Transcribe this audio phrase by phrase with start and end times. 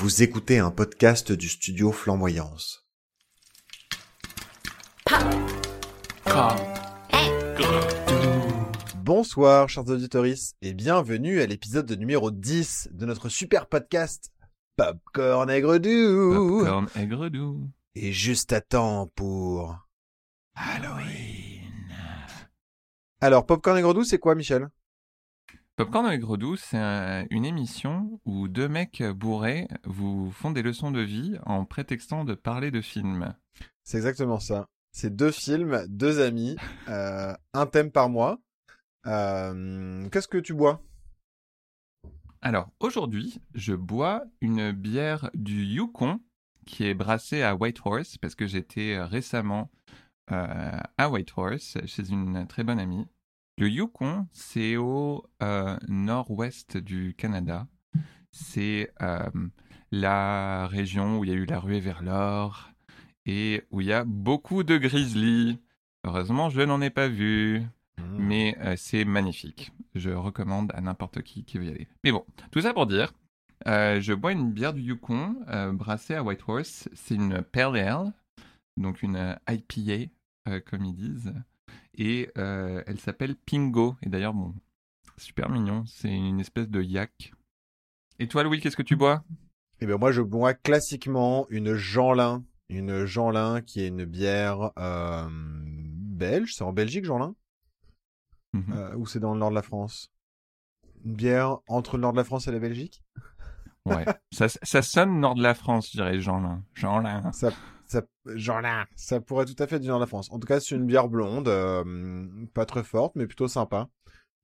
[0.00, 2.88] Vous écoutez un podcast du studio Flamboyance.
[8.96, 10.24] Bonsoir, chers auditeurs,
[10.62, 14.32] et bienvenue à l'épisode numéro 10 de notre super podcast
[14.78, 16.60] Popcorn Aigre Doux.
[16.64, 17.68] Popcorn aigre doux.
[17.94, 19.76] Et juste à temps pour...
[20.54, 21.92] Halloween.
[23.20, 24.70] Alors, Popcorn Aigre Doux, c'est quoi, Michel?
[25.76, 30.90] Popcorn aigre doux, c'est un- une émission où deux mecs bourrés vous font des leçons
[30.90, 33.34] de vie en prétextant de parler de films.
[33.84, 34.66] C'est exactement ça.
[34.92, 36.56] C'est deux films, deux amis,
[36.88, 38.38] euh, un thème par mois.
[39.06, 40.82] Euh, Qu'est-ce que tu bois?
[42.42, 46.20] Alors, aujourd'hui, je bois une bière du Yukon
[46.66, 49.70] qui est brassée à Whitehorse parce que j'étais récemment
[50.32, 53.06] euh, à Whitehorse chez une très bonne amie.
[53.60, 57.66] Le Yukon, c'est au euh, nord-ouest du Canada.
[58.32, 59.28] C'est euh,
[59.92, 62.70] la région où il y a eu la ruée vers l'or
[63.26, 65.58] et où il y a beaucoup de grizzlies.
[66.04, 67.62] Heureusement, je n'en ai pas vu
[68.16, 69.72] mais euh, c'est magnifique.
[69.94, 71.88] Je recommande à n'importe qui qui veut y aller.
[72.02, 73.12] Mais bon, tout ça pour dire,
[73.66, 75.36] je bois une bière du Yukon
[75.74, 76.88] brassée à Whitehorse.
[76.94, 78.14] C'est une Pale Ale,
[78.78, 80.10] donc une IPA,
[80.64, 81.34] comme ils disent.
[81.98, 83.96] Et euh, elle s'appelle Pingo.
[84.02, 84.54] Et d'ailleurs, bon,
[85.16, 85.84] super mignon.
[85.86, 87.32] C'est une espèce de yak.
[88.18, 89.24] Et toi, Louis, qu'est-ce que tu bois?
[89.80, 92.44] Eh bien, moi, je bois classiquement une Jeanlin.
[92.68, 96.54] Une Jeanlin qui est une bière euh, belge.
[96.54, 97.34] C'est en Belgique, Jeanlin?
[98.52, 98.72] Mhm.
[98.72, 100.10] euh, Ou c'est dans le nord de la France?
[101.04, 103.02] Une bière entre le nord de la France et la Belgique?
[103.86, 104.04] Ouais.
[104.30, 106.62] ça, ça sonne nord de la France, je dirais, Jean-Lin.
[106.74, 107.32] Jean-Lin.
[107.32, 107.50] ça,
[107.90, 110.30] ça, Jeanlin Ça pourrait tout à fait être du nord de la France.
[110.30, 111.48] En tout cas, c'est une bière blonde.
[111.48, 112.24] euh,
[112.54, 113.88] pas très forte, mais plutôt sympa.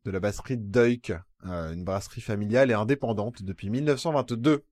[0.04, 1.12] De la brasserie Deuk.
[1.44, 4.64] euh, une brasserie familiale et indépendante depuis 1922.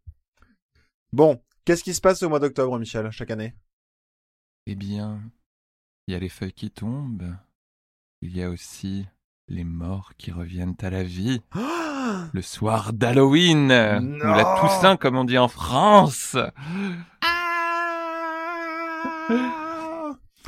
[1.12, 3.54] Bon, qu'est-ce qui se passe au mois d'octobre, Michel, chaque année?
[4.66, 5.20] Eh bien,
[6.06, 7.36] il y a les feuilles qui tombent.
[8.22, 9.06] Il y a aussi
[9.48, 11.42] les morts qui reviennent à la vie.
[12.32, 13.66] Le soir d'Halloween.
[13.66, 16.36] Ou la Toussaint, comme on dit en France.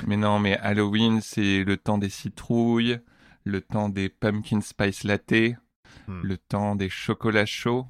[0.07, 2.99] Mais non, mais Halloween, c'est le temps des citrouilles,
[3.45, 5.33] le temps des pumpkin spice latte,
[6.09, 6.21] Hmm.
[6.23, 7.85] le temps des chocolats chauds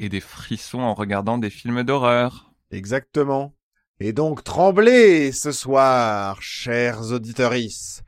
[0.00, 2.50] et des frissons en regardant des films d'horreur.
[2.72, 3.54] Exactement.
[4.00, 8.02] Et donc, tremblez ce soir, chers auditorices,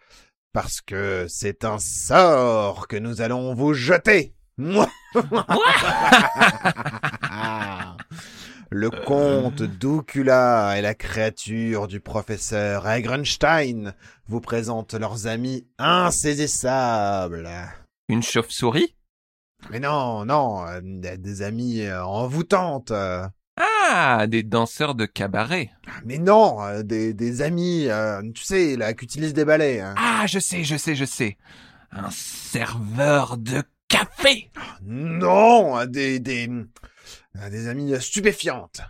[0.53, 4.35] parce que c'est un sort que nous allons vous jeter.
[4.59, 4.91] Mouah
[8.73, 13.95] Le comte d'Ucula et la créature du professeur Egrenstein
[14.29, 17.49] vous présentent leurs amis insaisissables.
[18.09, 18.95] Une chauve-souris?
[19.71, 22.93] Mais non, non, euh, des amis euh, envoûtantes.
[22.93, 23.27] euh.
[23.61, 25.71] Ah, des danseurs de cabaret.
[26.05, 29.81] Mais non, euh, des, des amis, euh, tu sais, là, qui utilisent des balais.
[29.81, 29.95] hein.
[29.99, 31.37] Ah, je sais, je sais, je sais.
[31.91, 34.49] Un serveur de café.
[34.83, 36.65] Non, euh, des, des, euh,
[37.51, 38.81] des amis euh, stupéfiantes.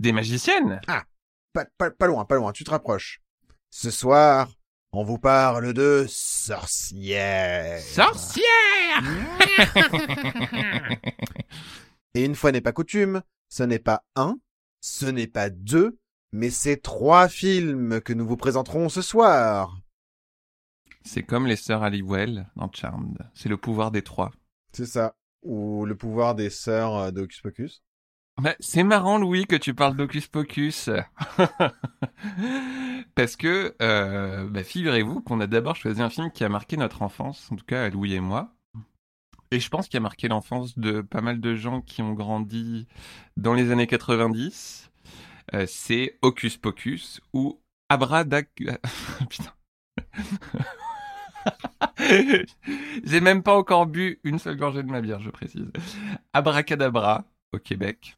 [0.00, 0.80] Des magiciennes.
[0.86, 3.20] Pas, pas, pas loin, pas loin, tu te rapproches.
[3.70, 4.48] Ce soir,
[4.92, 7.80] on vous parle de sorcières.
[7.80, 8.44] Sorcières.
[12.14, 14.38] Et une fois n'est pas coutume, ce n'est pas un,
[14.80, 15.98] ce n'est pas deux,
[16.32, 19.78] mais c'est trois films que nous vous présenterons ce soir.
[21.04, 23.18] C'est comme les sœurs Halliwell dans Charmed.
[23.34, 24.32] C'est le pouvoir des trois.
[24.72, 25.14] C'est ça.
[25.46, 27.82] Ou le pouvoir des sœurs euh, de Hocus Pocus.
[28.60, 30.90] C'est marrant, Louis, que tu parles d'Hocus Pocus.
[33.14, 37.00] Parce que, euh, bah, figurez-vous qu'on a d'abord choisi un film qui a marqué notre
[37.00, 38.54] enfance, en tout cas Louis et moi.
[39.50, 42.86] Et je pense qu'il a marqué l'enfance de pas mal de gens qui ont grandi
[43.36, 44.90] dans les années 90.
[45.54, 48.50] Euh, c'est Hocus Pocus ou Abradac...
[49.30, 49.52] Putain.
[53.04, 55.70] J'ai même pas encore bu une seule gorgée de ma bière, je précise.
[56.32, 58.16] Abracadabra au Québec.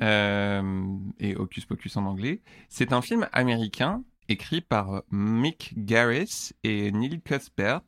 [0.00, 2.40] Euh, et Hocus Pocus en anglais.
[2.68, 7.82] C'est un film américain écrit par Mick Garris et Neil Cuthbert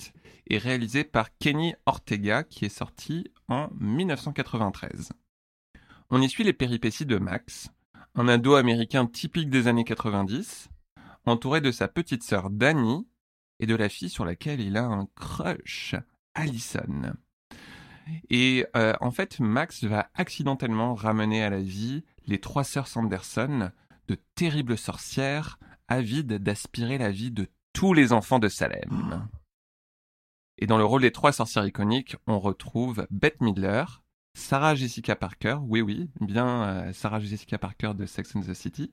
[0.47, 5.11] et réalisé par Kenny Ortega qui est sorti en 1993.
[6.11, 7.71] On y suit les péripéties de Max,
[8.15, 10.69] un ado américain typique des années 90,
[11.25, 13.07] entouré de sa petite sœur Danny
[13.61, 15.95] et de la fille sur laquelle il a un crush,
[16.35, 17.15] Allison.
[18.31, 23.71] Et euh, en fait, Max va accidentellement ramener à la vie les trois sœurs Sanderson,
[24.09, 25.59] de terribles sorcières,
[25.89, 29.29] avides d'aspirer la vie de tous les enfants de Salem.
[30.59, 33.85] Et dans le rôle des trois sorcières iconiques, on retrouve Bette Midler,
[34.35, 38.93] Sarah Jessica Parker, oui oui, bien Sarah Jessica Parker de Sex and the City,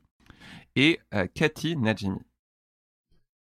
[0.75, 0.99] et
[1.35, 2.19] Cathy Najimy.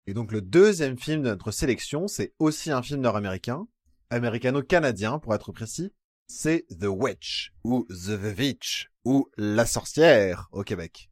[0.10, 3.68] Et donc le deuxième film de notre sélection, c'est aussi un film nord-américain,
[4.10, 5.94] américano-canadien pour être précis,
[6.26, 11.12] c'est The Witch, ou The Witch, ou La Sorcière au Québec.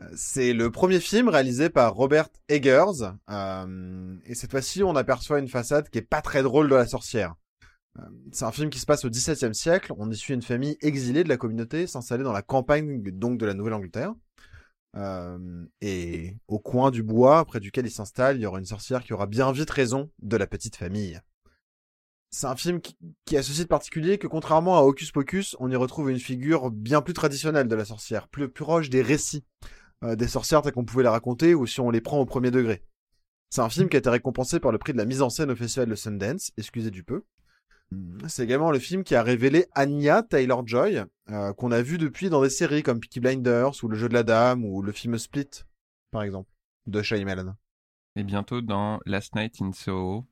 [0.00, 5.38] Euh, c'est le premier film réalisé par Robert Eggers, euh, et cette fois-ci on aperçoit
[5.38, 7.34] une façade qui est pas très drôle de la sorcière.
[7.98, 8.02] Euh,
[8.32, 11.22] c'est un film qui se passe au XVIIe siècle, on y suit une famille exilée
[11.22, 14.14] de la communauté s'installer dans la campagne donc de la Nouvelle-Angleterre.
[14.96, 19.02] Euh, et au coin du bois près duquel il s'installe, il y aura une sorcière
[19.02, 21.20] qui aura bien vite raison de la petite famille.
[22.30, 25.76] C'est un film qui, a ceci de particulier que contrairement à Hocus Pocus, on y
[25.76, 29.44] retrouve une figure bien plus traditionnelle de la sorcière, plus, proche des récits
[30.02, 32.50] euh, des sorcières telles qu'on pouvait les raconter ou si on les prend au premier
[32.50, 32.82] degré.
[33.50, 35.50] C'est un film qui a été récompensé par le prix de la mise en scène
[35.50, 37.22] au festival de Sundance, excusez du peu.
[38.28, 42.42] C'est également le film qui a révélé Anya Taylor-Joy, euh, qu'on a vu depuis dans
[42.42, 45.50] des séries comme Peaky Blinders ou Le Jeu de la Dame ou le film Split,
[46.10, 46.50] par exemple,
[46.86, 47.54] de Shyamalan.
[48.16, 50.26] Et bientôt dans Last Night in Soho,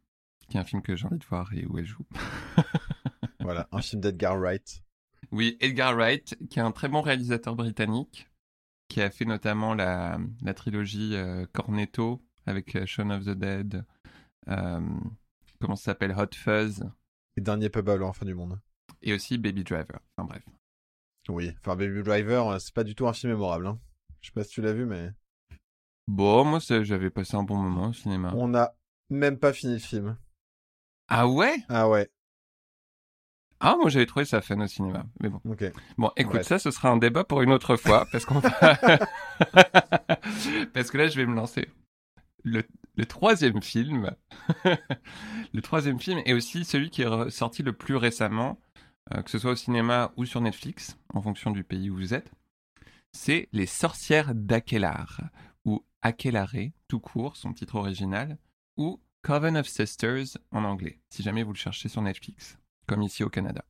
[0.48, 2.06] qui est un film que j'ai envie de voir et où elle joue.
[3.40, 4.82] voilà, un film d'Edgar Wright.
[5.30, 8.28] Oui, Edgar Wright, qui est un très bon réalisateur britannique,
[8.88, 13.84] qui a fait notamment la, la trilogie euh, Cornetto avec euh, Shaun of the Dead,
[14.46, 16.84] comment ça s'appelle, Hot Fuzz,
[17.36, 18.58] et Dernier pub à la fin du monde.
[19.00, 20.00] Et aussi Baby Driver.
[20.16, 20.44] Enfin bref.
[21.28, 23.66] Oui, enfin Baby Driver, euh, c'est pas du tout un film mémorable.
[23.66, 23.78] Hein.
[24.20, 25.10] Je sais pas si tu l'as vu, mais.
[26.08, 28.32] Bon, moi j'avais passé un bon moment au cinéma.
[28.36, 28.74] On n'a
[29.08, 30.16] même pas fini le film.
[31.08, 31.56] Ah ouais?
[31.68, 32.10] Ah ouais.
[33.60, 35.06] Ah, moi j'avais trouvé ça fun au cinéma.
[35.20, 35.40] Mais bon.
[35.48, 35.64] Ok.
[35.96, 38.40] Bon, écoute, ça, ce sera un débat pour une autre fois, parce qu'on
[40.74, 41.68] parce que là, je vais me lancer.
[42.42, 44.14] Le le troisième film,
[45.52, 48.60] le troisième film est aussi celui qui est sorti le plus récemment,
[49.14, 52.12] euh, que ce soit au cinéma ou sur Netflix, en fonction du pays où vous
[52.14, 52.30] êtes.
[53.12, 55.22] C'est Les Sorcières d'Akelar,
[55.64, 58.36] ou Akelare, tout court, son titre original,
[58.76, 63.24] ou Coven of Sisters en anglais, si jamais vous le cherchez sur Netflix, comme ici
[63.24, 63.64] au Canada.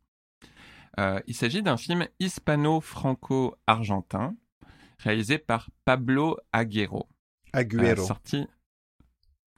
[0.98, 4.34] Euh, il s'agit d'un film hispano-franco-argentin,
[4.98, 7.08] réalisé par Pablo Aguero.
[7.52, 8.02] Aguero.
[8.02, 8.48] Euh, sorti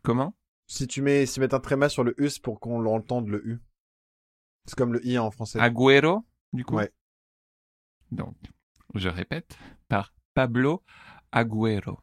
[0.04, 0.36] Comment?
[0.66, 3.58] Si tu mets, si mets un tréma sur le us pour qu'on l'entende le U.
[4.66, 5.58] C'est comme le I en français.
[5.58, 6.76] Agüero, du coup?
[6.76, 6.92] Ouais.
[8.10, 8.36] Donc,
[8.94, 9.58] je répète,
[9.88, 10.82] par Pablo
[11.32, 11.98] Agüero.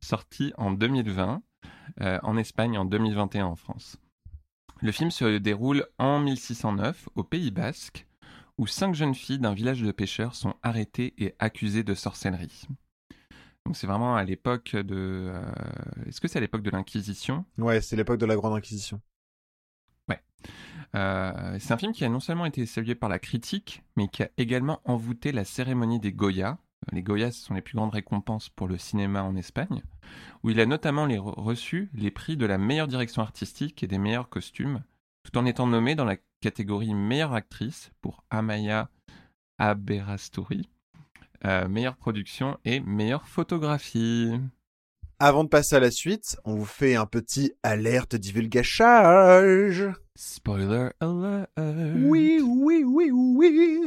[0.00, 1.42] Sorti en 2020,
[2.00, 3.96] euh, en Espagne en 2021 en France.
[4.80, 8.08] Le film se déroule en 1609 au Pays Basque,
[8.58, 12.66] où cinq jeunes filles d'un village de pêcheurs sont arrêtées et accusées de sorcellerie.
[13.70, 15.30] Donc c'est vraiment à l'époque de.
[15.32, 15.52] Euh,
[16.08, 17.44] est-ce que c'est à l'époque de l'Inquisition?
[17.56, 19.00] Ouais, c'est l'époque de la Grande Inquisition.
[20.08, 20.20] Ouais.
[20.96, 24.24] Euh, c'est un film qui a non seulement été salué par la critique, mais qui
[24.24, 26.58] a également envoûté la cérémonie des Goya.
[26.90, 29.84] Les Goya, ce sont les plus grandes récompenses pour le cinéma en Espagne,
[30.42, 33.98] où il a notamment les reçu les prix de la meilleure direction artistique et des
[33.98, 34.82] meilleurs costumes,
[35.22, 38.90] tout en étant nommé dans la catégorie meilleure actrice pour Amaya
[39.58, 40.68] Aberasturi
[41.46, 44.32] euh, meilleure production et meilleure photographie.
[45.18, 49.88] Avant de passer à la suite, on vous fait un petit alerte divulgachage.
[50.16, 51.48] Spoiler alert.
[51.58, 53.80] Oui, oui, oui, oui.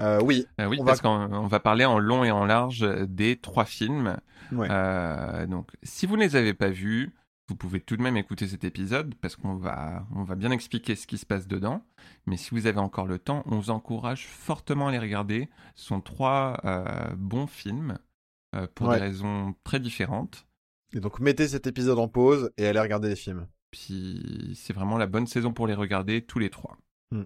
[0.00, 0.46] Euh, oui.
[0.60, 4.16] Euh, oui, parce qu'on va parler en long et en large des trois films.
[4.52, 7.12] donc, si vous ne les avez pas vus,
[7.48, 10.96] vous pouvez tout de même écouter cet épisode parce qu'on va, on va bien expliquer
[10.96, 11.84] ce qui se passe dedans.
[12.26, 15.48] Mais si vous avez encore le temps, on vous encourage fortement à les regarder.
[15.76, 17.98] Ce sont trois euh, bons films
[18.56, 20.46] euh, pour des raisons très différentes.
[20.92, 23.46] Et donc mettez cet épisode en pause et allez regarder les films.
[23.70, 26.76] Puis c'est vraiment la bonne saison pour les regarder tous les trois.
[27.12, 27.24] Hmm.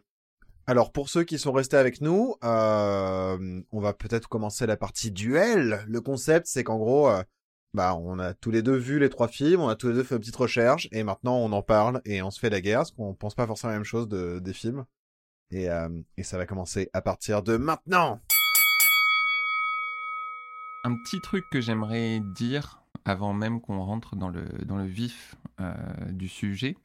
[0.67, 5.13] Alors pour ceux qui sont restés avec nous, euh, on va peut-être commencer la partie
[5.13, 5.83] duel.
[5.87, 7.09] Le concept c'est qu'en gros
[7.75, 10.03] bah, on a tous les deux vu les trois films, on a tous les deux
[10.03, 12.81] fait une petite recherche, et maintenant on en parle et on se fait la guerre,
[12.81, 14.85] parce qu'on pense pas forcément la même chose de, des films.
[15.53, 18.21] Et, euh, et ça va commencer à partir de maintenant.
[20.85, 25.37] Un petit truc que j'aimerais dire avant même qu'on rentre dans le, dans le vif
[25.61, 25.75] euh,
[26.11, 26.77] du sujet,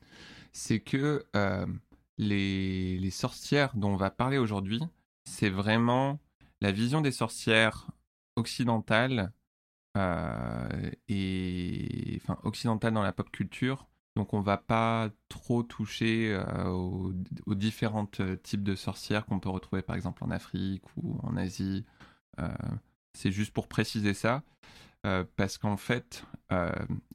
[0.51, 1.65] c'est que euh,
[2.17, 4.81] les, les sorcières dont on va parler aujourd'hui,
[5.25, 6.19] c'est vraiment
[6.61, 7.87] la vision des sorcières
[8.35, 9.31] occidentales
[11.07, 13.87] et enfin occidentale dans la pop culture.
[14.15, 17.13] Donc on va pas trop toucher euh, aux,
[17.55, 21.85] différents euh, types de sorcières qu'on peut retrouver par exemple en Afrique ou en Asie.
[23.13, 24.43] c'est juste pour préciser ça.
[25.35, 26.25] parce qu'en fait,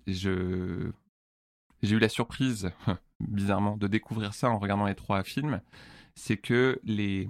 [0.07, 0.93] je
[1.83, 2.71] j'ai eu la surprise,
[3.21, 5.61] bizarrement, de découvrir ça en regardant les trois films.
[6.15, 7.27] c'est que les,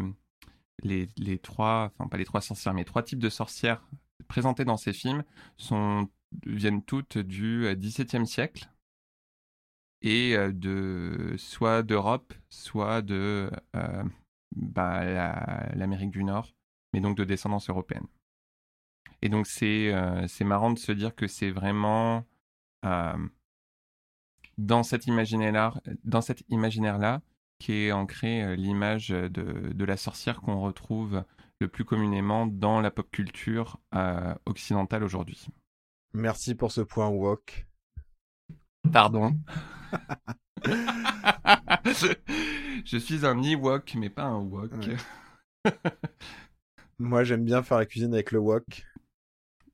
[0.83, 3.83] les, les trois, enfin pas les trois sorcières, mais trois types de sorcières
[4.31, 5.25] présentées dans ces films
[5.57, 6.09] sont,
[6.47, 8.71] viennent toutes du XVIIe siècle
[10.03, 13.51] et de soit d'Europe, soit de
[14.55, 16.55] bah, l'Amérique du Nord,
[16.93, 18.07] mais donc de descendance européenne.
[19.21, 19.93] Et donc c'est
[20.29, 22.25] c'est marrant de se dire que c'est vraiment
[22.83, 25.75] dans cet imaginaire-là,
[26.49, 27.21] imaginaire-là,
[27.59, 31.25] qui est ancré l'image de, de, la sorcière qu'on retrouve
[31.61, 33.79] le plus communément dans la pop culture
[34.47, 35.47] occidentale aujourd'hui.
[36.13, 37.67] Merci pour ce point wok.
[38.93, 39.37] Pardon.
[42.85, 44.71] je suis un Ewok, mais pas un wok.
[46.99, 48.85] Moi, j'aime bien faire la cuisine avec le wok.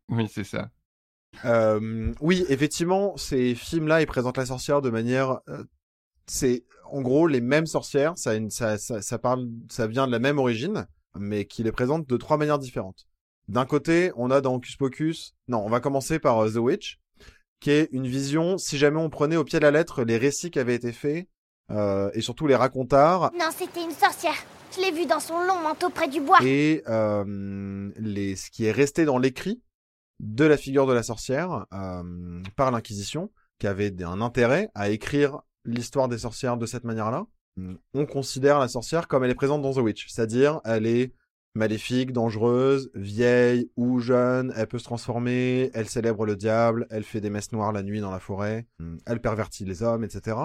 [0.08, 0.70] Oui, c'est ça.
[1.44, 5.40] Euh, oui, effectivement, ces films-là, ils présentent la sorcière de manière.
[5.48, 5.64] Euh,
[6.26, 8.16] c'est en gros les mêmes sorcières.
[8.16, 10.86] Ça, ça, ça, ça, parle, ça vient de la même origine,
[11.18, 13.06] mais qui les présente de trois manières différentes.
[13.48, 15.34] D'un côté, on a dans Hocus Pocus.
[15.48, 16.98] Non, on va commencer par euh, The Witch,
[17.60, 18.58] qui est une vision.
[18.58, 21.28] Si jamais on prenait au pied de la lettre les récits qui avaient été faits
[21.70, 23.30] euh, et surtout les racontards.
[23.38, 24.34] Non, c'était une sorcière.
[24.74, 26.38] Je l'ai vue dans son long manteau près du bois.
[26.42, 29.62] Et euh, les, ce qui est resté dans l'écrit
[30.20, 35.40] de la figure de la sorcière euh, par l'Inquisition, qui avait un intérêt à écrire
[35.64, 37.26] l'histoire des sorcières de cette manière-là.
[37.94, 41.12] On considère la sorcière comme elle est présente dans The Witch, c'est-à-dire elle est
[41.54, 47.22] maléfique, dangereuse, vieille ou jeune, elle peut se transformer, elle célèbre le diable, elle fait
[47.22, 48.66] des messes noires la nuit dans la forêt,
[49.06, 50.36] elle pervertit les hommes, etc.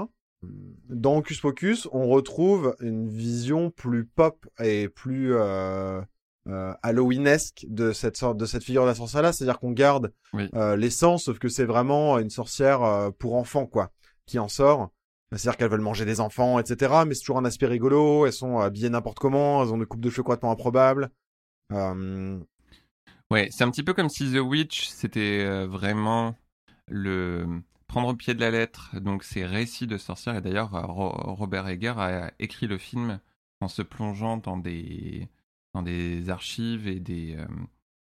[0.89, 6.01] Dans Hocus Pocus, on retrouve une vision plus pop et plus euh,
[6.47, 10.11] euh, Halloweenesque de cette sorte de cette figure de la sorcière-là, c'est-à-dire qu'on garde
[10.55, 13.91] euh, l'essence, sauf que c'est vraiment une sorcière euh, pour enfants, quoi,
[14.25, 14.89] qui en sort.
[15.31, 17.03] C'est-à-dire qu'elles veulent manger des enfants, etc.
[17.07, 18.25] Mais c'est toujours un aspect rigolo.
[18.25, 19.63] Elles sont habillées n'importe comment.
[19.63, 21.09] Elles ont des coupes de cheveux complètement improbables.
[21.71, 22.39] Euh...
[23.29, 26.35] Ouais, c'est un petit peu comme si The Witch, c'était vraiment
[26.89, 27.45] le
[27.87, 30.35] prendre au pied de la lettre, donc ces récits de sorcières.
[30.35, 33.19] Et d'ailleurs, Robert Egger a écrit le film
[33.61, 35.29] en se plongeant dans des,
[35.73, 37.47] dans des archives et des, euh,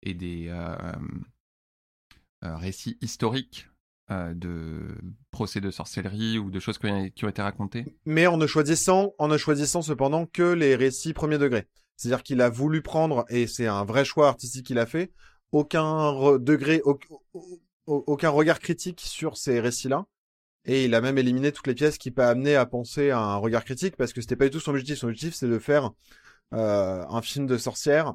[0.02, 0.76] et des euh,
[2.44, 3.68] euh, récits historiques
[4.34, 4.98] de
[5.32, 7.86] procès de sorcellerie ou de choses qui ont été racontées.
[8.06, 11.68] Mais en ne choisissant, en ne choisissant cependant que les récits premier degré.
[11.98, 15.12] C'est-à-dire qu'il a voulu prendre, et c'est un vrai choix artistique qu'il a fait,
[15.52, 16.82] aucun degré,
[17.86, 20.06] aucun regard critique sur ces récits-là.
[20.66, 23.36] Et il a même éliminé toutes les pièces qui peuvent amener à penser à un
[23.38, 24.98] regard critique parce que c'était pas du tout son objectif.
[24.98, 25.92] Son objectif, c'est de faire
[26.54, 28.14] euh, un film de sorcière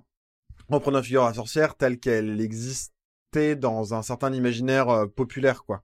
[0.68, 2.40] en prenant figure à sorcière telle qu'elle
[3.56, 5.82] dans un certain imaginaire euh, populaire, quoi.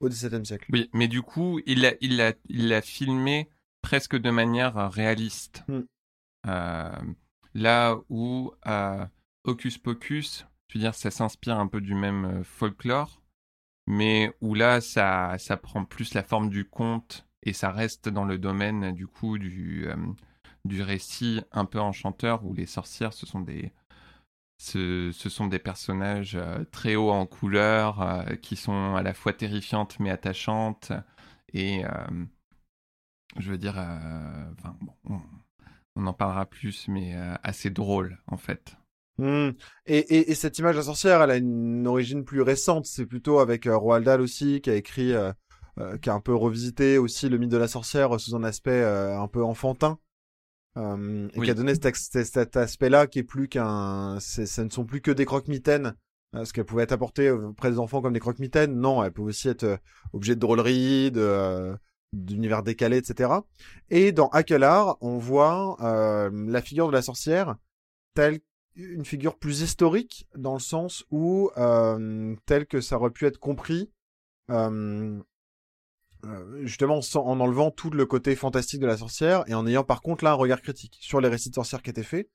[0.00, 0.66] Au XVIIe siècle.
[0.72, 3.50] Oui, mais du coup, il l'a il a, il a filmé
[3.82, 5.64] presque de manière réaliste.
[5.66, 5.82] Hmm.
[6.46, 7.02] Euh,
[7.54, 8.52] là où
[9.44, 13.22] Hocus Pocus, je veux dire, ça s'inspire un peu du même euh, folklore,
[13.86, 18.24] mais où là, ça, ça prend plus la forme du conte et ça reste dans
[18.24, 19.96] le domaine du coup du, euh,
[20.64, 23.72] du récit un peu enchanteur où les sorcières, ce sont des,
[24.58, 29.98] ce, sont des personnages euh, très hauts en couleur, qui sont à la fois terrifiantes
[30.00, 30.92] mais attachantes
[31.54, 31.82] et
[33.38, 33.76] je veux dire,
[35.96, 38.76] on, en parlera plus, mais assez drôle en fait.
[39.18, 39.50] Hmm.
[39.86, 42.86] Et, et, et, cette image de la sorcière, elle a une origine plus récente.
[42.86, 45.32] C'est plutôt avec euh, Roald Dahl aussi, qui a écrit, euh,
[45.80, 48.80] euh, qui a un peu revisité aussi le mythe de la sorcière sous un aspect
[48.80, 49.98] un peu enfantin.
[50.78, 54.18] Et qui a donné cet, cet aspect-là qui est plus qu'un...
[54.20, 55.94] Ce ne sont plus que des croque-mitaines.
[56.44, 58.74] ce qu'elle pouvait être apportée auprès des enfants comme des croque-mitaines.
[58.74, 59.78] Non, elle peut aussi être
[60.12, 61.74] objet de drôlerie, de
[62.14, 63.30] d'univers décalé, etc.
[63.90, 67.56] Et dans Akelar, on voit la figure de la sorcière
[68.14, 68.40] telle
[68.78, 73.38] une figure plus historique dans le sens où euh, tel que ça aurait pu être
[73.38, 73.90] compris
[74.50, 75.20] euh,
[76.24, 80.02] euh, justement en enlevant tout le côté fantastique de la sorcière et en ayant par
[80.02, 82.28] contre là un regard critique sur les récits de sorcières qui étaient faits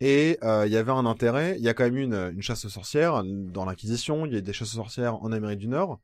[0.00, 2.68] et il y avait un intérêt il y a quand même une, une chasse aux
[2.68, 6.00] sorcières dans l'inquisition il y a des chasses aux sorcières en Amérique du Nord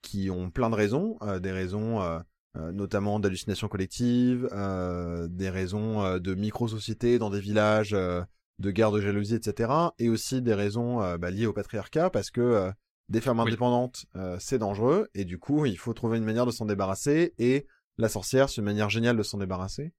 [0.00, 2.22] qui ont plein de raisons des raisons
[2.58, 8.92] euh, notamment d'hallucinations collectives, euh, des raisons euh, de micro-sociétés dans des villages, de guerre
[8.92, 9.72] de jalousie, etc.
[9.98, 12.70] Et aussi des raisons bah, liées au patriarcat, parce que
[13.12, 14.06] des femmes indépendantes,
[14.38, 17.66] c'est dangereux, et du coup, il faut trouver une manière de s'en débarrasser, et
[17.98, 19.92] la sorcière, c'est une manière géniale de s'en débarrasser.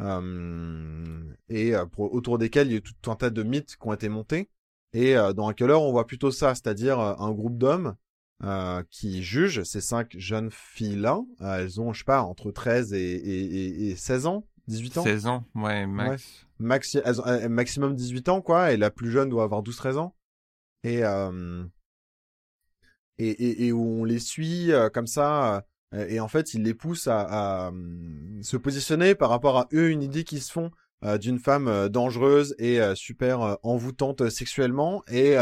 [0.00, 4.50] et autour desquels il y a tout un tas de mythes qui ont été montés.
[4.92, 7.94] Et dans Hacker, on voit plutôt ça, c'est-à-dire un groupe d'hommes
[8.44, 11.20] euh, qui juge ces cinq jeunes filles-là.
[11.40, 15.04] Euh, elles ont, je sais pas, entre 13 et, et, et, 16 ans, 18 ans
[15.04, 16.46] 16 ans, ouais, max.
[16.58, 20.14] Maxi euh, maximum 18 ans, quoi, et la plus jeune doit avoir 12-13 ans.
[20.84, 21.00] Et,
[23.18, 27.06] et, et, et, où on les suit comme ça, et en fait, il les pousse
[27.06, 27.72] à, à,
[28.42, 30.70] se positionner par rapport à eux, une idée qu'ils se font
[31.20, 35.36] d'une femme dangereuse et super envoûtante sexuellement, et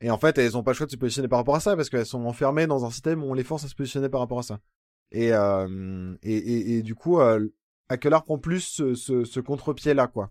[0.00, 1.76] et en fait, elles ont pas le choix de se positionner par rapport à ça
[1.76, 4.20] parce qu'elles sont enfermées dans un système où on les force à se positionner par
[4.20, 4.60] rapport à ça.
[5.12, 7.48] Et euh, et, et, et, du coup, euh,
[7.88, 10.30] Akelar prend plus ce, ce, ce contre-pied là, quoi,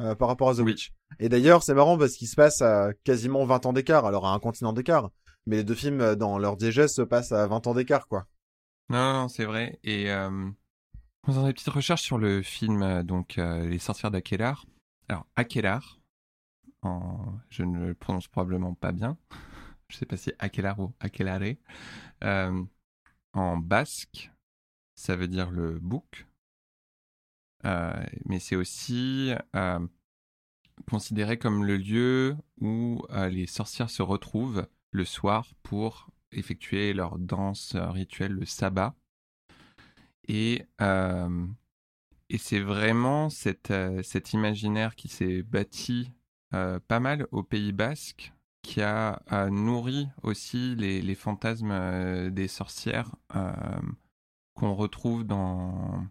[0.00, 0.92] euh, par rapport à The Witch.
[1.20, 4.34] Et d'ailleurs, c'est marrant parce qu'il se passe à quasiment 20 ans d'écart, alors à
[4.34, 5.10] un continent d'écart.
[5.46, 8.26] Mais les deux films, euh, dans leur diégèse, se passent à 20 ans d'écart, quoi.
[8.90, 9.78] Non, non c'est vrai.
[9.84, 10.50] Et euh,
[11.26, 14.66] faisant des petites recherches sur le film, euh, donc Les sorcières d'Akelar.
[15.08, 15.98] Alors, Akelar,
[17.50, 19.16] je ne le prononce probablement pas bien.
[19.88, 21.54] Je ne sais pas si Akelar ou Akelare.
[22.22, 22.64] Euh,
[23.32, 24.30] en basque,
[24.96, 26.26] ça veut dire le bouc.
[27.64, 29.86] Euh, mais c'est aussi euh,
[30.90, 37.74] considéré comme le lieu où les sorcières se retrouvent le soir pour effectuer leur danse
[37.76, 38.94] rituelle, le sabbat.
[40.28, 40.66] Et,
[42.28, 46.12] et c'est vraiment cette, cet imaginaire qui s'est bâti
[46.54, 53.14] euh, pas mal au Pays Basque, qui a, nourri aussi les, fantasmes euh, des sorcières
[53.36, 53.52] euh,
[54.54, 56.06] qu'on retrouve dans,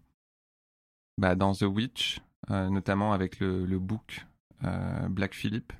[1.18, 4.26] bah, dans The Witch, notamment avec le, le book
[5.10, 5.74] Black Phillip.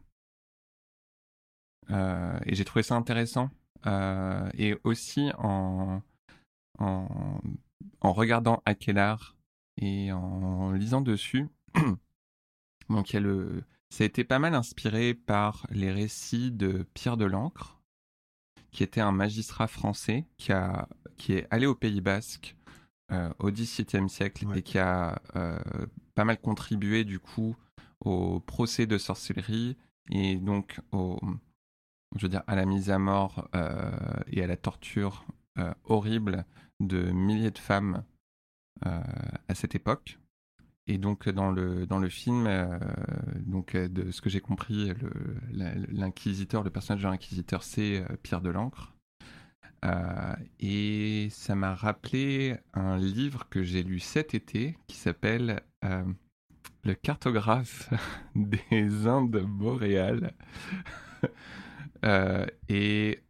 [1.90, 3.50] Et j'ai trouvé ça intéressant.
[3.86, 6.02] et aussi en,
[6.80, 7.42] en,
[8.02, 9.36] en regardant Akelar
[9.78, 11.48] et en lisant dessus,
[12.90, 16.86] donc il y a le, ça a été pas mal inspiré par les récits de
[16.94, 17.80] Pierre de l'Ancre,
[18.72, 22.56] qui était un magistrat français qui, a, qui est allé au Pays Basque
[23.12, 25.58] euh, au XVIIe siècle et qui a euh,
[26.16, 27.56] pas mal contribué du coup
[28.02, 29.78] au procès de sorcellerie
[30.12, 31.20] et donc au,
[32.16, 33.92] je veux dire, à la mise à mort euh,
[34.28, 35.26] et à la torture
[35.86, 36.46] horrible
[36.80, 38.04] de milliers de femmes
[38.84, 40.20] à cette époque.
[40.88, 42.80] Et donc dans le dans le film, euh,
[43.46, 44.94] donc euh, de ce que j'ai compris,
[45.52, 48.94] l'inquisiteur, le, personnage de l'inquisiteur, c'est euh, Pierre de l'Ancre.
[50.60, 57.94] et ça m'a rappelé un livre que j'ai lu cet été qui s'appelle Le cartographe
[58.36, 60.34] des Indes boréales.
[62.04, 63.22] Et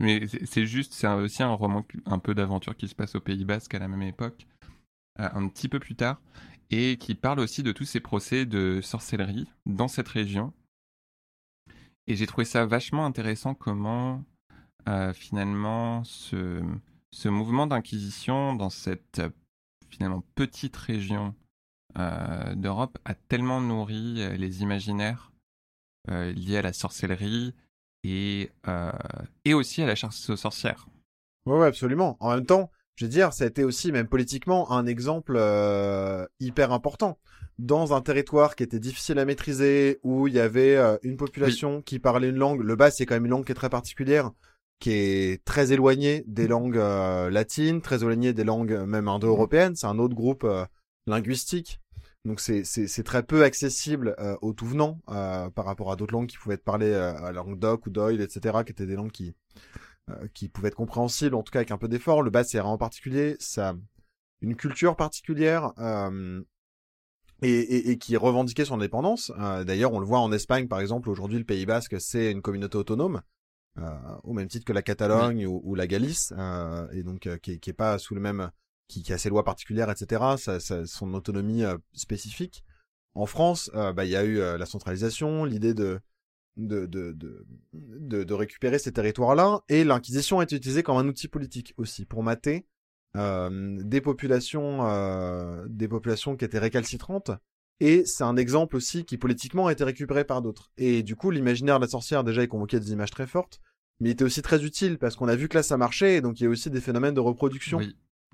[0.00, 3.44] mais c'est juste, c'est aussi un roman un peu d'aventure qui se passe au Pays
[3.44, 4.46] Basque à la même époque.
[5.20, 6.20] Euh, un petit peu plus tard,
[6.70, 10.52] et qui parle aussi de tous ces procès de sorcellerie dans cette région.
[12.06, 14.24] Et j'ai trouvé ça vachement intéressant comment
[14.88, 16.62] euh, finalement ce,
[17.10, 19.20] ce mouvement d'inquisition dans cette
[19.90, 21.34] finalement petite région
[21.98, 25.32] euh, d'Europe a tellement nourri les imaginaires
[26.08, 27.54] liés à la sorcellerie
[28.04, 28.50] et,
[29.44, 30.86] et aussi à la chasse aux sorcières.
[31.46, 32.16] Oui, ouais, absolument.
[32.20, 36.26] En même temps, je veux dire, ça a été aussi, même politiquement, un exemple euh,
[36.40, 37.16] hyper important.
[37.60, 41.80] Dans un territoire qui était difficile à maîtriser, où il y avait euh, une population
[41.80, 44.32] qui parlait une langue, le bas c'est quand même une langue qui est très particulière,
[44.80, 49.86] qui est très éloignée des langues euh, latines, très éloignée des langues même indo-européennes, c'est
[49.86, 50.44] un autre groupe
[51.06, 51.78] linguistique.
[52.24, 56.56] Donc c'est très peu accessible aux tout venants par rapport à d'autres langues qui pouvaient
[56.56, 59.34] être parlées à Languedoc ou Doyle, etc., qui étaient des langues qui
[60.10, 62.22] euh, qui pouvait être compréhensible, en tout cas avec un peu d'effort.
[62.22, 63.74] Le basque, en particulier, ça
[64.40, 66.40] une culture particulière euh,
[67.42, 69.32] et, et, et, qui revendiquait son indépendance.
[69.38, 72.40] Euh, D'ailleurs, on le voit en Espagne, par exemple, aujourd'hui, le Pays Basque, c'est une
[72.40, 73.20] communauté autonome,
[73.78, 73.90] euh,
[74.22, 77.70] au même titre que la Catalogne ou, ou, la Galice, euh, et donc qui, qui
[77.70, 78.50] est pas sous le même,
[78.88, 80.22] qui, a ses lois particulières, etc.
[80.86, 82.64] Son autonomie spécifique.
[83.14, 86.00] En France, bah, il y a eu la centralisation, l'idée de
[88.32, 89.60] récupérer ces territoires-là.
[89.68, 92.66] Et l'Inquisition est utilisée comme un outil politique aussi pour mater
[93.16, 97.30] euh, des populations, euh, qui étaient récalcitrantes.
[97.80, 100.70] Et c'est un exemple aussi qui politiquement a été récupéré par d'autres.
[100.76, 103.60] Et du coup, l'imaginaire de la sorcière déjà est convoqué des images très fortes,
[104.00, 106.20] mais il était aussi très utile parce qu'on a vu que là ça marchait, et
[106.20, 107.80] donc il y a aussi des phénomènes de reproduction.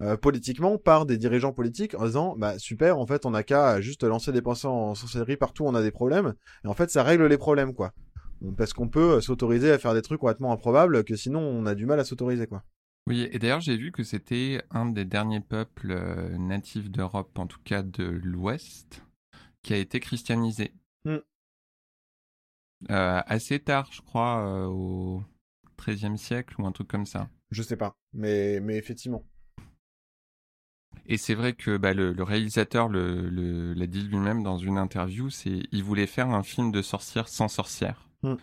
[0.01, 3.81] Euh, politiquement par des dirigeants politiques en disant bah super en fait on a qu'à
[3.81, 7.05] juste lancer des pensées en sorcellerie partout on a des problèmes et en fait ça
[7.05, 7.95] règle les problèmes quoi
[8.57, 11.75] parce qu'on peut euh, s'autoriser à faire des trucs complètement improbables que sinon on a
[11.75, 12.65] du mal à s'autoriser, quoi.
[13.07, 17.47] Oui, et d'ailleurs j'ai vu que c'était un des derniers peuples euh, natifs d'Europe, en
[17.47, 19.05] tout cas de l'Ouest,
[19.63, 20.73] qui a été christianisé.
[21.05, 21.19] Hmm.
[22.91, 25.23] Euh, assez tard, je crois, au
[25.79, 27.29] XIIIe siècle ou un truc comme ça.
[27.51, 29.27] Je sais pas, mais, mais effectivement.
[31.07, 34.79] Et c'est vrai que bah, le, le réalisateur le, le- l'a dit lui-même dans une
[34.79, 38.09] interview, c'est il voulait faire un film de sorcière sans sorcière.
[38.23, 38.35] Hmm.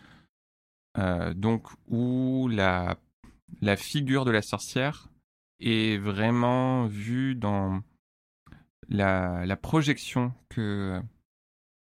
[0.97, 2.97] Euh, donc où la,
[3.61, 5.07] la figure de la sorcière
[5.59, 7.81] est vraiment vue dans
[8.89, 11.01] la, la projection que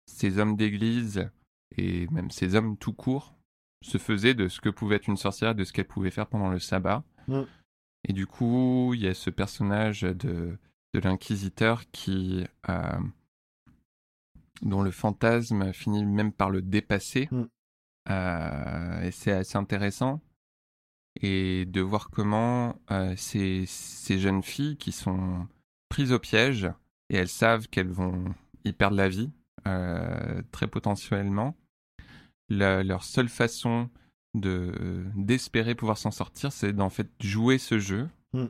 [0.06, 1.30] ces hommes d'église
[1.76, 3.34] et même ces hommes tout court
[3.82, 6.50] se faisaient de ce que pouvait être une sorcière, de ce qu'elle pouvait faire pendant
[6.50, 7.02] le sabbat.
[7.26, 7.42] Hmm.
[8.08, 10.58] Et du coup, il y a ce personnage de,
[10.94, 13.00] de l'inquisiteur qui, euh,
[14.62, 17.28] dont le fantasme finit même par le dépasser.
[17.30, 17.42] Mm.
[18.10, 20.20] Euh, et c'est assez intéressant.
[21.20, 25.46] Et de voir comment euh, ces, ces jeunes filles qui sont
[25.88, 26.68] prises au piège
[27.10, 28.34] et elles savent qu'elles vont
[28.64, 29.30] y perdre la vie,
[30.50, 31.54] très potentiellement,
[32.48, 33.90] la- leur seule façon
[34.34, 38.46] de d'espérer pouvoir s'en sortir, c'est d'en fait jouer ce jeu Mm.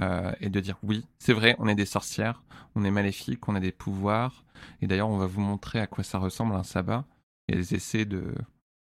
[0.00, 2.42] euh, et de dire oui, c'est vrai, on est des sorcières,
[2.74, 4.44] on est maléfiques, on a des pouvoirs.
[4.82, 7.04] Et d'ailleurs, on va vous montrer à quoi ça ressemble un sabbat.
[7.48, 8.34] Et elles essaient de,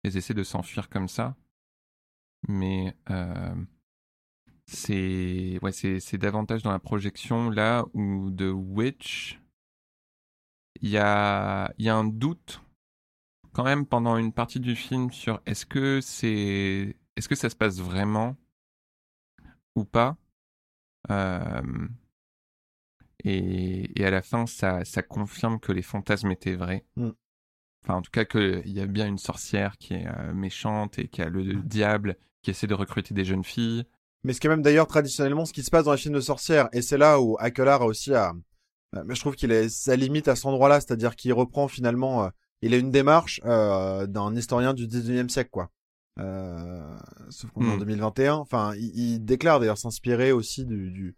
[0.04, 1.36] elles essaient de s'enfuir comme ça.
[2.48, 3.56] Mais euh,
[4.68, 9.40] c'est ouais, c'est c'est davantage dans la projection là où The Witch,
[10.82, 12.62] il y a il y a un doute
[13.58, 17.56] quand même pendant une partie du film sur est-ce que c'est est-ce que ça se
[17.56, 18.36] passe vraiment
[19.76, 20.16] ou pas
[21.10, 21.88] Euh,
[23.24, 27.10] et, et à la fin ça, ça confirme que les fantasmes étaient vrais Mm.
[27.84, 31.08] enfin en tout cas qu'il y a bien une sorcière qui est euh, méchante et
[31.08, 33.86] qui a le diable qui essaie de recruter des jeunes filles
[34.24, 36.20] Mais ce qui est même d'ailleurs traditionnellement ce qui se passe dans les films de
[36.22, 36.70] sorcières.
[36.74, 38.34] Et c'est là où Akelar a aussi à...
[38.96, 42.30] euh, mais je trouve qu'il est sa limite à cet endroit-là, c'est-à-dire qu'il reprend finalement...
[42.62, 45.70] il a une démarche euh, d'un historien du 19e siècle, quoi.
[46.20, 46.98] Euh,
[47.30, 47.80] sauf qu'on est en Hmm.
[47.80, 48.34] 2021.
[48.36, 51.16] Enfin, il, il déclare d'ailleurs s'inspirer aussi du, du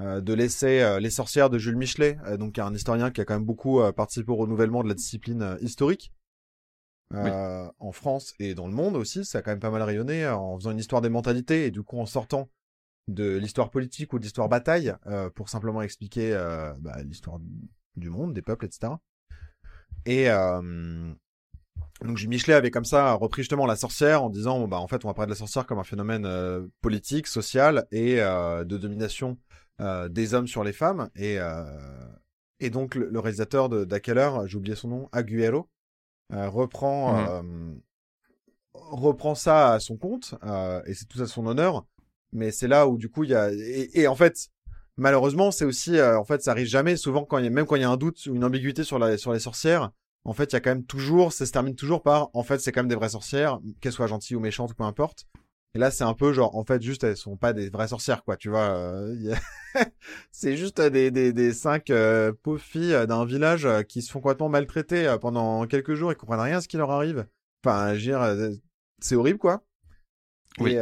[0.00, 3.24] euh, de l'essai euh, Les sorcières de Jules Michelet, euh, donc un historien qui a
[3.24, 6.12] quand même beaucoup participé au renouvellement de la discipline historique.
[7.12, 10.28] Euh, en France et dans le monde aussi, ça a quand même pas mal rayonné
[10.28, 12.48] en faisant une histoire des mentalités et du coup en sortant
[13.08, 16.32] de l'histoire politique ou de l'histoire bataille euh, pour simplement expliquer
[16.78, 17.40] bah, l'histoire
[17.96, 18.92] du monde, des peuples, etc.
[20.06, 20.28] Et
[22.04, 25.04] donc Michelet avait comme ça repris justement la sorcière en disant bon, bah en fait
[25.04, 28.78] on va parler de la sorcière comme un phénomène euh, politique, social et euh, de
[28.78, 29.36] domination
[29.80, 31.38] euh, des hommes sur les femmes et
[32.62, 35.68] et donc le, le réalisateur de d'Akeller, j'ai oublié son nom, Aguero,
[36.32, 37.42] euh, reprend euh,
[38.74, 40.34] reprend ça à son compte
[40.86, 41.86] et c'est tout à son honneur.
[42.32, 44.48] Mais c'est là où du coup il y a et, et en fait
[45.00, 47.66] malheureusement c'est aussi euh, en fait ça arrive jamais souvent quand il y a même
[47.66, 49.90] quand il y a un doute ou une ambiguïté sur la sur les sorcières.
[50.24, 52.58] En fait il y a quand même toujours ça se termine toujours par en fait
[52.60, 55.26] c'est quand même des vraies sorcières qu'elles soient gentilles ou méchantes ou peu importe.
[55.74, 58.22] Et là c'est un peu genre en fait juste elles sont pas des vraies sorcières
[58.24, 58.70] quoi tu vois.
[58.70, 59.34] euh,
[59.74, 59.84] a-
[60.32, 64.10] c'est juste des des des cinq euh, pauvres filles euh, d'un village euh, qui se
[64.10, 67.26] font complètement maltraiter euh, pendant quelques jours et comprennent rien à ce qui leur arrive.
[67.64, 68.58] Enfin, je veux dire,
[69.00, 69.62] c'est horrible, quoi.
[70.58, 70.72] Oui.
[70.72, 70.78] Et,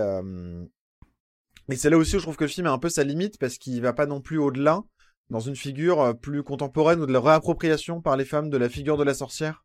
[1.70, 3.38] et c'est là aussi où je trouve que le film a un peu sa limite
[3.38, 4.82] parce qu'il va pas non plus au-delà
[5.30, 8.68] dans une figure euh, plus contemporaine ou de la réappropriation par les femmes de la
[8.68, 9.64] figure de la sorcière.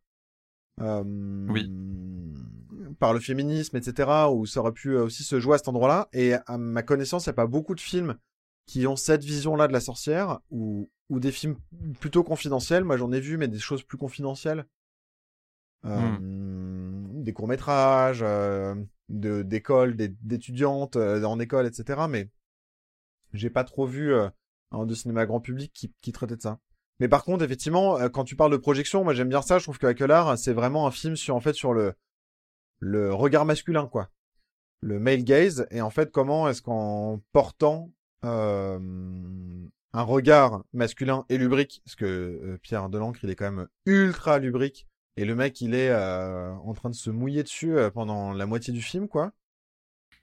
[0.82, 1.04] Euh,
[1.50, 1.72] Oui.
[3.00, 4.10] Par le féminisme, etc.
[4.32, 6.10] Où ça aurait pu euh, aussi se jouer à cet endroit-là.
[6.14, 8.18] Et à ma connaissance, il n'y a pas beaucoup de films
[8.66, 11.56] qui ont cette vision-là de la sorcière ou, ou des films
[12.00, 12.84] plutôt confidentiels.
[12.84, 14.66] Moi, j'en ai vu, mais des choses plus confidentielles.
[15.86, 16.18] Euh,
[17.24, 18.76] Des courts-métrages, euh,
[19.10, 22.02] de d'écoles, d'é- d'étudiantes euh, en école, etc.
[22.10, 22.30] Mais
[23.34, 24.30] j'ai pas trop vu euh,
[24.72, 26.60] de cinéma grand public qui, qui traitait de ça.
[27.00, 29.60] Mais par contre, effectivement, euh, quand tu parles de projection, moi j'aime bien ça.
[29.60, 29.88] Je trouve que
[30.38, 31.94] c'est vraiment un film sur en fait sur le
[32.80, 34.10] le regard masculin, quoi,
[34.82, 37.92] le male gaze, et en fait comment est-ce qu'en portant
[39.94, 44.88] un regard masculin et lubrique, parce que Pierre Delancre, il est quand même ultra lubrique,
[45.18, 48.46] et le mec, il est euh, en train de se mouiller dessus euh, pendant la
[48.46, 49.34] moitié du film, quoi.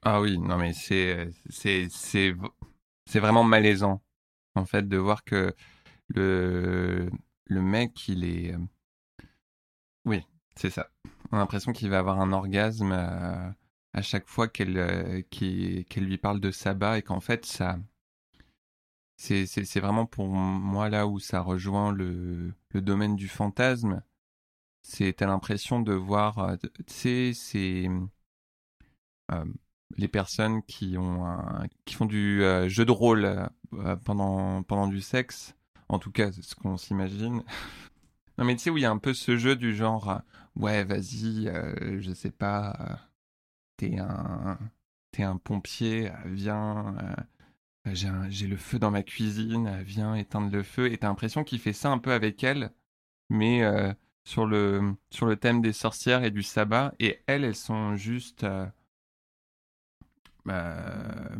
[0.02, 2.34] Ah oui, non mais c'est c'est c'est
[3.06, 4.02] c'est vraiment malaisant
[4.54, 5.54] en fait de voir que
[6.08, 7.10] le
[7.46, 8.58] le mec il est euh,
[10.04, 10.24] oui
[10.56, 10.90] c'est ça.
[11.32, 13.50] On a l'impression qu'il va avoir un orgasme euh,
[13.92, 15.22] à chaque fois qu'elle euh,
[15.96, 17.78] lui parle de sabbat et qu'en fait ça
[19.16, 24.02] c'est vraiment pour moi là où ça rejoint le le domaine du fantasme.
[24.82, 27.88] C'est t'as l'impression de voir euh, tu sais c'est
[29.32, 29.44] euh,
[29.96, 31.24] les personnes qui ont
[31.84, 33.48] qui font du euh, jeu de rôle
[34.04, 35.54] pendant pendant du sexe.
[35.88, 37.42] En tout cas c'est ce qu'on s'imagine.
[38.38, 40.22] Non mais tu sais où il y a un peu ce jeu du genre
[40.56, 41.44] ouais vas-y
[42.00, 42.98] je sais pas
[43.76, 44.58] t'es un,
[45.12, 46.96] t'es un pompier, viens,
[47.84, 50.90] j'ai, le feu dans ma cuisine, viens éteindre le feu.
[50.90, 52.72] Et t'as l'impression qu'il fait ça un peu avec elle,
[53.28, 53.62] mais
[54.30, 56.94] sur, le, sur le thème des sorcières et du sabbat.
[57.00, 58.44] Et elles, elles sont juste.
[58.44, 58.64] euh,
[60.48, 61.36] euh,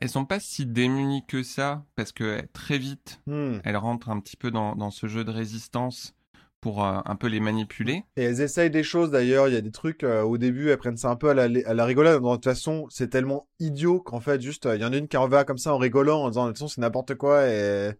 [0.00, 3.58] elles sont pas si démunies que ça, parce que très vite, Hmm.
[3.64, 6.14] elles rentrent un petit peu dans, dans ce jeu de résistance
[6.60, 8.02] pour euh, un peu les manipuler.
[8.16, 9.48] Et elles essayent des choses d'ailleurs.
[9.48, 11.44] Il y a des trucs euh, au début, elles prennent ça un peu à la,
[11.44, 12.20] à la rigolade.
[12.20, 15.08] De toute façon, c'est tellement idiot qu'en fait, juste, euh, il y en a une
[15.08, 17.46] qui en va comme ça en rigolant, en disant de toute façon, c'est n'importe quoi.
[17.48, 17.92] Et,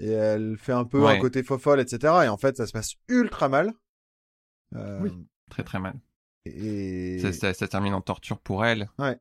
[0.00, 1.16] et elle fait un peu Ouais.
[1.16, 1.98] un côté faux folle, etc.
[2.24, 3.72] Et en fait, ça se passe ultra mal.
[4.74, 5.12] Euh, Oui.
[5.50, 5.94] Très très mal.
[6.46, 8.88] Et Ça, ça- ça termine en torture pour elle.
[8.98, 9.18] Ouais.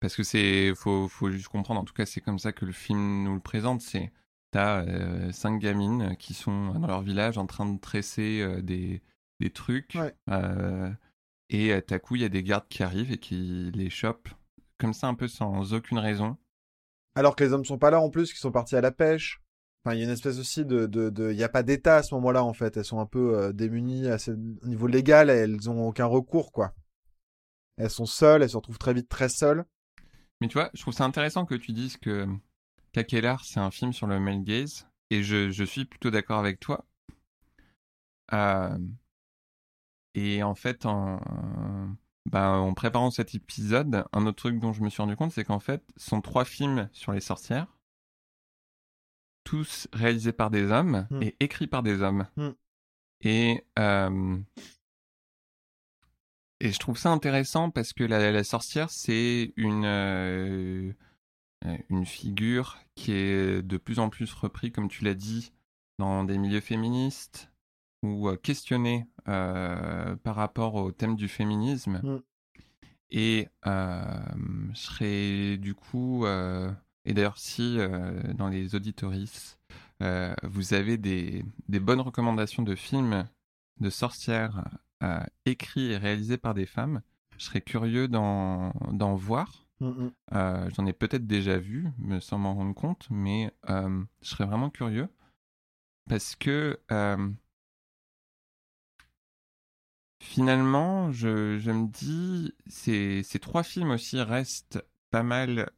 [0.00, 1.80] Parce que c'est, faut, faut juste comprendre.
[1.80, 3.80] En tout cas, c'est comme ça que le film nous le présente.
[3.80, 4.12] C'est,
[4.50, 9.02] t'as euh, cinq gamines qui sont dans leur village en train de tresser euh, des,
[9.40, 9.94] des trucs.
[9.94, 10.14] Ouais.
[10.30, 10.90] Euh,
[11.50, 14.28] et à coup, il y a des gardes qui arrivent et qui les chopent
[14.78, 16.36] comme ça, un peu sans aucune raison.
[17.16, 19.40] alors que les hommes sont pas là en plus, qui sont partis à la pêche.
[19.86, 22.14] Il y a une espèce aussi de, de, il y a pas d'État à ce
[22.16, 22.76] moment-là en fait.
[22.76, 24.32] Elles sont un peu euh, démunies à ce...
[24.32, 25.30] au niveau légal.
[25.30, 26.74] Elles ont aucun recours quoi.
[27.78, 28.42] Elles sont seules.
[28.42, 29.64] Elles se retrouvent très vite très seules.
[30.40, 32.26] Mais tu vois, je trouve ça intéressant que tu dises que
[32.92, 34.86] Kakelar, c'est un film sur le male gaze.
[35.10, 36.84] Et je, je suis plutôt d'accord avec toi.
[38.34, 38.78] Euh,
[40.14, 41.18] et en fait, en,
[42.26, 45.44] ben, en préparant cet épisode, un autre truc dont je me suis rendu compte, c'est
[45.44, 47.77] qu'en fait, ce sont trois films sur les sorcières,
[49.48, 51.22] tous réalisés par des hommes Hmm.
[51.22, 52.26] et écrits par des hommes.
[52.36, 52.50] Hmm.
[53.22, 54.36] Et, euh,
[56.60, 60.92] et je trouve ça intéressant parce que la, la sorcière, c'est une, euh,
[61.64, 65.50] euh, une figure qui est de plus en plus repris, comme tu l'as dit,
[65.98, 67.50] dans des milieux féministes
[68.02, 72.02] ou questionnée euh, par rapport au thème du féminisme.
[72.02, 72.22] Mm.
[73.12, 76.26] Et je serais du coup,
[77.08, 79.56] et d'ailleurs si euh, dans les auditories,
[80.02, 83.26] euh, vous avez des, des bonnes recommandations de films
[83.80, 84.64] de sorcières
[85.02, 87.00] euh, écrits et réalisés par des femmes,
[87.38, 89.64] je serais curieux d'en voir.
[90.34, 94.44] Euh, J'en ai peut-être déjà vu, mais sans m'en rendre compte, mais euh, je serais
[94.44, 95.08] vraiment curieux
[96.08, 97.30] parce que euh,
[100.20, 105.70] finalement, je, je me dis, ces, ces trois films aussi restent pas mal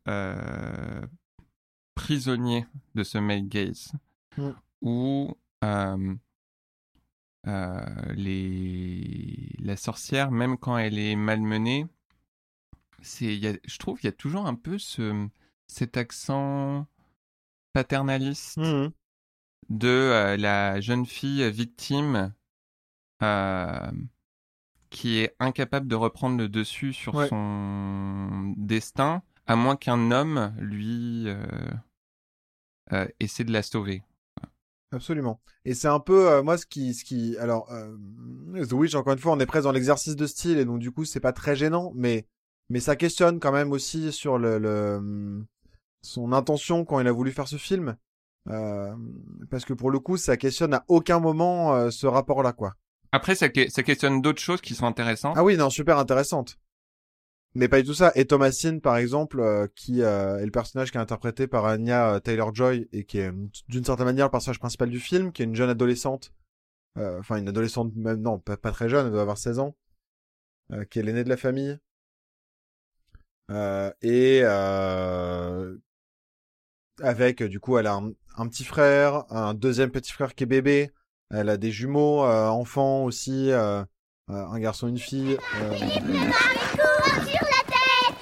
[2.05, 3.93] prisonniers de ce male gaze,
[4.39, 4.51] Mm.
[4.83, 6.15] où euh,
[7.47, 11.87] euh, les, la sorcière, même quand elle est malmenée,
[13.03, 15.27] c'est, il y a- je trouve qu'il y a toujours un peu ce,
[15.67, 16.87] cet accent
[17.73, 18.93] paternaliste mm, mm.
[19.71, 22.33] de euh, la jeune fille victime
[24.91, 27.29] qui est incapable de reprendre le dessus sur Ouais.
[27.29, 31.47] son destin, à moins qu'un homme lui euh,
[32.93, 34.03] euh, essaie de la sauver.
[34.93, 35.41] Absolument.
[35.65, 37.97] Et c'est un peu euh, moi ce qui ce qui alors euh,
[38.67, 40.91] The Witch encore une fois on est presque dans l'exercice de style et donc du
[40.91, 42.27] coup c'est pas très gênant mais
[42.71, 45.45] mais ça questionne quand même aussi sur le, le
[46.03, 47.97] son intention quand il a voulu faire ce film
[48.49, 48.97] Euh,
[49.51, 52.75] parce que pour le coup ça questionne à aucun moment ce rapport là quoi.
[53.13, 55.35] Après, ça, ça questionne d'autres choses qui sont intéressantes.
[55.37, 56.59] Ah oui non super intéressante.
[57.55, 58.13] Mais pas du tout ça.
[58.15, 62.21] Et Thomasine, par exemple, euh, qui euh, est le personnage qui est interprété par Anya
[62.21, 63.33] Taylor-Joy et qui est
[63.69, 66.33] d'une certaine manière le personnage principal du film, qui est une jeune adolescente,
[66.99, 69.77] euh, enfin une adolescente même non, pas, très jeune, elle doit avoir 16 ans,
[70.73, 71.79] euh, qui est l'aînée de la famille.
[73.51, 75.77] Euh, et euh,
[77.03, 80.93] avec, du coup, elle a un, petit frère, un deuxième petit frère qui est bébé,
[81.31, 83.83] elle a des jumeaux, euh, enfants aussi, euh,
[84.31, 85.37] euh, un garçon, une fille.
[85.57, 88.17] euh, Cours sur la tête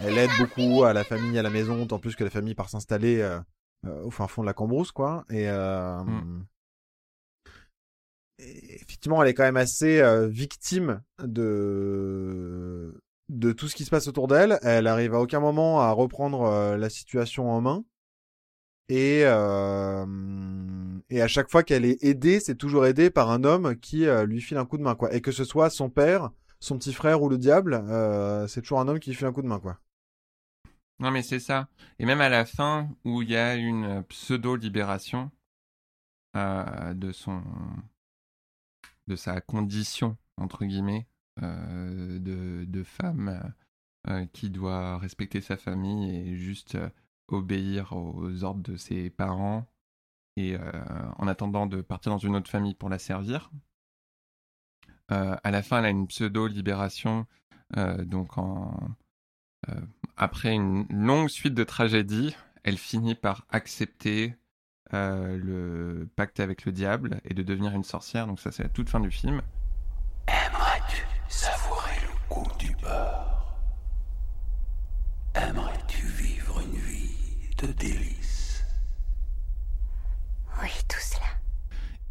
[0.00, 2.68] elle aide beaucoup à la famille, à la maison, d'autant plus que la famille part
[2.68, 3.38] s'installer euh,
[3.86, 5.24] euh, au fin fond de la Cambrousse, quoi.
[5.30, 6.44] Et, euh, Mm.
[8.38, 13.90] et effectivement, elle est quand même assez euh, victime de de tout ce qui se
[13.90, 14.58] passe autour d'elle.
[14.62, 17.84] Elle arrive à aucun moment à reprendre euh, la situation en main.
[18.88, 20.04] Et, euh,
[21.10, 24.26] et à chaque fois qu'elle est aidée, c'est toujours aidée par un homme qui euh,
[24.26, 25.14] lui file un coup de main, quoi.
[25.14, 28.80] Et que ce soit son père, son petit frère ou le diable, euh, c'est toujours
[28.80, 29.78] un homme qui lui file un coup de main, quoi.
[31.00, 31.68] Non, mais c'est ça.
[31.98, 35.30] Et même à la fin, où il y a une pseudo-libération
[36.36, 37.42] euh, de son,
[39.08, 41.08] de sa condition entre guillemets
[41.42, 43.52] euh, de, femme
[44.08, 46.78] euh, qui doit respecter sa famille et juste
[47.28, 49.66] obéir aux ordres de ses parents
[50.36, 50.56] et
[51.18, 53.50] en attendant de partir dans une autre famille pour la servir.
[55.08, 57.26] À la fin, elle a une pseudo-libération
[58.04, 58.96] donc, en,
[60.16, 64.34] après une longue suite de tragédies, elle finit par accepter
[64.92, 68.26] euh, le pacte avec le diable et de devenir une sorcière.
[68.26, 69.40] Donc ça, c'est la toute fin du film.
[70.26, 73.56] Aimerais-tu savourer le goût du beurre?
[75.34, 78.64] Aimerais-tu vivre une vie de délices?
[80.60, 81.26] Oui, tout cela.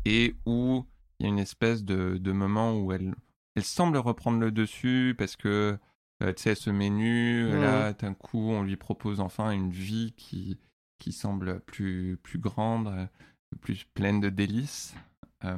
[0.06, 0.86] Et où
[1.20, 3.14] il y a une espèce de, de moment où elle,
[3.56, 5.78] elle semble reprendre le dessus parce que, euh,
[6.20, 7.46] tu sais, elle se met nue.
[7.46, 7.62] Mhm.
[7.62, 10.58] Là, d'un coup, on lui propose enfin une vie qui,
[10.98, 13.06] qui semble plus, plus grande, euh,
[13.62, 14.96] plus pleine de délices.
[15.46, 15.58] Euh,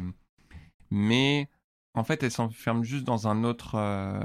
[0.92, 1.50] mais
[1.94, 4.22] en fait, elle s'enferme juste dans un autre, euh,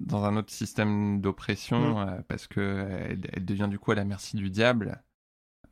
[0.00, 4.04] dans un autre système d'oppression euh, parce que elle, elle devient du coup à la
[4.04, 5.02] merci du diable.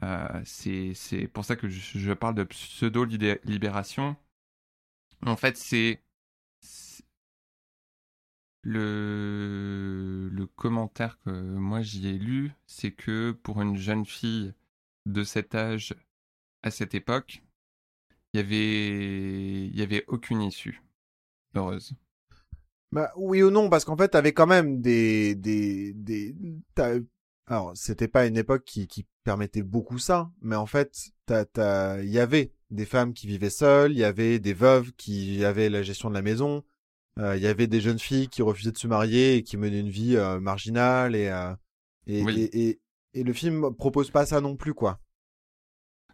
[0.03, 0.95] Euh, c'est
[1.33, 4.17] pour ça que je, je parle de pseudo-libération.
[5.25, 6.03] En fait, c'est-
[8.67, 14.55] le, le commentaire que moi j'y ai lu, c'est que pour une jeune fille
[15.07, 15.95] de cet âge
[16.65, 17.45] à cette époque,
[18.33, 20.83] il y avait, y avait aucune issue
[21.55, 21.95] heureuse.
[22.91, 26.35] Bah, oui ou non, parce qu'en fait, t'avais quand même des, des, des,
[27.47, 32.19] alors, c'était pas une époque qui, qui permettait beaucoup ça, mais en fait, il y
[32.19, 36.09] avait des femmes qui vivaient seules, il y avait des veuves qui avaient la gestion
[36.09, 36.65] de la maison,
[37.19, 39.89] il y avait des jeunes filles qui refusaient de se marier et qui menaient une
[39.89, 41.55] vie euh, marginale et, euh,
[42.07, 42.43] et, Oui.
[42.53, 42.81] et, et,
[43.15, 45.01] et le film propose pas ça non plus, quoi.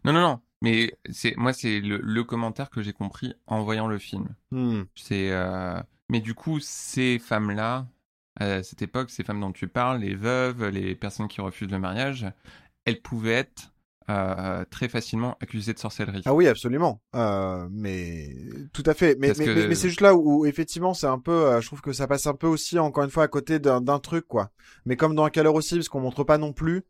[0.05, 0.39] Non, non, non.
[0.61, 4.33] Mais c'est moi, c'est le, le commentaire que j'ai compris en voyant le film.
[4.51, 4.83] Hmm.
[4.95, 5.77] C'est, euh,
[6.09, 7.87] mais du coup, ces femmes-là,
[8.39, 11.79] à cette époque, ces femmes dont tu parles, les veuves, les personnes qui refusent le
[11.79, 12.25] mariage,
[12.85, 13.72] elles pouvaient être
[14.09, 16.21] euh, très facilement accusées de sorcellerie.
[16.25, 17.01] Ah oui, absolument.
[17.15, 18.35] Euh, mais
[18.73, 19.15] tout à fait.
[19.19, 21.31] Mais, mais, que- mais, mais c'est juste là où, où, effectivement c'est un peu.
[21.31, 23.99] euh, je trouve que ça passe un peu aussi encore une fois à côté d'un
[23.99, 24.51] truc quoi.
[24.85, 26.83] Mais comme dans Calor aussi, parce qu'on montre pas non plus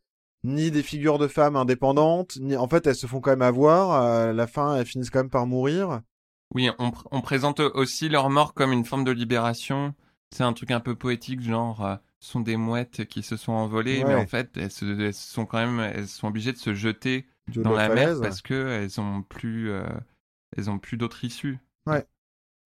[0.44, 4.02] ni des figures de femmes indépendantes, ni en fait elles se font quand même avoir.
[4.04, 6.02] euh, à la fin, elles finissent quand même par mourir.
[6.54, 9.94] Oui, on, pr- on présente aussi leur mort comme une forme de libération.
[10.32, 14.04] C'est un truc un peu poétique, genre euh, sont des mouettes qui se sont envolées,
[14.06, 14.16] mais Ouais.
[14.16, 17.62] en fait, elles, se, elles sont quand même, elles sont obligées de se jeter de
[17.62, 19.84] dans la mer parce que elles ont plus, euh,
[20.58, 21.60] elles ont plus d'autre issue.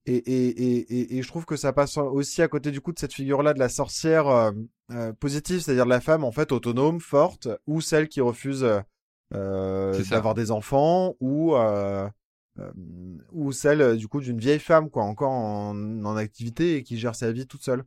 [0.09, 2.93] Et, et, et, et, et je trouve que ça passe aussi à côté du coup
[2.93, 4.53] de cette figure-là de la sorcière euh,
[4.93, 8.65] euh, positive, c'est-à-dire de la femme en fait autonome, forte, ou celle qui refuse
[9.35, 11.55] euh, d'avoir des enfants, ou
[13.33, 17.15] ou celle du coup d'une vieille femme quoi, encore en, en activité et qui gère
[17.15, 17.85] sa vie toute seule.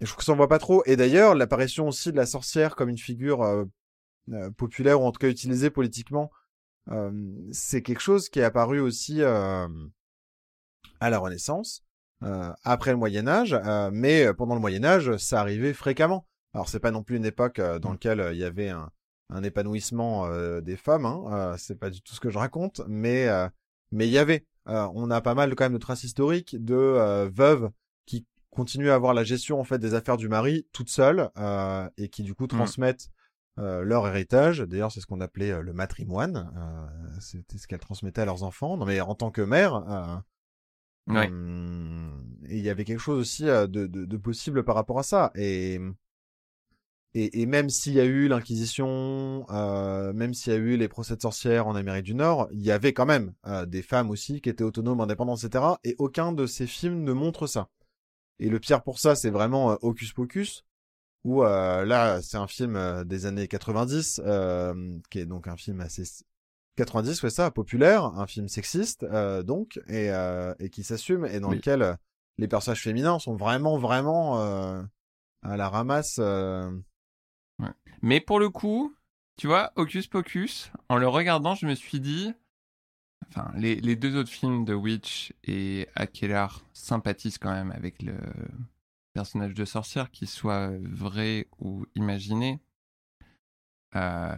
[0.00, 0.82] Et je trouve que ça en voit pas trop.
[0.86, 3.64] Et d'ailleurs, l'apparition aussi de la sorcière comme une figure euh,
[4.32, 6.30] euh, populaire ou en tout cas utilisée politiquement,
[6.90, 7.10] euh,
[7.52, 9.22] c'est quelque chose qui est apparu aussi.
[11.00, 11.84] À la Renaissance,
[12.64, 13.56] après le Moyen Âge,
[13.92, 16.26] mais pendant le Moyen Âge, ça arrivait fréquemment.
[16.54, 17.92] Alors c'est pas non plus une époque dans Mm.
[17.92, 18.90] laquelle il y avait un,
[19.30, 20.28] un épanouissement
[20.60, 23.28] des femmes, hein, c'est pas du tout ce que je raconte, mais
[23.92, 24.44] mais il y avait.
[24.66, 27.70] On a pas mal quand même de traces historiques de veuves
[28.50, 31.88] qui continuent à avoir la gestion en fait des affaires du mari toutes seules euh,
[31.96, 33.10] et qui du coup transmettent
[33.58, 34.60] euh, leur héritage.
[34.60, 36.50] D'ailleurs, c'est ce qu'on appelait euh, le matrimoine.
[36.56, 38.76] Euh, C'était ce qu'elles transmettaient à leurs enfants.
[38.76, 40.16] Non, mais en tant que mère, euh,
[41.08, 41.26] Ouais.
[41.28, 44.98] Hum, et il y avait quelque chose aussi euh, de, de, de possible par rapport
[44.98, 45.30] à ça.
[45.34, 45.80] Et,
[47.14, 50.88] et, et même s'il y a eu l'Inquisition, euh, même s'il y a eu les
[50.88, 54.10] procès de sorcières en Amérique du Nord, il y avait quand même euh, des femmes
[54.10, 55.64] aussi qui étaient autonomes, indépendantes, etc.
[55.84, 57.68] Et aucun de ces films ne montre ça.
[58.38, 60.64] Et le pire pour ça, c'est vraiment euh, Hocus Pocus,
[61.24, 65.56] où euh, là, c'est un film euh, des années 90, euh, qui est donc un
[65.56, 66.04] film assez
[66.76, 71.40] 90, ouais ça, populaire, un film sexiste, euh, donc, et, euh, et qui s'assume, et
[71.40, 71.56] dans Oui.
[71.56, 71.94] lequel euh,
[72.38, 74.38] les personnages féminins sont vraiment, vraiment
[75.42, 76.18] à la ramasse.
[76.20, 76.70] euh,
[78.00, 78.94] Mais pour le coup,
[79.36, 82.32] tu vois, Hocus Pocus, en le regardant, je me suis dit,
[83.28, 88.14] enfin, les, les deux autres films de Witch et Akelar sympathisent quand même avec le
[89.14, 92.60] personnage de sorcière, qu'il soit vrai ou imaginé.
[93.96, 94.36] Euh,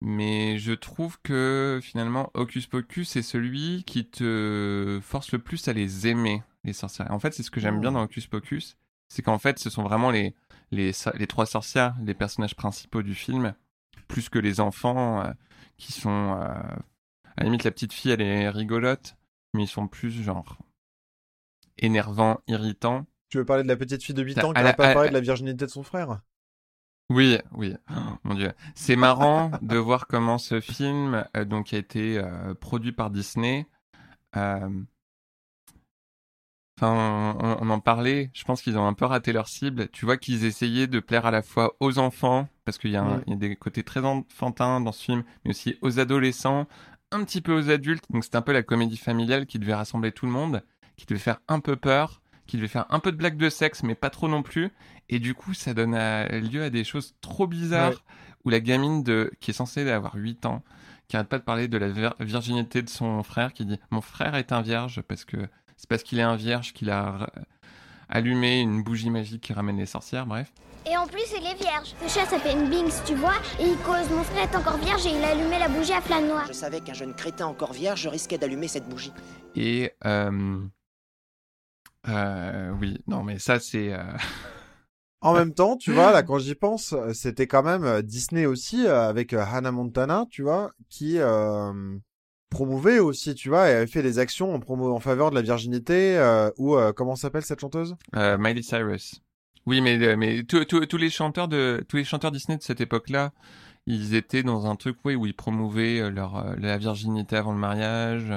[0.00, 5.72] mais je trouve que finalement, Hocus Pocus est celui qui te force le plus à
[5.72, 7.10] les aimer, les sorcières.
[7.10, 7.80] En fait, c'est ce que j'aime Oh.
[7.80, 8.76] bien dans Hocus Pocus,
[9.08, 10.34] c'est qu'en fait, ce sont vraiment les,
[10.70, 13.54] les, les trois sorcières, les personnages principaux du film,
[14.08, 15.32] plus que les enfants euh,
[15.78, 16.36] qui sont.
[16.40, 16.52] euh,
[17.36, 19.16] à la limite, la petite fille, elle est rigolote,
[19.54, 20.56] mais ils sont plus genre
[21.78, 23.06] énervants, irritants.
[23.28, 24.94] Tu veux parler de la petite fille de 8 T'as- ans qui n'a pas à-
[24.94, 26.20] parlé de la virginité de son frère?
[27.08, 27.74] Oui, oui.
[27.90, 32.54] Oh, mon Dieu, c'est marrant de voir comment ce film, euh, donc, a été euh,
[32.54, 33.66] produit par Disney.
[34.36, 34.68] euh,
[36.78, 38.30] Enfin, on, on en parlait.
[38.34, 39.88] Je pense qu'ils ont un peu raté leur cible.
[39.90, 42.96] Tu vois qu'ils essayaient de plaire à la fois aux enfants, parce qu'il y, y
[42.98, 46.66] a des côtés très enfantins dans ce film, mais aussi aux adolescents,
[47.12, 48.04] un petit peu aux adultes.
[48.10, 50.62] Donc c'était un peu la comédie familiale qui devait rassembler tout le monde,
[50.96, 53.82] qui devait faire un peu peur, qui devait faire un peu de blagues de sexe,
[53.82, 54.70] mais pas trop non plus.
[55.08, 57.96] Et du coup, ça donne à- lieu à des choses trop bizarres, Ouais.
[58.44, 60.62] où la gamine de qui est censée avoir 8 ans,
[61.08, 64.00] qui arrête pas de parler de la vir- virginité de son frère, qui dit mon
[64.00, 65.36] frère est un vierge parce que
[65.76, 67.30] c'est parce qu'il est un vierge qu'il a
[68.08, 70.26] allumé une bougie magique qui ramène les sorcières.
[70.26, 70.52] Bref.
[70.88, 71.94] Et en plus, il est vierge.
[72.06, 75.10] Ce chat s'appelle Binks, tu vois, et il cause mon frère est encore vierge et
[75.10, 76.44] il a allumé la bougie à flamme noire.
[76.46, 79.12] Je savais qu'un jeune crétin encore vierge risquait d'allumer cette bougie.
[79.56, 80.60] Et euh,
[82.08, 84.02] euh, oui, non mais ça c'est euh,
[85.22, 88.46] En même temps, tu vois, là, quand j'y pense, euh, c'était quand même euh, Disney
[88.46, 91.98] aussi, avec Hannah Montana, tu vois, qui euh,
[92.50, 95.42] promouvait aussi, tu vois, et avait fait des actions en, promo en faveur de la
[95.42, 97.96] virginité, euh, ou euh, comment s'appelle cette chanteuse?
[98.14, 99.20] Euh, Miley Cyrus.
[99.66, 103.32] Oui, mais euh, tous les chanteurs Disney de cette époque-là,
[103.86, 107.58] ils étaient dans un truc où ils promouvaient euh, leur euh, la virginité avant le
[107.58, 108.32] mariage.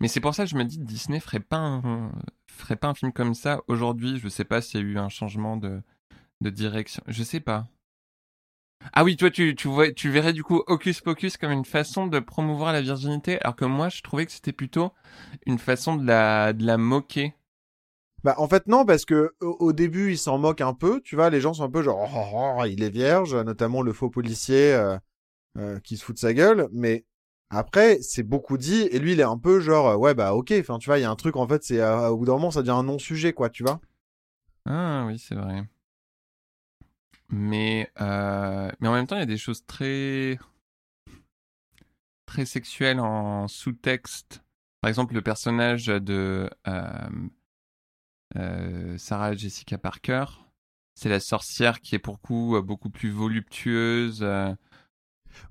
[0.00, 2.12] Mais c'est pour ça que je me dis Disney ferait pas un,
[2.46, 4.18] ferait pas un film comme ça aujourd'hui.
[4.18, 5.82] Je sais pas s'il y a eu un changement de
[6.40, 7.02] direction.
[7.08, 7.66] Je sais pas.
[8.92, 9.54] Ah oui, toi tu
[10.10, 13.88] verrais du coup Hocus Pocus comme une façon de promouvoir la virginité, alors que moi
[13.88, 14.92] je trouvais que c'était plutôt
[15.46, 17.34] une façon de la moquer.
[18.24, 21.30] Bah en fait non parce que au, début ils s'en moquent un peu, tu vois,
[21.30, 24.10] les gens sont un peu genre oh, oh, oh, il est vierge, notamment le faux
[24.10, 24.98] policier euh,
[25.56, 27.04] euh, qui se fout de sa gueule, mais
[27.50, 30.52] après c'est beaucoup dit et lui il est un peu genre euh, ouais bah ok,
[30.58, 32.50] enfin tu vois il y a un truc en fait c'est au bout d'un moment
[32.50, 33.80] ça devient un non sujet quoi, tu vois.
[34.66, 35.64] Ah oui, c'est vrai.
[37.30, 40.38] Mais, mais en même temps, il y a des choses très,
[42.26, 44.42] très sexuelles en sous-texte.
[44.80, 46.50] Par exemple, le personnage de
[48.98, 50.24] Sarah Jessica Parker,
[50.94, 54.20] c'est la sorcière qui est pour coup euh, beaucoup plus voluptueuse.
[54.22, 54.52] euh.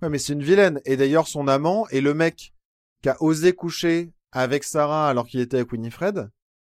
[0.01, 2.53] Ouais mais c'est une vilaine et d'ailleurs son amant est le mec
[3.01, 6.29] qui a osé coucher avec Sarah alors qu'il était avec Winifred.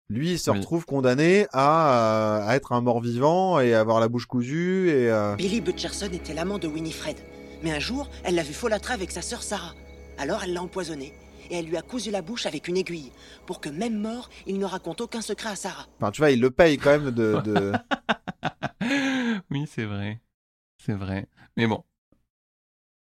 [0.09, 0.57] Lui, il se Oui.
[0.57, 5.09] retrouve condamné à, euh, à être un mort-vivant et à avoir la bouche cousue et
[5.09, 7.15] euh, Billy Butcherson était l'amant de Winifred.
[7.63, 9.73] Mais un jour, elle l'a vu folâtrer avec sa sœur Sarah.
[10.17, 11.13] Alors elle l'a empoisonné.
[11.51, 13.11] Et elle lui a cousu la bouche avec une aiguille.
[13.45, 15.85] Pour que même mort, il ne raconte aucun secret à Sarah.
[15.97, 17.73] enfin tu vois, il le paye quand même de, de...
[19.51, 20.21] oui, c'est vrai.
[20.77, 21.27] C'est vrai.
[21.57, 21.83] Mais bon.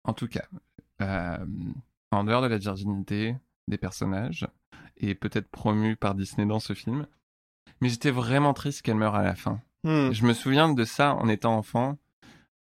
[0.03, 0.45] En tout cas,
[1.01, 1.45] euh,
[2.11, 3.35] en dehors de la virginité
[3.67, 4.47] des personnages,
[4.97, 7.07] et peut-être promu par Disney dans ce film,
[7.81, 9.59] mais j'étais vraiment triste qu'elle meure à la fin.
[9.83, 10.11] Hmm.
[10.11, 11.97] Je me souviens de ça en étant enfant,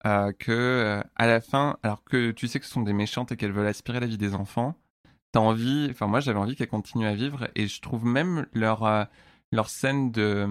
[0.05, 3.31] euh, que euh, à la fin, alors que tu sais que ce sont des méchantes
[3.31, 4.75] et qu'elles veulent aspirer la vie des enfants,
[5.33, 8.85] t'as envie, enfin moi j'avais envie qu'elles continuent à vivre, et je trouve même leur,
[8.85, 9.03] euh,
[9.51, 10.47] leur scène de,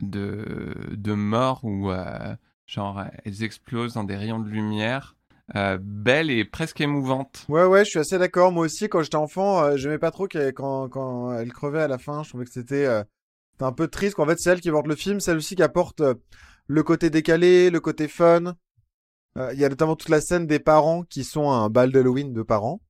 [0.00, 2.36] de, de mort où euh,
[2.66, 5.16] genre elles explosent dans des rayons de lumière,
[5.54, 7.46] euh, belle et presque émouvante.
[7.48, 8.52] Ouais, ouais, je suis assez d'accord.
[8.52, 11.88] Moi aussi, quand j'étais enfant, euh, j'aimais pas trop qu'elle- quand, quand elle crevait à
[11.88, 12.22] la fin.
[12.22, 12.86] Je trouvais que c'était
[13.60, 14.16] un peu triste.
[14.16, 16.02] qu'en fait, c'est elle qui porte le film, celle aussi qui apporte
[16.68, 18.54] le côté décalé, le côté fun.
[19.52, 22.32] Il y a notamment toute la scène des parents qui sont à un bal d'Halloween
[22.32, 22.80] de parents.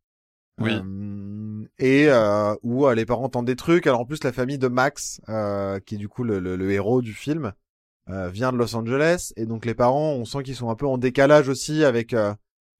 [0.60, 0.72] Oui.
[0.74, 3.86] Euh, et euh, où euh, les parents tentent des trucs.
[3.86, 6.70] Alors en plus, la famille de Max, euh, qui est du coup le, le- le
[6.70, 7.52] héros du film,
[8.08, 9.32] vient de Los Angeles.
[9.36, 12.14] Et donc les parents, on sent qu'ils sont un peu en décalage aussi avec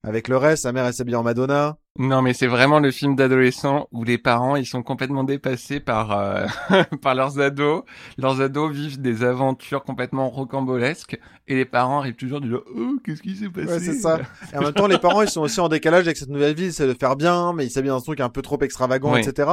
[0.03, 0.63] avec le reste.
[0.63, 1.77] Sa mère, elle s'habille en Madonna.
[1.97, 6.11] Non, mais c'est vraiment le film d'adolescent où les parents, ils sont complètement dépassés par,
[6.11, 6.45] euh,
[7.01, 7.83] par leurs ados.
[8.17, 12.97] Leurs ados vivent des aventures complètement rocambolesques et les parents arrivent toujours du genre, oh,
[13.03, 13.67] qu'est-ce qui s'est passé?
[13.67, 14.19] Ouais, c'est ça.
[14.53, 16.65] Et en même temps, les parents, ils sont aussi en décalage avec cette nouvelle vie,
[16.65, 19.13] ils essaient de faire bien, mais ils s'habillent dans un truc un peu trop extravagant,
[19.13, 19.21] Oui.
[19.21, 19.49] etc.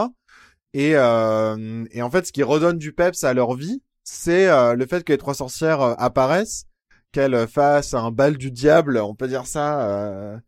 [0.74, 4.74] Et, euh, et en fait, ce qui redonne du peps à leur vie, c'est euh,
[4.74, 6.66] le fait que les trois sorcières euh, apparaissent,
[7.12, 10.40] qu'elles fassent un bal du diable, on peut dire ça,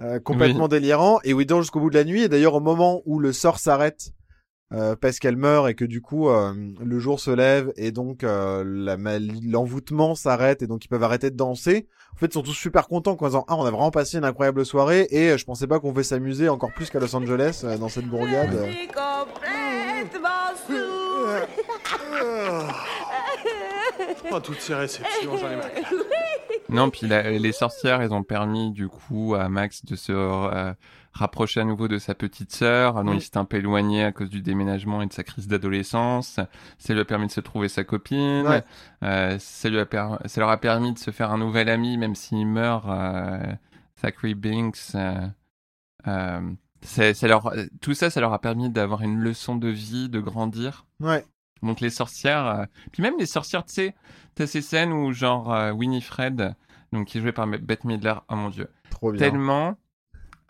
[0.00, 2.22] euh, complètement délirant, et oui, donc jusqu'au bout de la nuit.
[2.22, 4.10] Et d'ailleurs, au moment où le sort s'arrête,
[4.72, 8.24] euh, parce qu'elle meurt et que du coup euh, le jour se lève et donc
[8.24, 11.86] euh, la mal- l'envoûtement s'arrête et donc ils peuvent arrêter de danser.
[12.14, 14.16] En fait, ils sont tous super contents quoi, en disant ah on a vraiment passé
[14.16, 17.14] une incroyable soirée et euh, je pensais pas qu'on pouvait s'amuser encore plus qu'à Los
[17.14, 18.54] Angeles euh, dans cette bourgade.
[18.54, 18.72] euh.
[18.72, 21.44] suis complètement sourd.
[24.30, 25.66] Oh, toutes ces réceptions, j'en ai marre.
[26.68, 30.72] Non, puis la- les sorcières, elles ont permis du coup à Max de se euh,
[31.12, 34.30] rapprocher à nouveau de sa petite sœur, dont il s'était un peu éloigné à cause
[34.30, 36.40] du déménagement et de sa crise d'adolescence.
[36.78, 38.46] Ça lui a permis de se trouver sa copine.
[38.46, 38.64] Ouais.
[39.02, 41.96] Euh, ça, lui a per- ça leur a permis de se faire un nouvel ami,
[41.98, 42.86] même s'il meurt.
[42.88, 43.52] Euh,
[44.00, 45.26] Zachary Binks, euh,
[46.08, 46.40] euh,
[46.82, 50.18] c'est, ça leur, tout ça, ça leur a permis d'avoir une leçon de vie, de
[50.20, 50.86] grandir.
[51.00, 51.24] Ouais.
[51.62, 53.94] Donc les sorcières, euh, puis même les sorcières, tu sais,
[54.34, 56.54] t'as ces scènes où genre euh, Winifred,
[56.92, 59.18] donc qui est jouée par Bette Midler, oh mon dieu, Trop bien.
[59.18, 59.76] tellement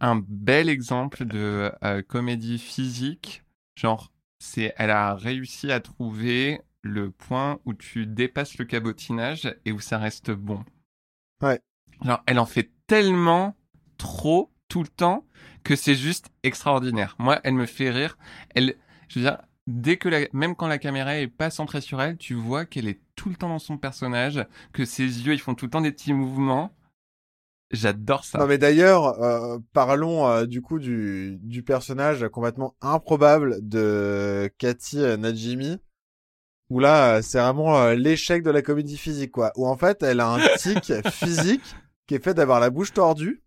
[0.01, 3.43] un bel exemple de euh, comédie physique.
[3.77, 9.73] Genre, c'est, elle a réussi à trouver le point où tu dépasses le cabotinage et
[9.73, 10.65] où ça reste bon.
[11.41, 11.61] Ouais.
[12.05, 13.57] Genre, elle en fait tellement
[13.97, 15.25] trop tout le temps
[15.63, 17.17] que c'est juste extraordinaire.
[17.19, 18.19] Moi, elle me fait rire.
[18.55, 18.75] Elle,
[19.09, 22.17] je veux dire, dès que la, même quand la caméra est pas centrée sur elle,
[22.17, 25.55] tu vois qu'elle est tout le temps dans son personnage, que ses yeux, ils font
[25.55, 26.75] tout le temps des petits mouvements.
[27.71, 28.39] J'adore ça.
[28.39, 35.01] Non mais d'ailleurs, euh, parlons euh, du coup du, du personnage complètement improbable de Cathy
[35.01, 35.81] euh, Najimy,
[36.71, 39.53] où là, euh, c'est vraiment euh, l'échec de la comédie physique, quoi.
[39.57, 41.75] Où en fait, elle a un tic physique
[42.07, 43.43] qui est fait d'avoir la bouche tordue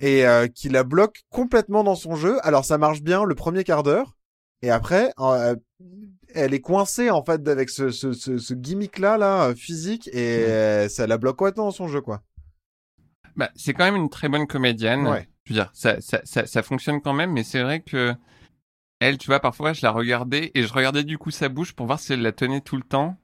[0.00, 2.38] et euh, qui la bloque complètement dans son jeu.
[2.46, 4.16] Alors ça marche bien le premier quart d'heure,
[4.62, 5.56] et après, euh,
[6.34, 10.08] elle est coincée en fait avec ce, ce, ce, ce gimmick là, là, euh, physique,
[10.12, 12.22] et euh, ça la bloque complètement dans son jeu, quoi.
[13.36, 15.06] Bah, c'est quand même une très bonne comédienne.
[15.06, 15.28] Ouais.
[15.44, 18.14] Je veux dire, ça, ça, ça, ça fonctionne quand même, mais c'est vrai que
[19.00, 21.86] elle, tu vois, parfois, je la regardais et je regardais du coup sa bouche pour
[21.86, 23.16] voir si elle la tenait tout le temps.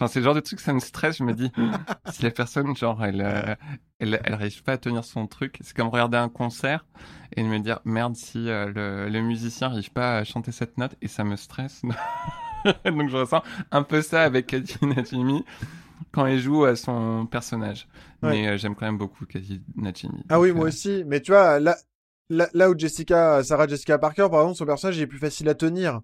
[0.00, 1.18] Enfin, c'est le genre de truc, ça me stresse.
[1.18, 1.52] Je me dis,
[2.10, 3.54] si la personne, genre, elle, euh,
[3.98, 6.86] elle, elle arrive pas à tenir son truc, c'est comme regarder un concert
[7.36, 10.96] et me dire, merde, si euh, le, le musicien arrive pas à chanter cette note
[11.02, 11.82] et ça me stresse.
[12.84, 15.44] Donc, je ressens un peu ça avec Cathy Najimy
[16.12, 17.86] quand elle joue à son personnage.
[18.22, 18.30] Ouais.
[18.30, 20.24] Mais euh, j'aime quand même beaucoup Cathy Najimy.
[20.28, 21.04] Ah oui, moi euh, aussi.
[21.06, 21.76] Mais tu vois, là,
[22.28, 25.48] là, là où Jessica, Sarah Jessica Parker, par exemple, son personnage il est plus facile
[25.48, 26.00] à tenir.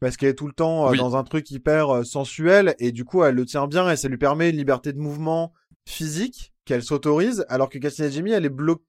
[0.00, 0.98] Parce qu'elle est tout le temps euh, Oui.
[0.98, 4.08] dans un truc hyper euh, sensuel et du coup elle le tient bien et ça
[4.08, 5.52] lui permet une liberté de mouvement
[5.88, 8.84] physique qu'elle s'autorise alors que Cassina Jimmy elle est bloquée.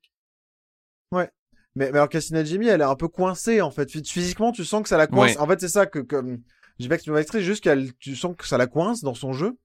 [1.11, 1.29] Ouais.
[1.75, 3.89] Mais, mais alors Cassina Jimmy elle est un peu coincée en fait.
[3.89, 5.31] Phys- Physiquement tu sens que ça la coince.
[5.31, 5.37] Ouais.
[5.39, 6.39] En fait c'est ça que comme
[6.77, 9.57] j'ai pas que juste qu'elle tu sens que ça la coince dans son jeu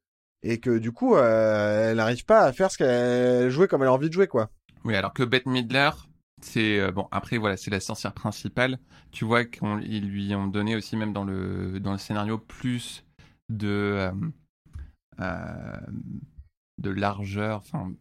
[0.42, 3.88] et que du coup euh, elle n'arrive pas à faire ce qu'elle jouait comme elle
[3.88, 4.51] a envie de jouer quoi.
[4.84, 5.90] Oui, alors que Bette Midler,
[6.45, 7.09] c'est euh, bon.
[7.11, 8.78] Après, voilà, c'est la sorcière principale.
[9.11, 13.05] Tu vois qu'ils lui ont donné aussi, même dans le dans le scénario, plus
[13.49, 14.12] de euh,
[15.20, 15.76] euh,
[16.78, 17.92] de largeur, enfin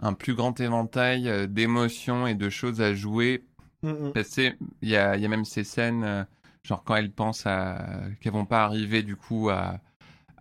[0.00, 3.44] un plus grand éventail d'émotions et de choses à jouer.
[3.82, 4.12] Mm, mm.
[4.82, 6.26] Il y a il y a même ces scènes,
[6.64, 9.80] genre quand elles pensent à qu'elles vont pas arriver du coup à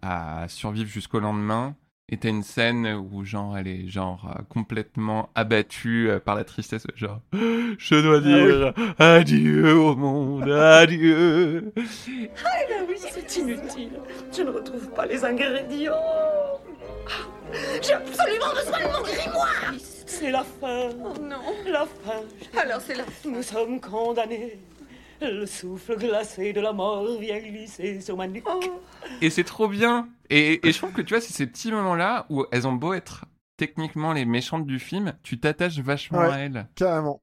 [0.01, 1.75] à survivre jusqu'au lendemain.
[2.09, 6.43] Et t'as une scène où genre elle est genre euh, complètement abattue euh, par la
[6.43, 11.71] tristesse, genre je dois dire adieu au monde, adieu.
[11.77, 12.49] Ah
[12.89, 14.01] oui, c'est inutile.
[14.35, 15.93] Je ne retrouve pas les ingrédients.
[17.81, 19.73] J'ai absolument besoin de mon grimoire
[20.05, 20.89] C'est la fin.
[21.05, 21.37] Oh non.
[21.65, 22.59] La fin.
[22.59, 24.59] Alors c'est la Nous sommes condamnés.
[25.23, 28.45] Le souffle glacé de la mort vient glisser sur ma nuque.
[28.47, 28.59] Oh.
[29.21, 30.09] Et c'est trop bien.
[30.29, 32.93] Et, et je trouve que tu vois, c'est ces petits moments-là où elles ont beau
[32.93, 33.25] être
[33.57, 36.31] techniquement les méchantes du film, tu t'attaches vachement Ouais.
[36.31, 36.67] à elles.
[36.75, 37.21] Carrément.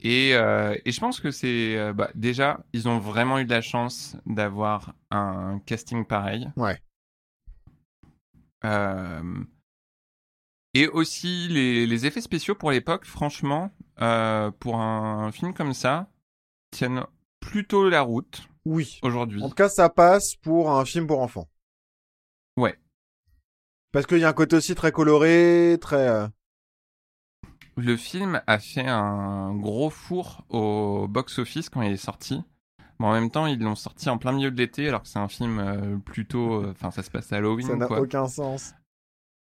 [0.00, 3.50] Et, euh, et je pense que c'est euh, bah, déjà, ils ont vraiment eu de
[3.50, 6.50] la chance d'avoir un casting pareil.
[6.56, 6.78] Ouais.
[8.64, 9.44] Euh,
[10.74, 16.08] et aussi les, les effets spéciaux pour l'époque, franchement, euh, pour un, film comme ça,
[16.72, 17.04] tiennent
[17.38, 18.98] plutôt la route Oui.
[19.02, 19.40] aujourd'hui.
[19.42, 21.48] En tout cas, ça passe pour un film pour enfants.
[22.56, 22.76] Ouais.
[23.92, 26.08] Parce qu'il y a un côté aussi très coloré, très.
[26.08, 26.26] euh,
[27.76, 32.42] Le film a fait un gros four au box-office quand il est sorti.
[32.98, 35.18] Mais en même temps, ils l'ont sorti en plein milieu de l'été, alors que c'est
[35.18, 36.62] un film euh, plutôt.
[36.62, 38.74] euh, Enfin, ça se passe à Halloween, ça n'a aucun sens.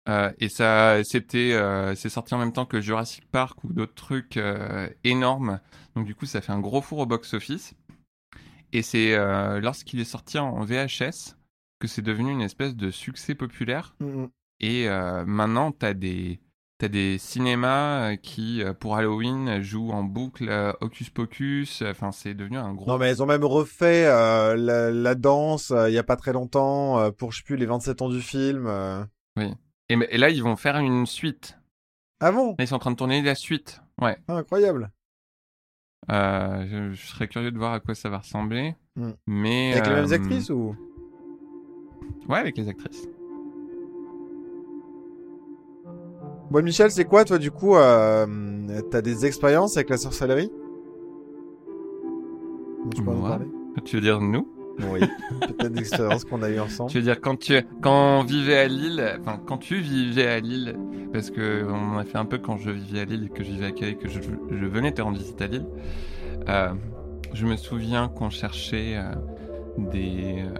[0.09, 3.95] Euh, et ça, c'était, euh, c'est sorti en même temps que Jurassic Park ou d'autres
[3.95, 5.61] trucs euh, énormes.
[5.97, 7.75] Donc du coup, ça fait un gros four au box-office.
[8.73, 11.35] Et c'est euh, lorsqu'il est sorti en VHS
[11.81, 13.95] que c'est devenu une espèce de succès populaire.
[14.01, 14.29] Mm, mm.
[14.61, 16.41] Et euh, maintenant, t'as des
[16.79, 21.83] t'as des cinémas euh, qui, pour Halloween, jouent en boucle euh, Hocus Pocus.
[21.83, 22.87] Enfin, c'est devenu un gros.
[22.87, 24.55] Non, mais elles ont même refait la,
[24.91, 28.09] la danse il y a pas très longtemps pour, je sais plus, les 27 ans
[28.09, 28.67] du film.
[28.67, 29.03] euh.
[29.89, 31.59] Et, et là, ils vont faire une suite.
[32.21, 32.51] Ah bon?
[32.59, 33.83] Là, ils sont en train de tourner la suite.
[34.01, 34.17] Ouais.
[34.29, 34.91] Ah, Incroyable.
[36.11, 38.75] Euh, je, je serais curieux de voir à quoi ça va ressembler.
[38.97, 39.11] Hmm.
[39.27, 40.75] Mais Avec les mêmes euh, actrices ou?
[42.29, 43.07] Ouais, avec les actrices.
[46.51, 48.27] Bon, Michel, c'est quoi, toi, du coup euh,
[48.91, 50.51] T'as des expériences avec la sorcellerie?
[53.05, 53.39] Moi
[53.85, 54.49] Tu veux dire nous?
[54.79, 55.01] Oui,
[55.41, 56.91] peut-être des expériences qu'on a eues ensemble.
[56.91, 60.41] Tu veux dire quand tu quand on vivait à Lille, enfin quand tu vivais à
[60.41, 60.77] Lille,
[61.13, 63.45] parce que on en a fait un peu quand je vivais à Lille et que
[63.45, 65.67] je vivais à Calais, que je, je venais te rendre visite à Lille.
[66.49, 66.71] Euh,
[67.35, 69.13] je me souviens qu'on cherchait euh,
[69.77, 70.59] des euh,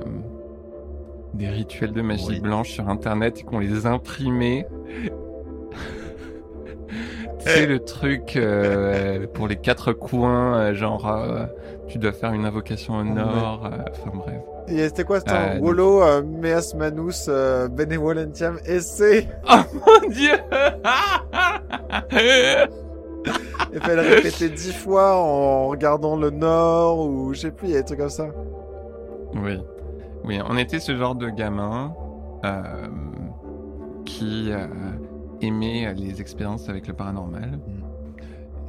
[1.35, 2.41] des rituels de magie Oui.
[2.41, 4.67] blanche sur internet et qu'on les imprimait.
[7.41, 11.47] C'est le truc euh, pour les quatre coins, euh, genre euh,
[11.89, 14.41] tu dois faire une invocation au nord, enfin bref.
[14.69, 17.29] Et c'était quoi C'était un Wolo, Meas Manus,
[17.71, 19.27] Benevolentiam Essay.
[19.51, 20.33] Oh mon dieu
[23.73, 27.75] Il fallait le répéter dix fois en regardant le nord ou je sais plus, il
[27.75, 28.27] y a des trucs comme ça.
[29.35, 29.61] Oui,
[30.25, 31.95] oui, on était ce genre de gamin
[32.45, 32.63] euh,
[34.05, 34.67] qui euh,
[35.43, 37.59] aimait les expériences avec le paranormal.
[37.67, 37.85] Mm.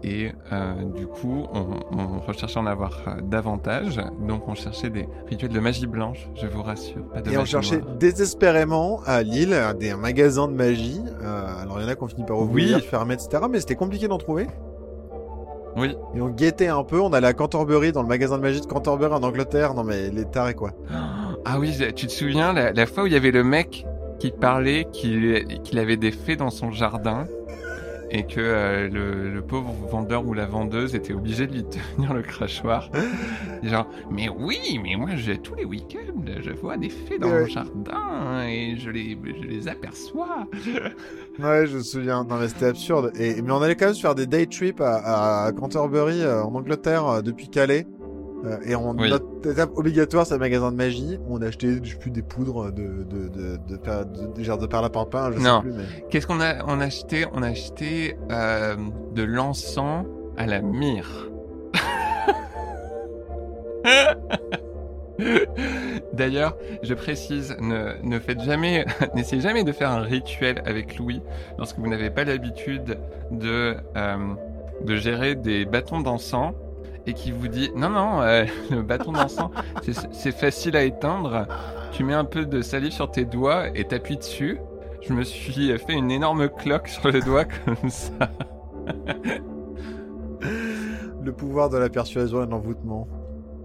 [0.04, 1.66] Et euh, du coup, on,
[1.96, 4.02] on recherchait en avoir euh, davantage.
[4.28, 7.04] Donc, on cherchait des rituels de magie blanche, je vous rassure.
[7.14, 7.96] Pas de Et on cherchait noire.
[7.98, 11.02] désespérément à Lille des magasins de magie.
[11.22, 12.82] Euh, alors il y en a qui ont fini par ouvrir, Oui.
[12.82, 13.44] fermer, etc.
[13.48, 14.48] Mais c'était compliqué d'en trouver.
[15.78, 15.96] Oui.
[16.16, 17.00] Et on guettait un peu.
[17.00, 19.76] On allait à Canterbury, dans le magasin de magie de Canterbury en Angleterre.
[19.76, 20.72] Non mais les tarés quoi.
[21.46, 23.86] Ah oui, tu te souviens la, la fois où il y avait le mec
[24.22, 27.26] qui parlait qu'il avait des fées dans son jardin
[28.12, 31.64] et que euh, le, le pauvre vendeur ou la vendeuse était obligé de lui
[31.96, 32.92] tenir le crachoir.
[33.64, 35.10] Genre, mais oui, mais moi
[35.42, 37.42] tous les week-ends, je vois des fées dans Ouais.
[37.42, 40.46] mon jardin et je les, je les aperçois.
[41.40, 42.24] Ouais, je me souviens.
[42.26, 43.12] Non mais c'était absurde.
[43.18, 46.44] Et mais on allait quand même se faire des day trips à, à Canterbury euh,
[46.44, 47.88] en Angleterre euh, depuis Calais.
[48.46, 49.10] Euh, et on, Oui.
[49.10, 51.20] notre étape obligatoire, c'est le magasin de magie.
[51.30, 55.32] On achetait, je sais plus, des poudres de de de de, de, de, de perlimpinpin,
[55.32, 55.62] je Non.
[55.62, 55.78] sais plus.
[55.78, 55.84] Mais...
[56.10, 58.76] Qu'est-ce qu'on a, on a acheté On a acheté euh,
[59.14, 60.06] de l'encens
[60.38, 61.28] à la myrrhe.
[66.14, 68.86] D'ailleurs, je précise, ne, ne faites jamais,
[69.16, 71.22] n'essayez jamais de faire un rituel avec Louis
[71.58, 72.98] lorsque vous n'avez pas l'habitude
[73.32, 74.18] de, euh,
[74.84, 76.54] de gérer des bâtons d'encens
[77.08, 79.50] et qui vous dit non non euh, le bâton d'encens
[79.82, 81.48] c'est- facile à éteindre
[81.92, 84.60] tu mets un peu de salive sur tes doigts et t'appuies dessus
[85.02, 88.30] je me suis fait une énorme cloque sur le doigt comme ça
[91.24, 93.08] Le pouvoir de la persuasion et de l'envoûtement.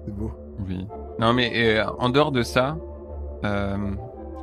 [0.05, 0.31] C'est beau.
[0.67, 0.87] Oui.
[1.19, 2.77] Non, mais euh, en dehors de ça,
[3.45, 3.77] euh,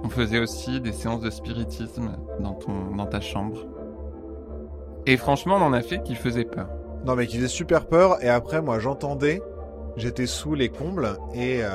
[0.04, 3.60] on faisait aussi des séances de spiritisme dans, ton, dans ta chambre.
[5.06, 6.70] Et franchement, on en a fait qui faisaient peur.
[7.06, 8.24] Non, mais qui faisait super peur.
[8.24, 9.42] Et après, moi, j'entendais.
[9.98, 11.68] J'étais sous les combles et, euh,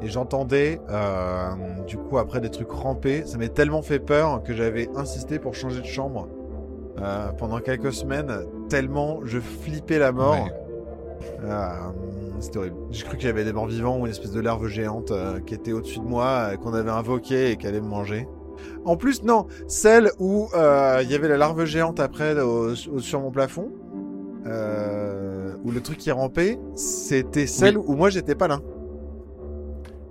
[0.00, 1.50] et j'entendais, euh,
[1.86, 3.24] du coup, après des trucs rampés.
[3.26, 6.28] Ça m'a tellement fait peur que j'avais insisté pour changer de chambre
[7.00, 8.32] euh, pendant quelques semaines.
[8.68, 10.44] Tellement je flippais la mort.
[10.44, 10.52] Ouais.
[11.44, 11.68] Euh,
[12.38, 12.76] C'était horrible.
[12.90, 15.40] J'ai cru qu'il y avait des morts vivants ou une espèce de larve géante euh,
[15.40, 18.28] qui était au-dessus de moi, euh, qu'on avait invoquée et qui allait me manger.
[18.84, 22.98] En plus, non, celle où euh, il y avait la larve géante après au- au-
[23.00, 23.68] sur mon plafond,
[24.46, 28.60] euh, où le truc qui rampait, c'était celle où moi j'étais pas là.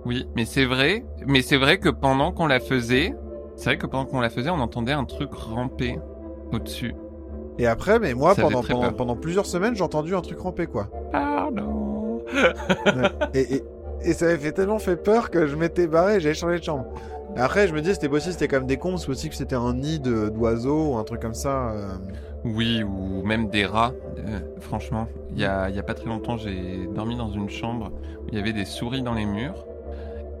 [0.04, 1.04] Oui, mais c'est vrai.
[1.26, 3.14] Mais c'est vrai que pendant qu'on la faisait,
[3.56, 5.98] c'est vrai que pendant qu'on la faisait, on entendait un truc ramper
[6.52, 6.94] au-dessus.
[7.58, 10.88] Et après, mais moi, Ça pendant, pendant, plusieurs semaines, j'ai entendu un truc ramper, quoi.
[11.12, 12.22] Pardon.
[12.34, 12.92] Ouais.
[13.34, 13.62] et, et,
[14.04, 16.86] et ça m'avait fait tellement fait peur que je m'étais barré, j'avais changé de chambre.
[17.36, 19.56] Après, je me dis, c'était possible, c'était quand même des cons, c'est aussi que c'était
[19.56, 21.70] un nid d'oiseaux ou un truc comme ça.
[21.70, 21.94] euh.
[22.44, 23.92] Oui, ou même des rats.
[24.18, 27.48] Euh, franchement, il y a, il y a pas très longtemps, j'ai dormi dans une
[27.48, 29.64] chambre où il y avait des souris dans les murs.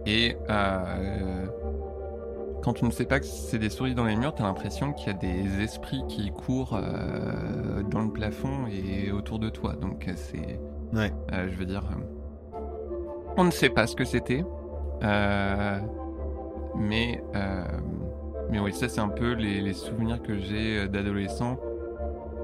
[0.04, 1.46] Et euh,
[2.62, 4.92] quand tu ne sais pas que c'est des souris dans les murs, tu as l'impression
[4.92, 9.74] qu'il y a des esprits qui courent euh, dans le plafond et autour de toi.
[9.80, 10.58] Donc euh, c'est...
[10.92, 11.12] Ouais.
[11.32, 11.84] euh, je veux dire...
[11.92, 12.58] euh,
[13.36, 14.44] on ne sait pas ce que c'était.
[15.04, 15.78] Euh,
[16.76, 17.22] mais...
[17.34, 17.64] euh,
[18.50, 21.56] mais oui, ça c'est un peu les, les souvenirs que j'ai euh, d'adolescent.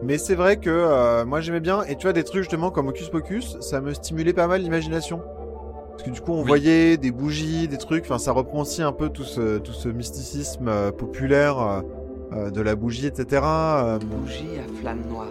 [0.03, 2.89] Mais c'est vrai que euh, moi j'aimais bien, et tu vois, des trucs justement comme
[2.89, 5.21] Hocus Pocus, ça me stimulait pas mal l'imagination.
[5.91, 6.47] Parce que du coup, on Oui.
[6.47, 9.89] voyait des bougies, des trucs, enfin, ça reprend aussi un peu tout ce, tout ce
[9.89, 11.83] mysticisme euh, populaire
[12.31, 13.43] de la bougie, etc.
[13.43, 15.27] euh, Bougie à flamme noire,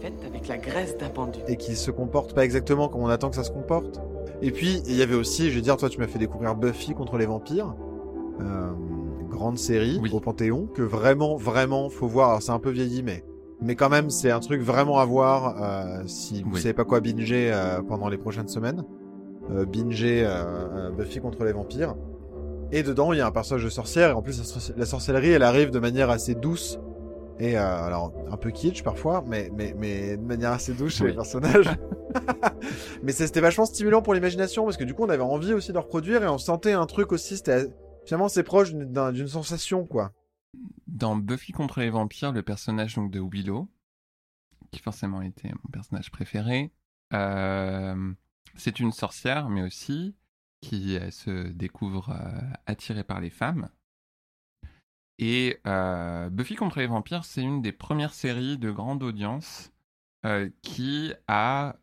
[0.00, 1.38] faite avec la graisse d'un pendu.
[1.46, 4.00] et qui se comporte pas exactement comme on attend que ça se comporte.
[4.40, 6.94] Et puis, il y avait aussi, je veux dire, toi, tu m'as fait découvrir Buffy
[6.94, 7.74] contre les vampires.
[8.40, 8.72] Euh,
[9.30, 10.10] grande série Oui.
[10.12, 12.42] au Panthéon que vraiment, vraiment, faut voir.
[12.42, 13.24] C'est un peu vieilli, mais,
[13.60, 16.60] mais quand même, c'est un truc vraiment à voir euh, si vous Oui.
[16.60, 18.84] savez pas quoi binger euh, pendant les prochaines semaines.
[19.50, 20.26] Binger
[20.96, 21.94] Buffy contre les vampires.
[22.70, 24.10] Et dedans, il y a un personnage de sorcière.
[24.10, 26.78] Et en plus, la, sorcellerie, elle arrive de manière assez douce
[27.38, 31.04] Et euh, alors, un peu kitsch parfois, mais, mais, mais de manière assez douce chez
[31.04, 31.10] Oui.
[31.10, 31.68] les personnages.
[33.02, 35.78] mais c'était vachement stimulant pour l'imagination, parce que du coup, on avait envie aussi de
[35.78, 37.36] reproduire et on sentait un truc aussi.
[37.36, 37.66] C'était
[38.04, 40.12] finalement c'est proche d'une d'un- d'une sensation, quoi.
[40.86, 43.68] Dans Buffy contre les vampires, le personnage donc de Willow,
[44.70, 46.72] qui forcément était mon personnage préféré,
[47.14, 48.12] euh,
[48.56, 50.14] c'est une sorcière, mais aussi
[50.60, 53.68] qui euh, se découvre euh, attirée par les femmes.
[55.18, 55.60] Et
[56.32, 59.70] Buffy contre les vampires, c'est une des premières séries de grande audience
[60.62, 61.76] qui a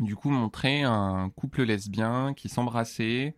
[0.00, 3.36] du coup montré un couple lesbien qui s'embrassait.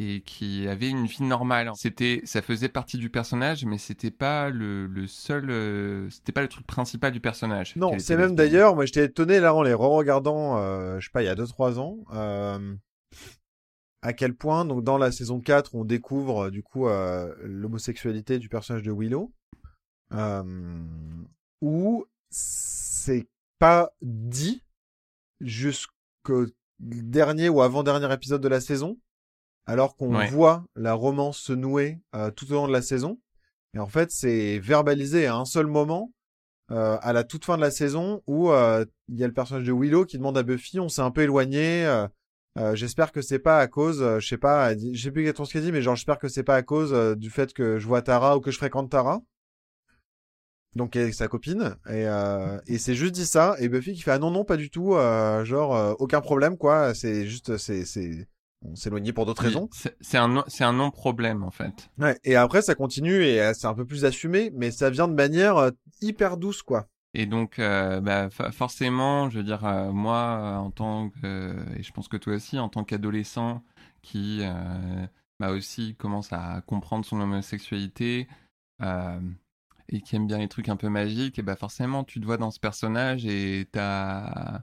[0.00, 1.70] Et qui avait une vie normale.
[1.74, 6.40] C'était, ça faisait partie du personnage, mais c'était pas le, le seul, euh, c'était pas
[6.40, 7.76] le truc principal du personnage.
[7.76, 11.22] Non, c'est même d'ailleurs, moi j'étais étonné là en les re-regardant, euh, je sais pas,
[11.22, 12.74] il y a 2-3 ans, euh,
[14.00, 16.88] à quel point, donc dans la saison 4, on découvre euh, du coup
[17.42, 19.34] l'homosexualité du personnage de Willow,
[21.60, 23.28] où c'est
[23.58, 24.62] pas dit
[25.42, 26.46] jusqu'au
[26.78, 28.96] dernier ou avant-dernier épisode de la saison,
[29.70, 30.26] alors qu'on Ouais.
[30.28, 33.18] voit la romance se nouer euh, tout au long de la saison.
[33.74, 36.12] Et en fait, c'est verbalisé à un seul moment,
[36.70, 39.66] euh, à la toute fin de la saison, où euh, il y a le personnage
[39.66, 41.86] de Willow qui demande à Buffy, on s'est un peu éloigné.
[42.74, 45.62] j'espère que c'est pas à cause, je sais pas, je sais plus exactement ce qu'elle
[45.62, 48.36] dit, mais genre j'espère que c'est pas à cause du fait que je vois Tara
[48.36, 49.22] ou que je fréquente Tara.
[50.76, 54.12] Donc avec sa copine et, euh, et c'est juste dit ça et Buffy qui fait
[54.12, 57.84] ah non non pas du tout euh, genre euh, aucun problème quoi c'est juste c'est
[57.84, 58.28] c'est
[58.62, 61.90] on s'éloignait pour d'autres raisons c'est- un, c'est un non-problème en fait.
[61.98, 65.08] ouais et après ça continue et euh, c'est un peu plus assumé mais ça vient
[65.08, 65.70] de manière euh,
[66.02, 71.10] hyper douce quoi Et donc, euh, bah, forcément, je veux dire, euh, moi, en tant
[71.10, 73.64] que, et je pense que toi aussi, en tant qu'adolescent,
[74.02, 74.42] qui
[75.40, 78.28] bah, aussi commence à comprendre son homosexualité
[79.88, 82.36] et qui aime bien les trucs un peu magiques, et bah forcément, tu te vois
[82.36, 84.60] dans ce personnage et t'as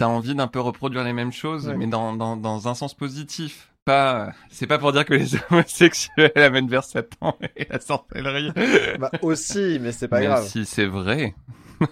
[0.00, 1.76] as envie d'un peu reproduire les mêmes choses, Ouais.
[1.76, 3.70] mais dans, dans, dans un sens positif.
[3.84, 8.50] Pas, c'est pas pour dire que les homosexuels amènent vers Satan et la sorcellerie.
[8.98, 11.34] bah aussi mais c'est pas grave si c'est vrai.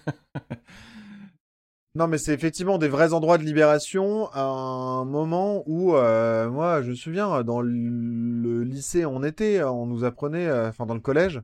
[1.94, 6.80] Non, mais c'est effectivement des vrais endroits de libération à un moment où, euh, moi,
[6.80, 10.94] je me souviens, dans le le lycée, on était, on nous apprenait, euh, enfin dans
[10.94, 11.42] le collège,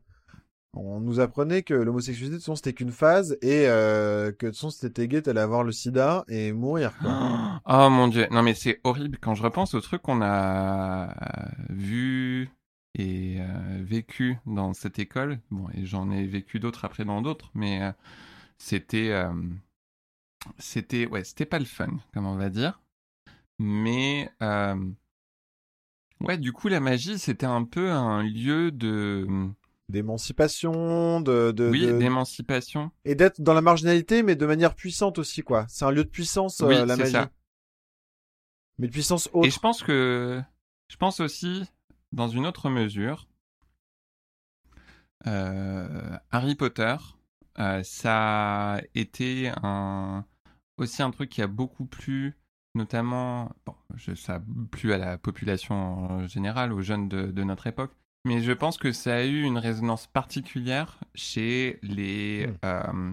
[0.74, 4.80] on nous apprenait que l'homosexualité, de façon, c'était qu'une phase et euh, que de si
[4.80, 7.60] t'étais gay, t'allais avoir le sida et mourir, quoi.
[7.70, 11.12] Oh mon dieu, non mais c'est horrible quand je repense au truc qu'on a
[11.68, 12.48] vu
[12.94, 15.40] et euh, vécu dans cette école.
[15.50, 17.92] Bon, et j'en ai vécu d'autres après dans d'autres, mais euh,
[18.58, 19.32] c'était euh,
[20.58, 22.80] c'était ouais, c'était pas le fun, comme on va dire.
[23.58, 24.76] Mais euh,
[26.20, 29.26] ouais, du coup la magie, c'était un peu un lieu de
[29.88, 32.90] D'émancipation, de, de, oui, de- d'émancipation.
[33.04, 35.64] et d'être dans la marginalité, mais de manière puissante aussi, quoi.
[35.68, 37.12] C'est un lieu de puissance, euh, Oui, la c'est magie.
[37.12, 37.30] ça.
[38.78, 39.50] Mais de puissance Et haute.
[39.50, 40.42] je pense que,
[40.88, 41.64] je pense aussi,
[42.12, 43.28] dans une autre mesure,
[45.26, 46.96] euh, Harry Potter,
[47.58, 50.24] euh, ça a été un,
[50.76, 52.38] aussi un truc qui a beaucoup plu,
[52.74, 57.42] notamment, bon, je, ça a plu à la population en général, aux jeunes de, de
[57.42, 57.92] notre époque,
[58.24, 62.56] mais je pense que ça a eu une résonance particulière chez les, Mm.
[62.64, 63.12] euh,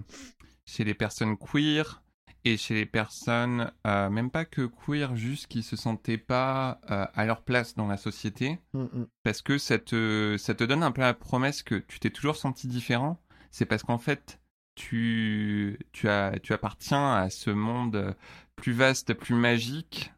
[0.66, 2.02] chez les personnes queer,
[2.48, 7.08] et chez les personnes, euh, même pas que queer, juste qui se sentaient pas euh,
[7.16, 9.08] à leur place dans la société, Mm, mm.
[9.24, 12.36] parce que ça te, ça te donne un peu la promesse que tu t'es toujours
[12.36, 13.20] senti différent.
[13.52, 14.40] C'est parce qu'en fait,
[14.76, 18.16] tu, tu, as, tu appartiens à ce monde
[18.56, 20.12] plus vaste, plus magique,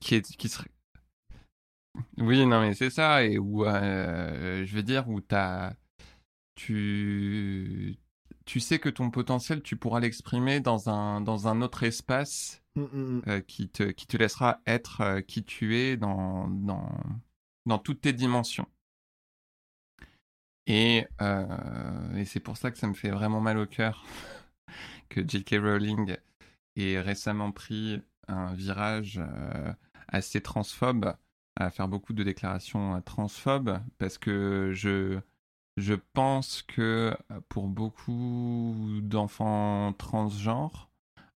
[0.00, 0.70] qui, est, qui serait...
[2.18, 5.74] Oui, non, mais c'est ça, et où, euh, je veux dire, où t'as...
[6.54, 7.96] Tu,
[8.46, 12.82] tu sais que ton potentiel, tu pourras l'exprimer dans un, dans un autre espace Mm,
[12.82, 13.22] mm, mm.
[13.28, 16.90] euh, qui, te, qui te laissera être euh, qui tu es dans, dans,
[17.64, 18.68] dans toutes tes dimensions.
[20.66, 24.04] Et, euh, et c'est pour ça que ça me fait vraiment mal au cœur
[25.08, 25.56] que J.K.
[25.62, 26.16] Rowling
[26.76, 29.72] ait récemment pris un virage euh,
[30.08, 31.16] assez transphobe,
[31.56, 35.18] à faire beaucoup de déclarations euh, transphobes, parce que je,
[35.76, 40.90] je pense que euh, pour beaucoup d'enfants transgenres,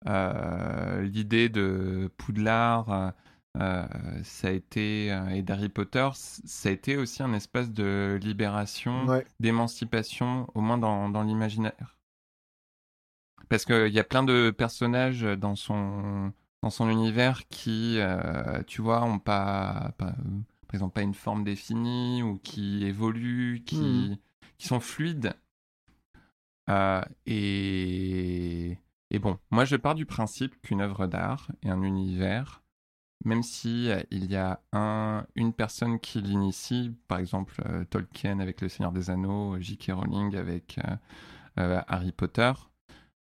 [0.07, 3.13] euh, l'idée de Poudlard,
[3.59, 3.87] euh,
[4.23, 9.27] ça a été, et d'Harry Potter, ça a été aussi un espace de libération, Ouais.
[9.41, 11.97] d'émancipation, au moins dans, dans l'imaginaire.
[13.49, 16.33] Parce qu'il y a plein de personnages dans son,
[16.63, 21.45] dans son univers qui, euh, tu vois, ont pas, pas, par exemple, pas une forme
[21.45, 24.21] définie ou qui évoluent, qui,
[24.59, 25.35] qui sont fluides.
[26.69, 28.79] Euh, et,
[29.11, 32.63] et bon, moi je pars du principe qu'une œuvre d'art et un univers,
[33.25, 38.39] même si euh, il y a un, une personne qui l'initie, par exemple euh, Tolkien
[38.41, 39.93] avec Le Seigneur des Anneaux, J.K.
[39.93, 40.97] Rowling avec euh,
[41.59, 42.53] euh, Harry Potter,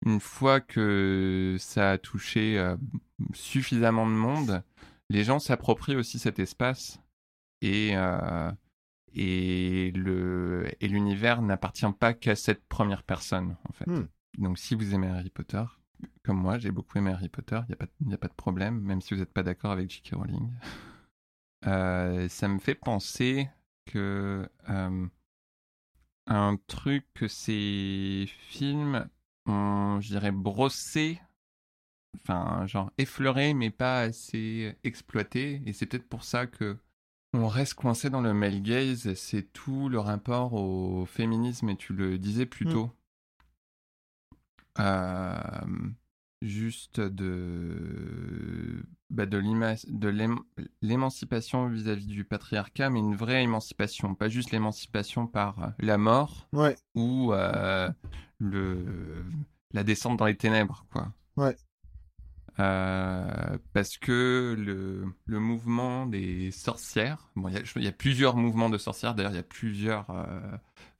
[0.05, 2.75] une fois que ça a touché euh,
[3.33, 4.63] suffisamment de monde,
[5.09, 6.99] les gens s'approprient aussi cet espace
[7.61, 8.51] et, euh,
[9.13, 13.89] et l'univers n'appartient pas qu'à cette première personne en fait.
[13.89, 14.07] Hmm.
[14.37, 15.63] Donc si vous aimez Harry Potter,
[16.23, 18.27] comme moi, j'ai beaucoup aimé Harry Potter, il n'y a, pas de- y a pas
[18.27, 20.15] de problème, même si vous n'êtes pas d'accord avec J.K.
[20.15, 20.51] Rowling.
[21.67, 23.49] Euh, ça me fait penser
[23.85, 25.07] que euh,
[26.25, 29.09] un truc que ces films
[29.49, 31.19] ont, je dirais, brossé,
[32.15, 36.77] enfin, genre effleuré, mais pas assez exploité, et c'est peut-être pour ça que
[37.33, 41.93] on reste coincé dans le male gaze, c'est tout le rapport au féminisme, et tu
[41.93, 42.71] le disais plus Mm.
[42.71, 42.91] tôt.
[44.79, 45.37] Euh,
[46.41, 49.37] juste de, bah de
[50.81, 56.77] l'émancipation vis-à-vis du patriarcat, mais une vraie émancipation, pas juste l'émancipation par la mort Ouais.
[56.95, 57.89] ou euh,
[58.39, 59.23] le,
[59.73, 61.11] la descente dans les ténèbres, quoi.
[61.37, 61.55] Ouais.
[62.59, 67.91] Euh, parce que le, le mouvement des sorcières, bon, il y a- il y, a
[67.93, 70.41] plusieurs mouvements de sorcières, d'ailleurs, il y a plusieurs euh,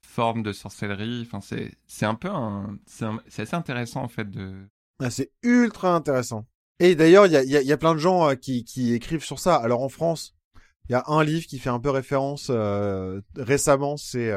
[0.02, 1.24] formes de sorcellerie.
[1.26, 4.54] Enfin, c'est c'est un peu un, c'est un- c'est assez intéressant en fait de.
[5.02, 6.46] Ah, c'est ultra intéressant.
[6.80, 8.94] Et d'ailleurs, il y a, y, a, y a plein de gens euh, qui, qui
[8.94, 9.56] écrivent sur ça.
[9.58, 10.36] Alors en France,
[10.88, 12.50] il y a un livre qui fait un peu référence
[13.36, 14.32] récemment, c'est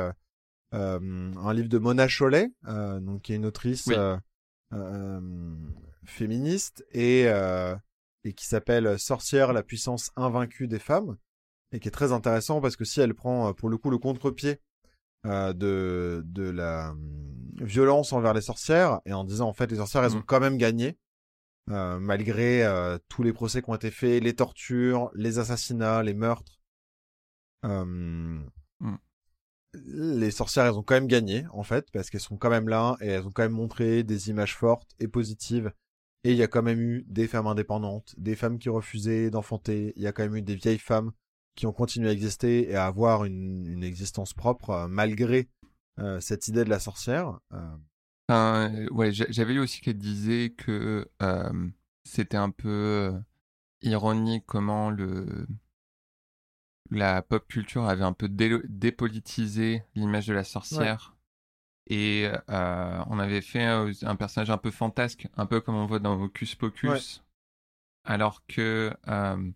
[0.73, 3.95] un livre de Mona Chollet, euh, donc qui est une autrice Oui.
[3.97, 4.17] euh,
[4.73, 5.21] euh,
[6.05, 7.77] féministe et euh,
[8.25, 11.17] et qui s'appelle Sorcière, la puissance invaincue des femmes,
[11.73, 13.99] et qui est très intéressant parce que si elle prend euh, pour le coup le
[13.99, 14.61] contre-pied
[15.27, 16.95] euh, de de la euh,
[17.61, 20.17] violence envers les sorcières et en disant en fait les sorcières elles Mm.
[20.19, 20.99] ont quand même gagné
[21.71, 26.15] euh, malgré euh, tous les procès qui ont été faits, les tortures, les assassinats, les
[26.15, 26.61] meurtres.
[29.75, 32.97] Les sorcières, elles ont quand même gagné, en fait, parce qu'elles sont quand même là
[33.01, 35.73] et elles ont quand même montré des images fortes et positives.
[36.25, 39.93] Et il y a quand même eu des femmes indépendantes, des femmes qui refusaient d'enfanter.
[39.97, 41.13] Il y a quand même eu des vieilles femmes
[41.55, 45.49] qui ont continué à exister et à avoir une, existence propre euh, malgré
[45.99, 47.39] euh, cette idée de la sorcière.
[48.31, 51.09] Euh, ouais, j'a- j'avais lu aussi qu'elle disait que
[52.05, 53.13] c'était un peu
[53.83, 55.47] ironique comment le
[56.91, 61.15] la pop culture avait un peu dé- dépolitisé l'image de la sorcière.
[61.89, 65.87] Et euh, on avait fait un, un personnage un peu fantasque, un peu comme on
[65.87, 67.23] voit dans Hocus Pocus.
[68.05, 69.51] Alors que euh,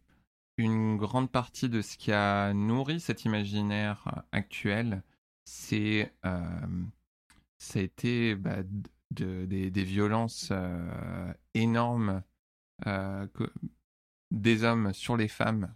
[0.57, 5.03] une grande partie de ce qui a nourri cet imaginaire actuel,
[5.45, 6.41] c'est euh,
[7.59, 8.59] ça a été bah,
[9.11, 10.53] de- des, des violences
[11.55, 12.23] énormes
[14.31, 15.73] des hommes sur les femmes,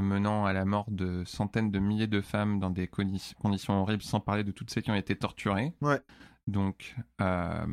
[0.00, 4.02] menant à la mort de centaines de milliers de femmes dans des condi- conditions horribles,
[4.02, 5.72] sans parler de toutes celles qui ont été torturées.
[5.80, 6.00] Ouais.
[6.46, 7.66] Donc, euh,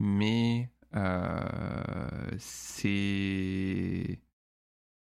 [0.00, 4.20] mais euh, c'est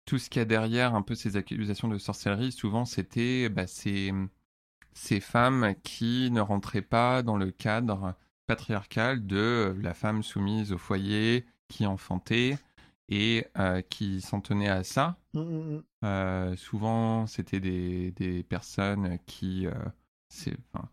[0.06, 2.52] tout ce qu'il y a derrière un peu ces accusations de sorcellerie.
[2.52, 4.12] Souvent, c'était bah, ces,
[4.94, 8.16] ces femmes qui ne rentraient pas dans le cadre
[8.48, 12.58] patriarcal de la femme soumise au foyer, qui enfantait
[13.12, 15.18] et euh, qui s'en tenait à ça.
[15.34, 15.84] mm, mm, mm.
[16.06, 19.74] Euh, souvent, c'était des, des personnes qui euh,
[20.74, 20.90] enfin,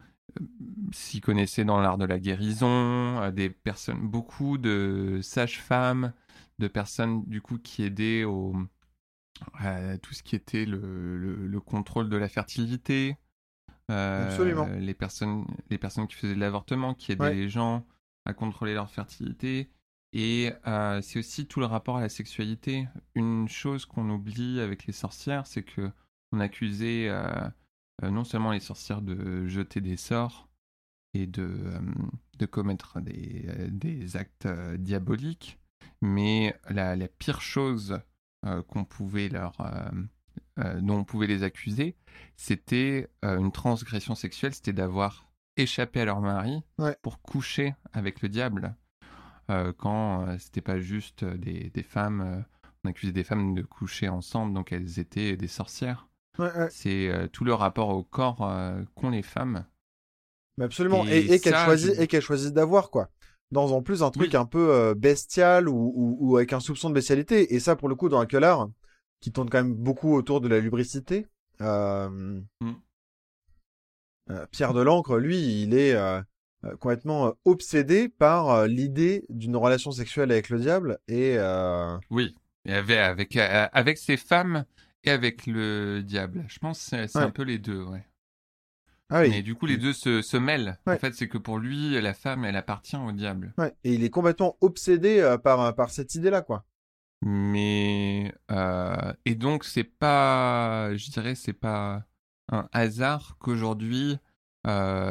[0.93, 6.13] s'y connaissaient dans l'art de la guérison, des personnes, beaucoup de sages-femmes,
[6.59, 8.55] de personnes du coup qui aidaient au
[9.55, 13.17] à tout ce qui était le, le- le contrôle de la fertilité.
[13.89, 14.69] Absolument.
[14.79, 17.35] Les personnes, les personnes qui faisaient de l'avortement, qui aidaient Ouais.
[17.35, 17.87] les gens
[18.27, 19.71] à contrôler leur fertilité.
[20.13, 22.89] Et euh, c'est aussi tout le rapport à la sexualité.
[23.15, 25.91] Une chose qu'on oublie avec les sorcières, c'est que
[26.33, 27.23] on accusait euh,
[28.03, 30.49] euh, non seulement les sorcières de jeter des sorts
[31.15, 31.81] et de, euh,
[32.39, 34.47] de commettre des, des actes
[34.79, 35.59] diaboliques,
[36.01, 38.01] mais la, la pire chose
[38.69, 39.57] qu'on pouvait leur,
[40.57, 41.97] dont on pouvait les accuser,
[42.37, 46.97] c'était une transgression sexuelle, c'était d'avoir échappé à leur mari Ouais.
[47.03, 48.77] pour coucher avec le diable.
[49.51, 52.41] Euh, quand euh, c'était pas juste des, des femmes, euh,
[52.85, 56.09] on accusait des femmes de coucher ensemble, donc elles étaient des sorcières.
[56.39, 56.69] Ouais, ouais.
[56.71, 59.65] C'est euh, tout le rapport au corps euh, qu'ont les femmes.
[60.57, 61.05] Mais absolument.
[61.07, 63.09] Et Et, et qu'elle ça, choisit, je- et qu'elle choisit d'avoir, quoi.
[63.51, 66.91] Dans en plus un truc un peu euh, bestial ou, ou, ou avec un soupçon
[66.91, 67.55] de bestialité.
[67.55, 68.69] Et ça, pour le coup, dans Aquelar,
[69.21, 71.27] qui tourne quand même beaucoup autour de la lubricité.
[71.63, 72.41] Euh...
[72.61, 72.73] Mm.
[74.31, 75.95] Euh, Pierre de l'Ancre, lui, il est
[76.65, 81.37] euh, complètement euh, obsédé par euh, l'idée d'une relation sexuelle avec le diable et
[82.11, 82.35] Oui,
[82.65, 84.65] et avec, avec, avec ses femmes
[85.05, 86.45] et avec le diable.
[86.49, 87.25] Je pense que c'est Ouais.
[87.25, 88.05] un peu les deux, ouais.
[89.11, 90.79] ah oui, Mais du coup, les deux se, se mêlent.
[90.87, 90.95] Ouais.
[90.97, 93.55] En fait, c'est que pour lui, la femme, elle appartient au diable.
[93.59, 93.75] ouais.
[93.85, 96.65] et il est complètement obsédé euh, par par cette idée-là, quoi.
[97.23, 102.05] Mais euh, et donc c'est pas, je dirais, c'est pas
[102.51, 104.19] un hasard qu'aujourd'hui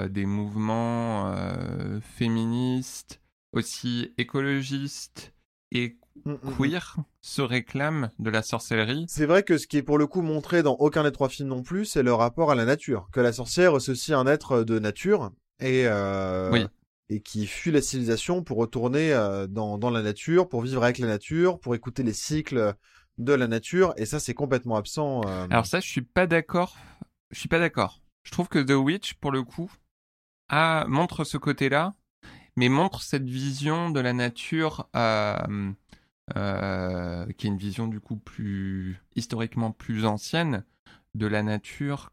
[0.07, 3.21] des mouvements euh, féministes,
[3.53, 5.33] aussi écologistes
[5.71, 6.57] et Mm, mm, mm.
[6.57, 9.05] queer se réclament de la sorcellerie.
[9.07, 11.49] C'est vrai que ce qui est pour le coup montré dans aucun des trois films
[11.49, 13.07] non plus, c'est le rapport à la nature.
[13.11, 16.65] Que la sorcière, aussi un être de nature et euh, Oui.
[17.09, 20.97] et qui fuit la civilisation pour retourner euh, dans dans la nature, pour vivre avec
[20.97, 22.73] la nature, pour écouter les cycles
[23.19, 23.93] de la nature.
[23.97, 25.21] Et ça, c'est complètement absent.
[25.27, 26.77] euh, Alors ça, je suis pas d'accord.
[27.29, 28.01] Je suis pas d'accord.
[28.27, 29.71] Je trouve que The Witch, pour le coup,
[30.49, 31.93] a, montre ce côté-là,
[32.57, 35.71] mais montre cette vision de la nature euh,
[36.35, 40.65] euh, qui est une vision du coup plus historiquement plus ancienne
[41.15, 42.11] de la nature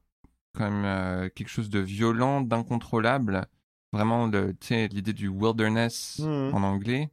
[0.53, 3.49] comme euh, quelque chose de violent, d'incontrôlable.
[3.93, 4.31] Vraiment,
[4.71, 6.55] l'idée du wilderness Mhm.
[6.55, 7.11] en anglais,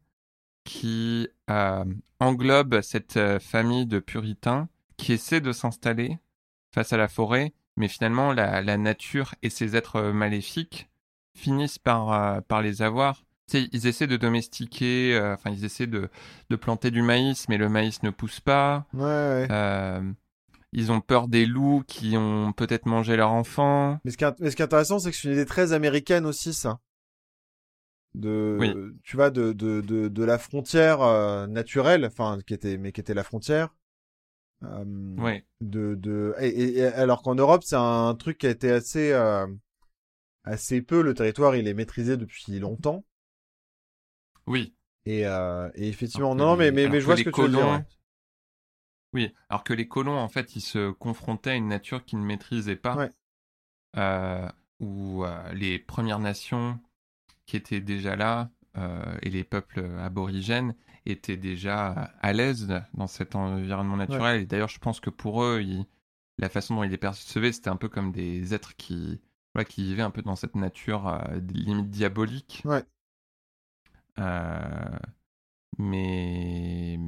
[0.64, 1.28] qui
[2.20, 6.20] englobe cette famille de puritains qui essaie de s'installer
[6.72, 7.52] face à la forêt,
[7.82, 10.90] mais finalement la, la nature et ses êtres euh, maléfiques
[11.36, 13.24] finissent par, euh, par les avoir.
[13.54, 16.10] Ils essaient de domestiquer, euh, enfin ils essaient de,
[16.50, 18.86] de planter du maïs, mais le maïs ne pousse pas.
[18.94, 19.02] Ouais,
[19.50, 20.02] ouais.
[20.72, 24.00] Ils ont peur des loups qui ont peut-être mangé leur enfant.
[24.06, 25.74] Mais ce qui est, mais ce qui est intéressant, c'est que c'est une idée très
[25.74, 26.80] américaine aussi, ça.
[28.14, 28.74] De, Oui.
[29.04, 33.02] tu vois, de, de, de, de la frontière euh, naturelle, enfin, qui était, mais qui
[33.02, 33.70] était la frontière.
[34.64, 35.44] Euh, Ouais.
[35.62, 39.48] De, de, et, alors qu'en Europe, c'est un truc qui a été assez, euh,
[40.44, 41.02] assez peu.
[41.02, 43.04] Le territoire, il est maîtrisé depuis longtemps.
[44.48, 44.74] Oui.
[45.06, 47.42] Et, euh, et effectivement, Alors non, mais, mais, mais je vois ce les que tu
[47.42, 47.60] veux dire.
[47.60, 47.86] colons-.
[49.14, 52.26] Oui, alors que les colons, en fait, ils se confrontaient à une nature qu'ils ne
[52.26, 52.96] maîtrisaient pas.
[52.96, 53.10] Ouais.
[53.98, 54.48] Euh,
[54.80, 56.80] où les Premières Nations
[57.46, 58.50] qui étaient déjà là
[59.22, 61.90] et les peuples aborigènes étaient déjà
[62.22, 64.42] à l'aise dans cet environnement naturel.
[64.42, 65.86] Et d'ailleurs, je pense que pour eux, ils-
[66.38, 69.20] la façon dont ils les percevaient, c'était un peu comme des êtres qui,
[69.54, 72.62] voilà, qui vivaient un peu dans cette nature euh, limite diabolique.
[72.66, 72.84] Ouais.
[74.20, 74.98] Euh,
[75.78, 77.00] mais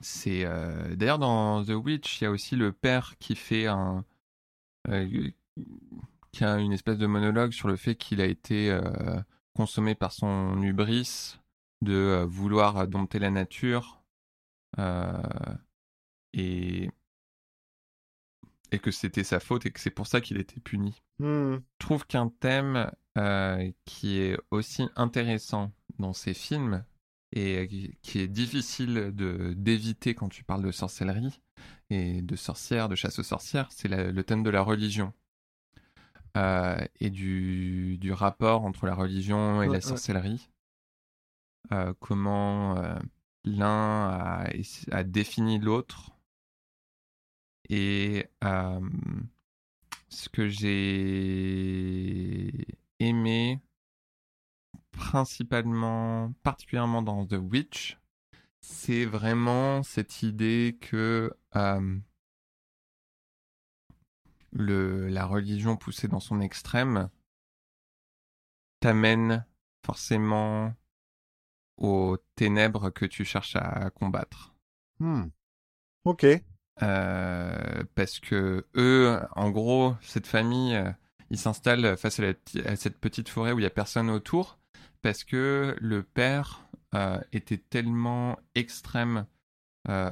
[0.00, 4.04] c'est euh, d'ailleurs dans The Witch, il y a aussi le père qui fait un
[4.88, 5.30] euh,
[6.32, 8.76] qui a une espèce de monologue sur le fait qu'il a été
[9.54, 11.38] consommé par son hubris
[11.82, 14.02] de euh, vouloir dompter la nature
[14.78, 15.22] euh,
[16.32, 16.90] et
[18.70, 21.02] et que c'était sa faute et que c'est pour ça qu'il était puni.
[21.18, 21.56] Hmm.
[21.56, 26.82] Je trouve qu'un thème euh, qui est aussi intéressant dans ces films
[27.32, 27.68] et
[28.02, 31.40] qui- est difficile de d'éviter quand tu parles de sorcellerie
[31.90, 35.12] et de sorcières, de chasse aux sorcières, c'est le thème de la religion
[36.38, 40.48] Euh, et du, du rapport entre la religion et Ouais, la sorcellerie.
[41.70, 42.98] Euh, comment euh,
[43.44, 44.44] l'un
[44.90, 46.10] a, défini l'autre.
[47.68, 48.80] Et euh,
[50.08, 52.66] ce que j'ai
[52.98, 53.60] aimé
[54.90, 57.98] principalement, particulièrement dans The Witch,
[58.60, 61.32] c'est vraiment cette idée que
[64.52, 67.08] la religion poussée dans son extrême
[68.80, 69.46] t'amène
[69.84, 70.74] forcément
[71.82, 74.54] aux ténèbres que tu cherches à combattre.
[75.00, 75.24] Hmm.
[76.04, 76.26] Ok.
[76.82, 80.90] Euh, parce que eux, en gros, cette famille, euh,
[81.30, 84.10] ils s'installent face à, la p'ti- à cette petite forêt où il y a personne
[84.10, 84.58] autour,
[85.02, 89.26] parce que le père euh, était tellement extrême
[89.88, 90.10] euh,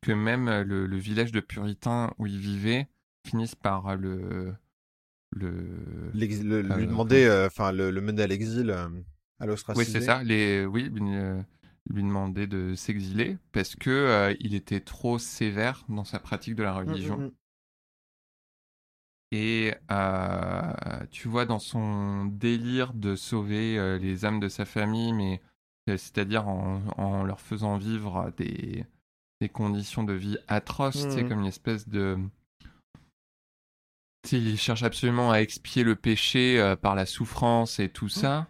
[0.00, 2.88] que même le, le village de puritains où ils vivaient
[3.26, 4.54] finissent par le
[5.34, 6.10] le
[6.42, 8.74] le- lui demander, enfin, le, le mener à l'exil,
[9.74, 10.22] oui, c'est ça.
[10.22, 11.40] Les, oui, lui, euh,
[11.90, 16.62] lui demander de s'exiler parce que euh, il était trop sévère dans sa pratique de
[16.62, 17.16] la Mm, religion.
[17.16, 17.32] mm, mm.
[19.32, 25.12] Et euh, tu vois, dans son délire de sauver euh, les âmes de sa famille,
[25.12, 25.40] mais
[25.86, 28.84] c'est-à-dire en, en leur faisant vivre des,
[29.40, 32.18] des conditions de vie atroces, c'est comme une espèce de.
[34.30, 38.48] Il cherche absolument à expier le péché par la souffrance et tout ça,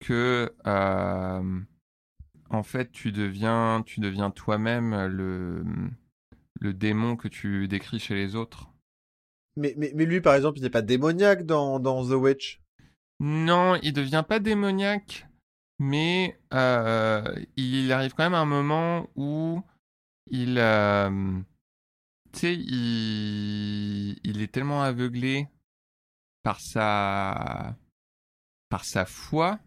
[0.00, 1.60] que euh,
[2.50, 5.64] en fait tu deviens, tu deviens toi-même le,
[6.60, 8.70] le démon que tu décris chez les autres.
[9.56, 12.62] Mais, mais, mais lui, par exemple, il n'est pas démoniaque dans, dans The Witch?
[13.18, 15.26] Non, il devient pas démoniaque,
[15.80, 17.24] mais euh,
[17.56, 19.60] il arrive quand même un moment où
[20.30, 21.40] il, euh,
[22.32, 25.48] tu sais, il, il est tellement aveuglé
[26.44, 27.76] par sa,
[28.68, 29.58] par sa foi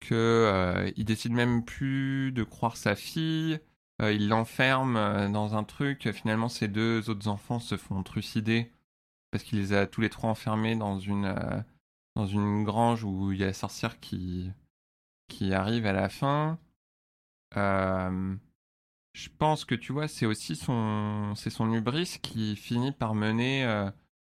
[0.00, 3.60] que euh, il décide même plus de croire sa fille.
[4.00, 6.10] Euh, il l'enferme euh, dans un truc.
[6.12, 8.72] Finalement, ses deux autres enfants se font trucider
[9.30, 11.34] parce qu'il les a tous les trois enfermés dans une
[12.16, 14.50] dans une grange où il y a la sorcière qui
[15.28, 16.58] qui arrive à la fin.
[17.54, 23.64] Je pense que tu vois, c'est aussi son c'est son hubris qui finit par mener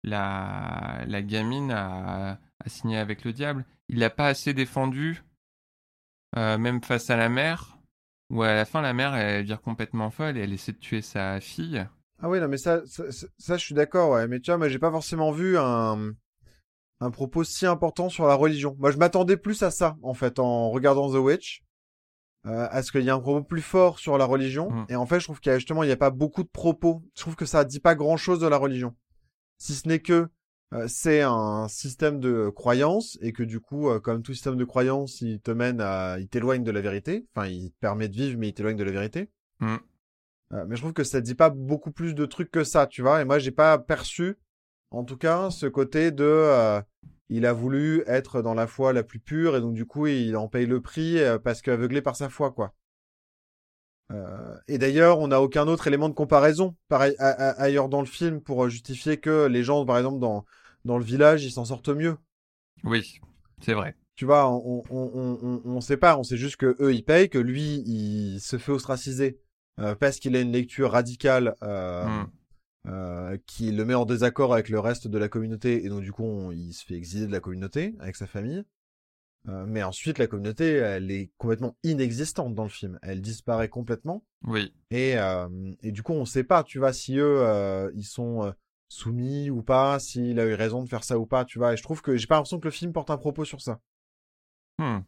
[0.03, 3.66] la la gamine à, à signer avec le diable.
[3.89, 5.24] Il l'a pas assez défendu,
[6.38, 7.77] euh, même face à la mère.
[8.30, 11.01] Où à la fin, la mère, elle vire complètement folle et elle essaie de tuer
[11.01, 11.88] sa fille.
[12.21, 14.27] Ah oui, non, mais ça, ça, ça, ça, je suis d'accord, ouais.
[14.27, 16.13] Mais tu vois, moi, j'ai pas forcément vu un,
[16.99, 18.75] un propos si important sur la religion.
[18.77, 21.63] Moi, je m'attendais plus à ça, en fait, en regardant The Witch.
[22.45, 24.71] Euh, à ce qu'il y ait un propos plus fort sur la religion.
[24.71, 24.86] Mm.
[24.89, 26.49] Et en fait, je trouve qu'il y a justement, il n'y a pas beaucoup de
[26.49, 27.03] propos.
[27.15, 28.95] Je trouve que ça dit pas grand chose de la religion.
[29.57, 30.30] Si ce n'est que
[30.88, 35.22] c'est un système de croyance et que du coup, euh, comme tout système de croyance,
[35.22, 37.26] il te mène à, il t'éloigne de la vérité.
[37.34, 39.30] Enfin, il te permet de vivre, mais il t'éloigne de la vérité.
[39.59, 39.76] Mm.
[40.53, 43.01] Euh, mais je trouve que ça dit pas beaucoup plus de trucs que ça, tu
[43.01, 43.22] vois.
[43.22, 44.38] Et moi, j'ai pas perçu,
[44.91, 46.82] en tout cas, ce côté de, euh,
[47.30, 50.36] il a voulu être dans la foi la plus pure et donc du coup, il
[50.38, 52.74] en paye le prix euh, parce qu'aveuglé par sa foi, quoi.
[54.11, 58.01] Euh, et d'ailleurs, on n'a aucun autre élément de comparaison, pareil, a- a- ailleurs dans
[58.01, 60.45] le film, pour euh, justifier que les gens, par exemple, dans
[60.86, 62.17] dans le village, ils s'en sortent mieux.
[62.84, 63.19] Oui,
[63.61, 63.95] c'est vrai.
[64.15, 67.30] Tu vois, on, on, on, on, sait pas, on sait juste que eux ils payent,
[67.30, 69.39] que lui il se fait ostraciser
[69.80, 72.27] euh, parce qu'il a une lecture radicale euh, Mm.
[72.88, 76.11] euh, qui le met en désaccord avec le reste de la communauté et donc du
[76.11, 78.63] coup il se fait exiler de la communauté avec sa famille.
[79.45, 84.73] Mais ensuite la communauté elle est complètement inexistante dans le film, elle disparaît complètement Oui.
[84.91, 85.15] et
[85.82, 88.53] et du coup on sait pas, tu vois, si eux ils sont
[88.89, 91.73] soumis ou pas, s'il a eu raison de faire ça ou pas, tu vois.
[91.73, 93.79] Et je trouve que j'ai pas l'impression que le film porte un propos sur ça.
[94.77, 94.99] Hmm.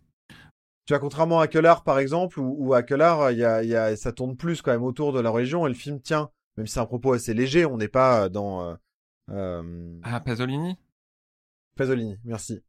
[0.86, 3.96] Tu vois, contrairement à Kellar, par exemple, où, où à Kellar, y a, y a,
[3.96, 6.74] ça tourne plus quand même autour de la religion et le film tient, même si
[6.74, 8.64] c'est un propos assez léger, on n'est pas dans...
[8.64, 8.76] Euh,
[9.30, 10.78] euh, Ah, Pasolini?
[11.76, 12.62] Pasolini, merci.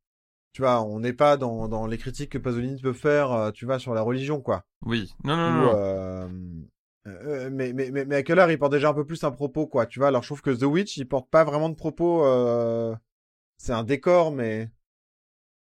[0.53, 3.65] Tu vois, on n'est pas dans, dans les critiques que Pasolini peut faire, euh, tu
[3.65, 4.65] vois, sur la religion, quoi.
[4.85, 5.13] Oui.
[5.25, 5.73] Non, non, Ou, non.
[5.75, 6.29] euh,
[7.07, 9.67] euh, mais, mais, mais, mais à Kellar, il porte déjà un peu plus un propos,
[9.67, 9.87] quoi.
[9.87, 12.25] Tu vois, alors je trouve que The Witch, il porte pas vraiment de propos...
[12.25, 12.95] Euh...
[13.59, 14.71] C'est un décor, mais...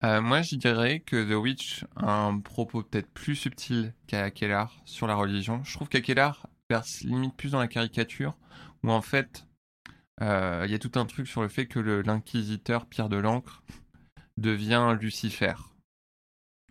[0.03, 4.79] Euh, moi, je dirais que The Witch a un propos peut-être plus subtil qu'à Kellar
[4.85, 5.63] sur la religion.
[5.63, 8.37] Je trouve qu'à Kellar verse limite plus dans la caricature,
[8.83, 9.47] où en fait,
[10.21, 13.63] il y a tout un truc sur le fait que l'inquisiteur Pierre de l'Ancre
[14.37, 15.55] devient Lucifer.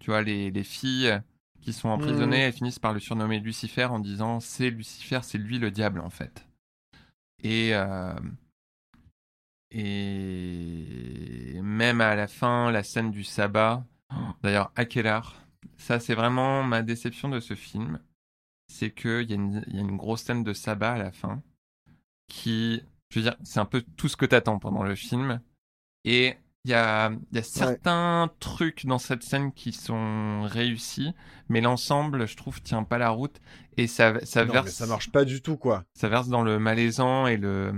[0.01, 1.21] Tu vois, les, les filles
[1.67, 2.43] qui sont emprisonnées, Mhm.
[2.45, 6.11] elles finissent par le surnommer Lucifer en disant c'est Lucifer, c'est lui le diable en
[6.11, 6.47] fait.
[7.43, 8.15] Et, euh,
[9.73, 13.85] et même à la fin, la scène du sabbat,
[14.43, 15.35] d'ailleurs, à quelle heure
[15.77, 17.99] Ça, c'est vraiment ma déception de ce film.
[18.69, 21.43] C'est qu'il y, y a une grosse scène de sabbat à la fin
[22.29, 25.41] qui, je veux dire, c'est un peu tout ce que t'attends pendant le film.
[26.05, 26.37] Et
[26.67, 31.13] il y a, y a certains trucs dans cette scène qui sont réussis,
[31.49, 33.41] mais l'ensemble, je trouve, tient pas la route.
[33.77, 35.85] Et ça, ça Non, verse, mais ça marche pas du tout, quoi.
[35.95, 37.73] ça verse dans le malaisant et le.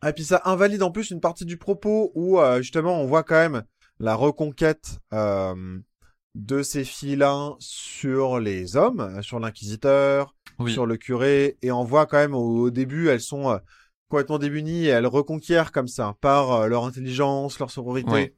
[0.00, 3.06] Ah, et puis ça invalide en plus une partie du propos où euh, justement on
[3.06, 3.64] voit quand même
[3.98, 5.78] la reconquête euh,
[6.34, 10.72] de ces filles-là sur les hommes, euh, sur l'inquisiteur, Oui.
[10.72, 13.58] sur le curé, et on voit quand même au, au début elles sont euh,
[14.08, 18.34] complètement démunies et elles reconquièrent comme ça par euh, leur intelligence, leur sororité,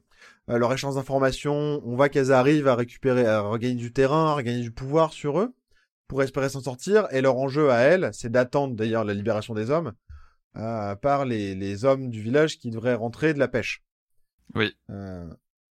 [0.49, 1.81] euh, leur échange d'informations.
[1.85, 5.39] On voit qu'elles arrivent à récupérer, à regagner du terrain, à regagner du pouvoir sur
[5.39, 5.53] eux
[6.07, 7.07] pour espérer s'en sortir.
[7.11, 9.93] Et leur enjeu à elles, c'est d'attendre d'ailleurs la libération des hommes
[10.57, 13.81] euh, par les, les hommes du village qui devraient rentrer de la pêche.
[14.53, 14.75] Oui.
[14.89, 15.25] Euh,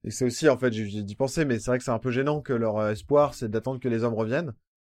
[0.05, 2.10] et c'est aussi, en fait, j'ai d'y penser, mais c'est vrai que c'est un peu
[2.10, 4.55] gênant que leur espoir, c'est d'attendre que les hommes reviennent.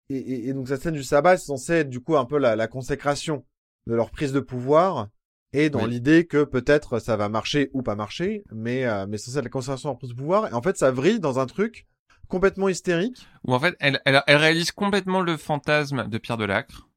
[0.09, 2.39] Et, et, et donc cette scène du sabbat, c'est censé être du coup un peu
[2.39, 3.45] la, la consécration
[3.87, 5.09] de leur prise de pouvoir,
[5.53, 5.91] et dans Oui.
[5.91, 9.51] l'idée que peut-être ça va marcher ou pas marcher, mais, euh, mais c'est être la
[9.51, 10.49] consécration de leur prise de pouvoir.
[10.49, 11.87] Et en fait, ça vrille dans un truc
[12.29, 13.27] complètement hystérique.
[13.45, 16.89] Où en fait, elle, elle, elle réalise complètement le fantasme de Pierre Delacre.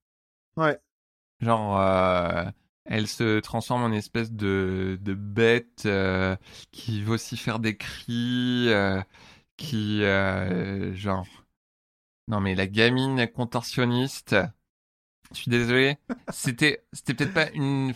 [0.55, 0.79] Ouais.
[1.41, 2.45] Genre, euh,
[2.85, 6.37] elle se transforme en espèce de, de bête euh,
[6.71, 8.69] qui veut aussi faire des cris,
[9.57, 10.01] qui,
[10.93, 11.27] genre...
[12.27, 14.35] Non mais la gamine contorsionniste,
[15.31, 15.97] je suis désolé,
[16.29, 17.93] c'était c'était peut-être pas une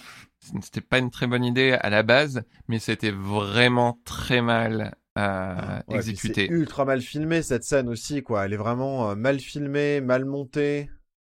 [0.62, 5.56] c'était pas une très bonne idée à la base, mais c'était vraiment très mal euh,
[5.56, 6.48] Ouais, puis exécuté.
[6.48, 8.46] C'est ultra mal filmé cette scène aussi, quoi.
[8.46, 10.90] Elle est vraiment euh, mal filmée, mal montée.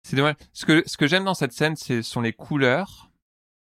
[0.03, 0.36] C'est dommage.
[0.53, 3.11] Ce que, ce que j'aime dans cette scène, ce sont les couleurs.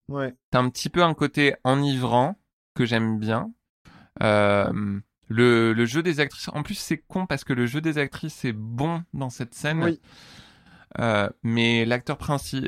[0.09, 0.35] Ouais.
[0.51, 2.39] T'as un petit peu un côté enivrant
[2.75, 3.53] que j'aime bien.
[4.23, 6.49] Euh, le, le jeu des actrices.
[6.49, 9.83] En plus, c'est con parce que le jeu des actrices est bon dans cette scène.
[9.85, 10.01] Oui.
[11.01, 12.19] Euh, mais l'acteur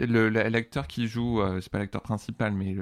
[0.08, 2.76] l'acteur qui joue, euh, c'est pas l'acteur principal, mais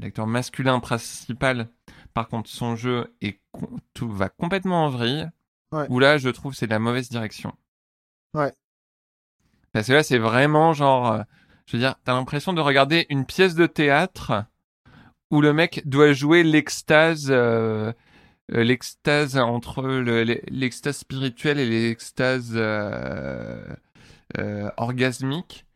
[0.00, 1.68] l'acteur masculin principal.
[2.14, 3.40] Par contre, son jeu est
[3.94, 5.28] tout va complètement en vrille.
[5.70, 5.86] Ouais.
[5.88, 7.54] Où là, je trouve, c'est de la mauvaise direction.
[8.34, 8.52] Ouais.
[9.72, 11.22] Parce que là, c'est vraiment genre, euh,
[11.66, 14.44] je veux dire, t'as l'impression de regarder une pièce de théâtre
[15.30, 17.92] où le mec doit jouer l'extase, euh,
[18.48, 23.62] l'extase entre le- l'extase spirituelle et l'extase euh,
[24.76, 25.66] orgasmique,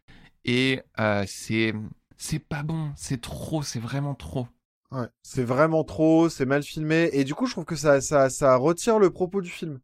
[0.44, 1.74] et euh, c'est
[2.16, 4.46] c'est pas bon, c'est trop, c'est vraiment trop.
[4.92, 5.08] Ouais.
[5.22, 7.08] C'est vraiment trop, c'est mal filmé.
[7.12, 9.80] Et du coup, je trouve que ça, ça, ça retire le propos du film.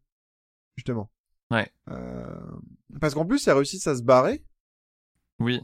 [0.77, 1.09] Justement.
[1.51, 1.69] Ouais.
[1.89, 2.39] Euh,
[3.01, 4.43] Parce qu'en plus, elles réussissent à se barrer.
[5.39, 5.61] Oui.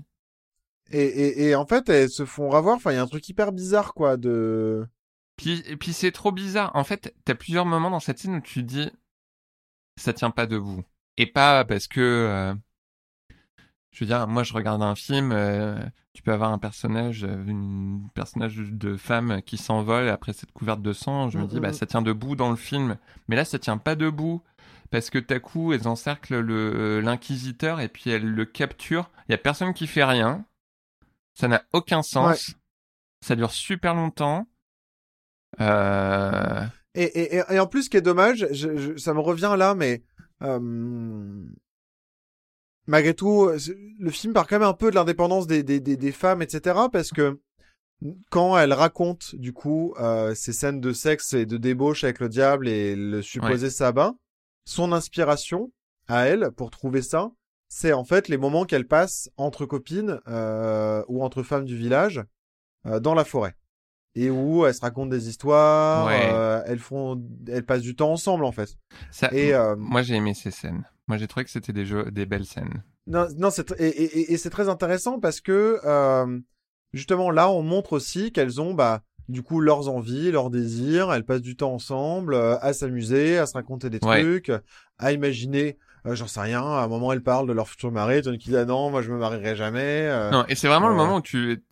[0.90, 2.76] Et, et, et en fait, elles se font revoir.
[2.76, 4.88] Enfin, il y a un truc hyper bizarre, quoi, de...
[5.38, 6.76] Puis, et puis c'est trop bizarre.
[6.76, 8.90] En fait, t'as plusieurs moments dans cette scène où tu dis,
[9.96, 10.84] ça tient pas debout.
[11.18, 12.56] Et pas parce que, euh,
[13.96, 15.80] je veux dire, moi je regarde un film, euh,
[16.14, 20.82] tu peux avoir un personnage, euh, une personnage de femme qui s'envole après cette couverte
[20.82, 21.30] de sang.
[21.30, 21.74] Je me Mm, dis, bah mm.
[21.74, 22.98] ça tient debout dans le film.
[23.30, 24.44] Mais là, ça tient pas debout
[24.92, 29.10] parce que d'un coup, elles encerclent le l'inquisiteur et puis elles le capturent.
[29.28, 30.46] Il y a personne qui fait rien.
[31.34, 32.56] Ça n'a aucun sens.
[33.26, 34.46] Ça dure super longtemps.
[35.62, 36.66] Euh...
[36.96, 39.56] Et, et, et, et en plus, ce qui est dommage, je, je- ça me revient
[39.58, 40.04] là, mais
[40.44, 41.44] euh,
[42.88, 43.50] malgré tout,
[44.00, 46.76] le film part quand même un peu de l'indépendance des, des, des, des femmes, etc.
[46.92, 47.40] Parce que
[48.30, 52.30] quand elle raconte du coup euh, ces scènes de sexe et de débauche avec le
[52.30, 54.14] diable et le supposé sabbat,
[54.66, 55.72] son inspiration
[56.08, 57.32] à elle pour trouver ça,
[57.68, 62.24] c'est en fait les moments qu'elle passe entre copines euh, ou entre femmes du village
[62.86, 63.56] euh, dans la forêt
[64.16, 66.32] et où elles se racontent des histoires, Ouais.
[66.34, 68.70] euh, elles font, elles passent du temps ensemble en fait.
[69.12, 70.84] Ça, Et euh, Moi, j'ai aimé ces scènes.
[71.08, 72.84] Moi, j'ai trouvé que c'était des jeux, des belles scènes.
[73.08, 76.40] non, non, c'est et, et, et- et c'est très intéressant parce que euh,
[76.94, 81.12] justement là, on montre aussi qu'elles ont bah du coup leurs envies, leurs désirs.
[81.14, 84.22] Elles passent du temps ensemble, euh, à s'amuser, à se raconter des Ouais.
[84.22, 84.52] trucs,
[84.98, 85.78] à imaginer.
[86.08, 86.62] euh, J'en sais rien.
[86.64, 88.22] À un moment, elles parlent de leur futur mari.
[88.22, 90.08] Tony qui dit ah non, moi je me marierai jamais.
[90.10, 90.32] euh.
[90.32, 91.64] Non, et c'est vraiment le euh, moment où tu,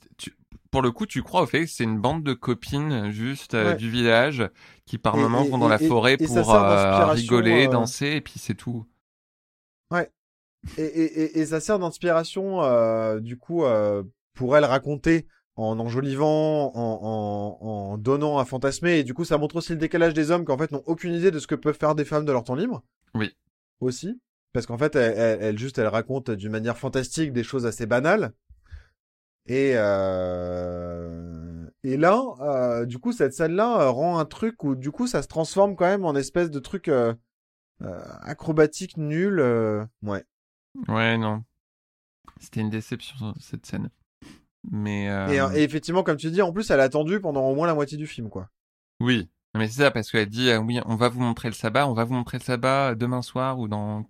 [0.74, 3.74] pour le coup, tu crois au fait que c'est une bande de copines juste euh,
[3.74, 3.76] Ouais.
[3.76, 4.50] du village
[4.88, 8.40] qui par moments vont dans la forêt et pour euh, rigoler, euh, danser, et puis
[8.40, 8.84] c'est tout.
[10.80, 12.62] Et, et, ça sert d'inspiration,
[13.20, 13.64] du coup,
[14.34, 15.28] pour elle raconter
[15.58, 18.98] en enjolivant, en, en, en donnant à fantasmer.
[18.98, 21.14] Et du coup, ça montre aussi le décalage des hommes qui, en fait, n'ont aucune
[21.14, 22.82] idée de ce que peuvent faire des femmes de leur temps libre.
[23.14, 23.32] Oui.
[23.80, 24.20] Aussi.
[24.54, 27.86] Parce qu'en fait, elle, elle, elle, juste, elle raconte d'une manière fantastique des choses assez
[27.86, 28.34] banales.
[29.46, 31.66] Et, euh...
[31.84, 35.22] et là, euh, du coup, cette scène-là euh, rend un truc où, du coup, ça
[35.22, 37.14] se transforme quand même en espèce de truc euh,
[38.22, 39.40] acrobatique nul.
[40.02, 40.24] Ouais.
[40.88, 41.44] Ouais, non.
[42.40, 43.90] C'était une déception, cette scène.
[44.72, 47.68] Mais, Et, et effectivement, comme tu dis, en plus, elle a attendu pendant au moins
[47.68, 48.50] la moitié du film, quoi.
[49.00, 49.30] oui.
[49.56, 51.88] Non, Mais c'est ça, parce qu'elle dit, euh, oui, on va vous montrer le sabbat,
[51.88, 54.08] on va vous montrer le sabbat demain soir ou dans,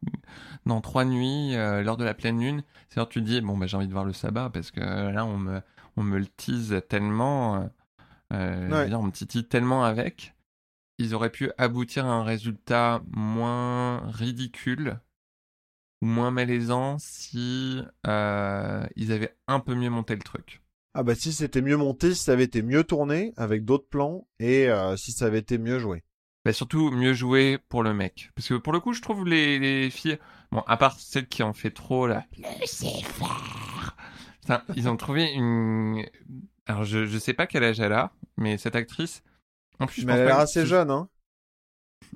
[0.65, 2.63] dans trois nuits, euh, lors de la pleine lune.
[2.89, 4.81] C'est alors tu te dis, bon, bah, j'ai envie de voir le sabbat parce que
[4.81, 5.61] euh, là, on me,
[5.97, 7.67] on me le tease tellement, euh,
[8.33, 8.87] euh, Ouais.
[8.87, 10.35] dire, on me titille tellement avec.
[10.99, 14.99] Ils auraient pu aboutir à un résultat moins ridicule
[16.01, 20.62] ou moins malaisant si euh, ils avaient un peu mieux monté le truc.
[20.93, 24.27] Ah bah si c'était mieux monté, si ça avait été mieux tourné, avec d'autres plans,
[24.39, 26.03] et euh, si ça avait été mieux joué.
[26.45, 28.29] Bah surtout mieux joué pour le mec.
[28.35, 30.19] Parce que pour le coup, je trouve les, les filles,
[30.51, 32.25] bon, à part celle qui en fait trop là,
[32.59, 33.25] Lucifer.
[34.41, 36.05] Putain, ils ont trouvé une.
[36.65, 39.23] Alors je je sais pas quel âge elle a, mais cette actrice.
[39.79, 41.09] En plus, je Mais pense elle a l'air assez jeune, hein.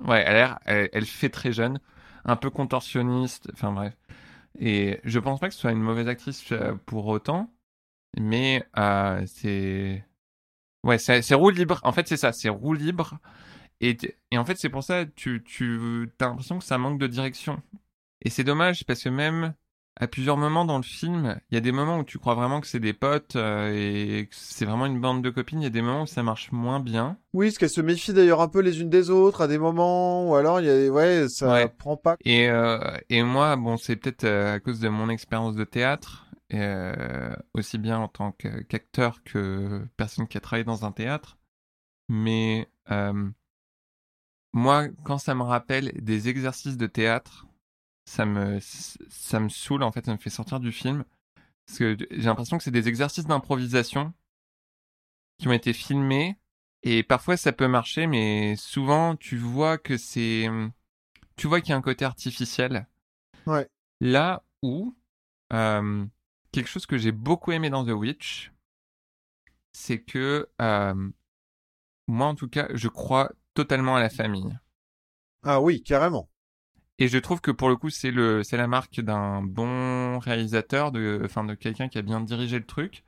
[0.04, 1.80] Ouais, elle a l'air, elle, elle fait très jeune,
[2.24, 3.48] un peu contorsionniste.
[3.52, 3.96] Enfin bref.
[4.58, 7.52] Et je pense pas que ce soit une mauvaise actrice euh, pour autant,
[8.20, 10.04] mais euh, c'est.
[10.84, 11.80] Ouais, c'est roue libre.
[11.82, 13.18] En fait, c'est ça, c'est roue libre.
[13.80, 13.96] Et,
[14.30, 17.62] et en fait, c'est pour ça, tu, tu as l'impression que ça manque de direction.
[18.24, 19.54] Et c'est dommage parce que même
[20.00, 22.60] à plusieurs moments dans le film, il y a des moments où tu crois vraiment
[22.60, 25.60] que c'est des potes euh, et que c'est vraiment une bande de copines.
[25.60, 27.18] Il y a des moments où ça marche moins bien.
[27.34, 30.28] Oui, parce qu'elles se méfient d'ailleurs un peu les unes des autres à des moments,
[30.30, 31.68] ou alors il y a, ouais, ça Ouais.
[31.68, 32.16] prend pas.
[32.24, 32.78] Et, euh,
[33.10, 36.27] et moi, bon, c'est peut-être à cause de mon expérience de théâtre.
[36.54, 41.38] Euh, aussi bien en tant qu'acteur que personne qui a travaillé dans un théâtre.
[42.08, 43.30] Mais euh,
[44.52, 47.46] moi, quand ça me rappelle des exercices de théâtre,
[48.06, 51.04] ça me, ça me saoule, en fait, ça me fait sortir du film.
[51.66, 54.14] Parce que j'ai l'impression que c'est des exercices d'improvisation
[55.38, 56.38] qui ont été filmés.
[56.82, 60.48] Et parfois, ça peut marcher, mais souvent, tu vois que c'est...
[61.36, 62.88] Tu vois qu'il y a un côté artificiel.
[63.46, 63.68] Ouais.
[64.00, 64.96] Là où,
[65.52, 66.06] euh,
[66.58, 68.52] quelque chose que j'ai beaucoup aimé dans The Witch,
[69.72, 71.08] c'est que, euh,
[72.08, 74.58] moi en tout cas, je crois totalement à la famille.
[75.44, 76.28] Ah oui, carrément.
[76.98, 80.90] Et je trouve que pour le coup, c'est le, c'est la marque d'un bon réalisateur,
[80.90, 83.04] de, enfin de quelqu'un qui a bien dirigé le truc,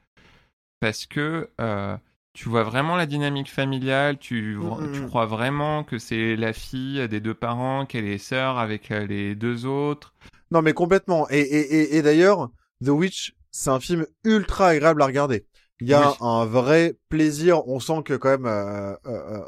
[0.79, 1.97] parce que euh,
[2.33, 5.07] tu vois vraiment la dynamique familiale, tu, Mm, tu mm.
[5.09, 9.35] crois vraiment que c'est la fille des deux parents, qu'elle est sœur avec euh, les
[9.35, 10.15] deux autres.
[10.53, 11.29] Non, mais complètement.
[11.31, 12.51] Et, et, et, et d'ailleurs,
[12.85, 15.47] The Witch, c'est un film ultra agréable à regarder.
[15.81, 16.17] Il y a Oui.
[16.21, 17.67] un vrai plaisir.
[17.67, 19.45] On sent que quand même euh, euh, euh,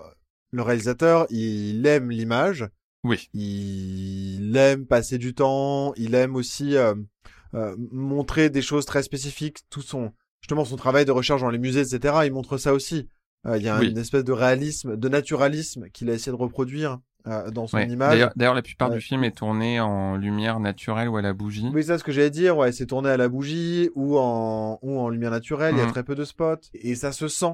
[0.50, 2.66] le réalisateur, il aime l'image.
[3.04, 3.28] Oui.
[3.34, 5.92] Il aime passer du temps.
[5.96, 6.94] Il aime aussi euh,
[7.54, 9.58] euh, montrer des choses très spécifiques.
[9.70, 12.14] Tout son justement son travail de recherche dans les musées, etc.
[12.24, 13.08] Il montre ça aussi.
[13.46, 13.90] Euh, Il y a Oui.
[13.90, 17.88] une espèce de réalisme, de naturalisme qu'il a essayé de reproduire euh, dans son Ouais.
[17.88, 18.28] image.
[18.36, 18.96] D'ailleurs, la plupart Ouais.
[18.96, 21.68] du film est tourné en lumière naturelle ou à la bougie.
[21.72, 22.56] Oui, c'est ce que j'allais dire.
[22.56, 25.74] Ouais, c'est tourné à la bougie ou en ou en lumière naturelle.
[25.74, 25.92] Il y a Mhm.
[25.92, 27.52] très peu de spots et ça se sent.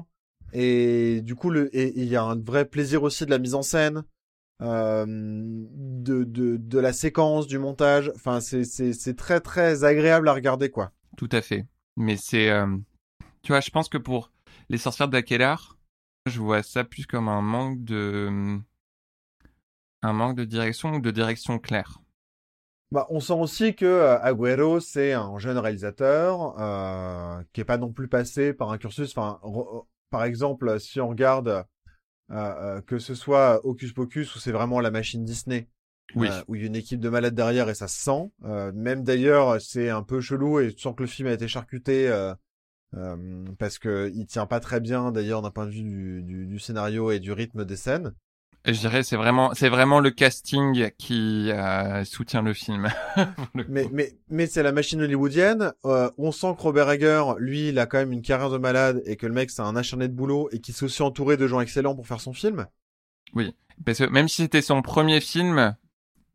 [0.53, 3.53] Et du coup, le et il y a un vrai plaisir aussi de la mise
[3.55, 4.03] en scène,
[4.61, 8.11] euh, de de de la séquence, du montage.
[8.15, 10.91] Enfin, c'est très très agréable à regarder quoi.
[11.17, 11.65] Tout à fait.
[11.97, 12.65] Mais c'est, euh,
[13.43, 14.31] tu vois, je pense que pour
[14.69, 15.77] les sorcières d'Akelar,
[16.25, 18.57] je vois ça plus comme un manque de,
[20.01, 21.99] un manque de direction ou de direction claire.
[22.91, 27.77] Bah, on sent aussi que euh, Agüero, c'est un jeune réalisateur euh, qui est pas
[27.77, 29.15] non plus passé par un cursus.
[29.15, 29.39] Enfin,
[30.09, 31.65] par exemple, si on regarde
[32.31, 35.69] euh, que ce soit Hocus Pocus où c'est vraiment la machine Disney,
[36.15, 36.29] Oui.
[36.29, 38.31] euh, où il y a une équipe de malades derrière et ça se sent.
[38.73, 42.09] Même d'ailleurs, c'est un peu chelou et tu sens que le film a été charcuté
[43.59, 46.59] parce que il tient pas très bien d'ailleurs d'un point de vue du, du, du
[46.59, 48.13] scénario et du rythme des scènes.
[48.65, 52.89] Je dirais, c'est vraiment, c'est vraiment le casting qui euh, soutient le film.
[53.55, 55.71] Le Mais, mais, mais c'est la machine hollywoodienne.
[55.85, 59.01] Euh, on sent que Robert Egger, lui, il a quand même une carrière de malade
[59.05, 61.47] et que le mec, c'est un acharné de boulot et qu'il s'est aussi entouré de
[61.47, 62.67] gens excellents pour faire son film.
[63.85, 65.75] Parce que même si c'était son premier film,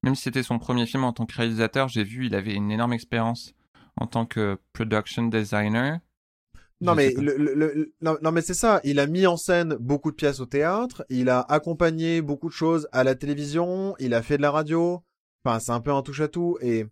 [0.02, 2.70] même si c'était son premier film en tant que réalisateur, j'ai vu, il avait une
[2.70, 3.54] énorme expérience
[3.96, 5.98] en tant que production designer.
[6.84, 8.80] Non mais le, le- le- non, non, mais c'est ça.
[8.84, 11.04] Il a mis en scène beaucoup de pièces au théâtre.
[11.08, 13.94] Il a accompagné beaucoup de choses à la télévision.
[13.98, 15.02] Il a fait de la radio.
[15.44, 16.86] Enfin, c'est un peu un touche à tout et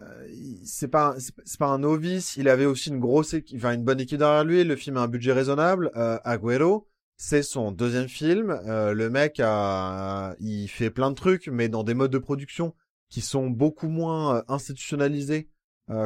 [0.00, 0.26] euh,
[0.64, 2.36] c'est pas un- c'est pas un novice.
[2.36, 4.62] Il avait aussi une grosse équipe, enfin une bonne équipe derrière lui.
[4.64, 5.90] Le film a un budget raisonnable.
[5.96, 6.86] Euh, Agüero,
[7.16, 8.50] c'est son deuxième film.
[8.66, 12.74] Euh, le mec a, il fait plein de trucs, mais dans des modes de production
[13.10, 15.48] qui sont beaucoup moins euh, institutionnalisés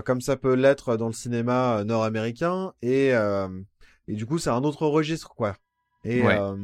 [0.04, 3.48] comme ça peut l'être dans le cinéma euh, nord-américain et euh,
[4.08, 5.56] et du coup c'est un autre registre quoi
[6.04, 6.36] et Ouais.
[6.38, 6.56] euh,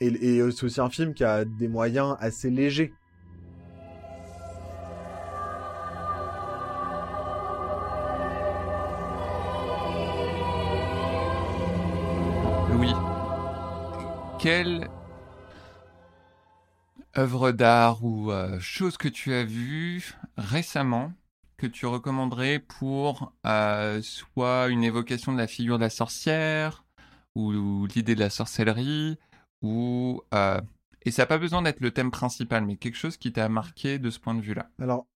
[0.00, 0.06] et,
[0.38, 2.92] et c'est aussi un film qui a des moyens assez légers
[12.76, 12.92] Oui.
[14.38, 14.88] Quelle
[17.16, 21.12] œuvre d'art ou euh, chose que tu as vue récemment
[21.64, 26.84] que tu recommanderais pour euh, soit une évocation de la figure de la sorcière
[27.34, 29.18] ou, l'idée de la sorcellerie
[29.62, 30.60] ou euh,
[31.06, 33.98] et ça n'a pas besoin d'être le thème principal mais quelque chose qui t'a marqué
[33.98, 34.68] de ce point de vue-là.
[34.78, 35.06] alors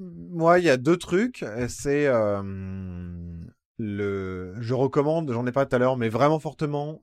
[0.00, 2.42] moi il y a deux trucs c'est euh,
[3.78, 7.02] le je recommande j'en ai pas tout à l'heure mais vraiment fortement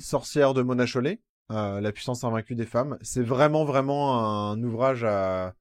[0.00, 5.54] sorcière de Mona Chollet la puissance invaincue des femmes c'est vraiment vraiment un ouvrage à-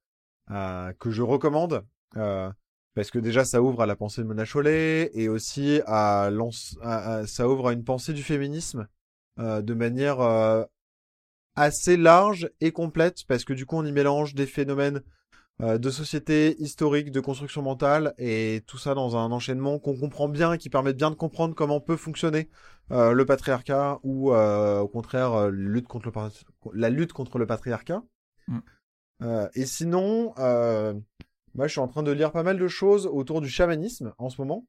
[0.50, 2.52] que je recommande euh,
[2.98, 4.44] parce que déjà ça ouvre à la pensée de Mona
[5.14, 6.32] et aussi à,
[7.28, 8.88] ça ouvre à une pensée du féminisme
[9.38, 10.64] euh, de manière euh,
[11.56, 15.04] assez large et complète parce que du coup on y mélange des phénomènes
[15.62, 20.28] euh, de société historique, de construction mentale et tout ça dans un enchaînement qu'on comprend
[20.28, 22.50] bien et qui permet bien de comprendre comment peut fonctionner
[22.92, 28.02] euh, le patriarcat ou euh, au contraire euh, la lutte contre le patriarcat.
[28.48, 28.60] Mm.
[29.22, 30.94] Euh, et sinon, euh,
[31.56, 34.30] moi je suis en train de lire pas mal de choses autour du chamanisme en
[34.30, 34.68] ce moment.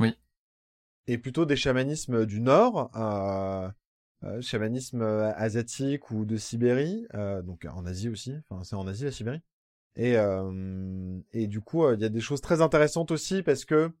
[0.00, 0.18] Oui.
[1.06, 3.70] Et plutôt des chamanismes du Nord, euh,
[4.24, 7.06] euh, chamanisme asiatique ou de Sibérie,
[7.44, 8.34] donc en Asie aussi.
[8.48, 9.42] Enfin, c'est en Asie la Sibérie.
[9.96, 10.16] Et,
[11.32, 13.92] et du coup, il y a des choses très intéressantes aussi parce que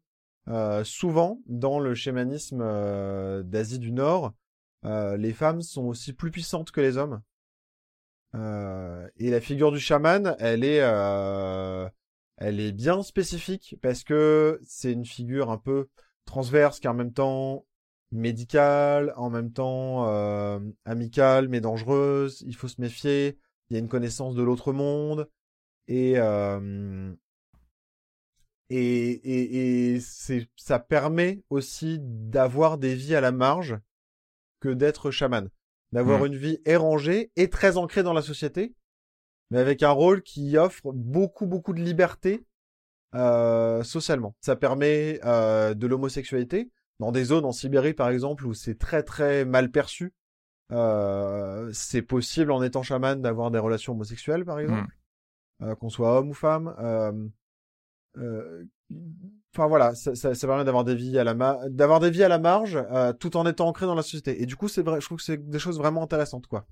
[0.82, 2.64] souvent, dans le chamanisme
[3.44, 4.32] d'Asie du Nord,
[4.82, 7.20] les femmes sont aussi plus puissantes que les hommes.
[8.34, 11.88] Euh, et la figure du chaman, elle est, euh,
[12.36, 15.88] elle est bien spécifique parce que c'est une figure un peu
[16.24, 17.66] transverse qui en même temps
[18.10, 22.42] médicale, en même temps euh, amicale mais dangereuse.
[22.46, 23.38] Il faut se méfier.
[23.70, 25.28] Il y a une connaissance de l'autre monde
[25.88, 27.12] et euh,
[28.70, 33.78] et et, et c'est ça permet aussi d'avoir des vies à la marge
[34.60, 35.48] que d'être chaman,
[35.94, 36.26] d'avoir Mm.
[36.26, 38.74] une vie érangée et très ancrée dans la société,
[39.50, 42.44] mais avec un rôle qui offre beaucoup beaucoup de liberté
[43.14, 44.34] euh, socialement.
[44.40, 49.04] Ça permet euh, de l'homosexualité dans des zones en Sibérie par exemple où c'est très
[49.04, 50.12] très mal perçu.
[50.72, 54.90] Euh, c'est possible en étant chaman d'avoir des relations homosexuelles par exemple,
[55.62, 56.74] euh, qu'on soit homme ou femme.
[59.56, 61.34] Enfin voilà, ça, ça, ça permet d'avoir des vies à la
[61.68, 64.42] d'avoir des vies à la marge, euh, tout en étant ancré dans la société.
[64.42, 66.66] Et du coup, c'est vrai, je trouve que c'est des choses vraiment intéressantes, quoi.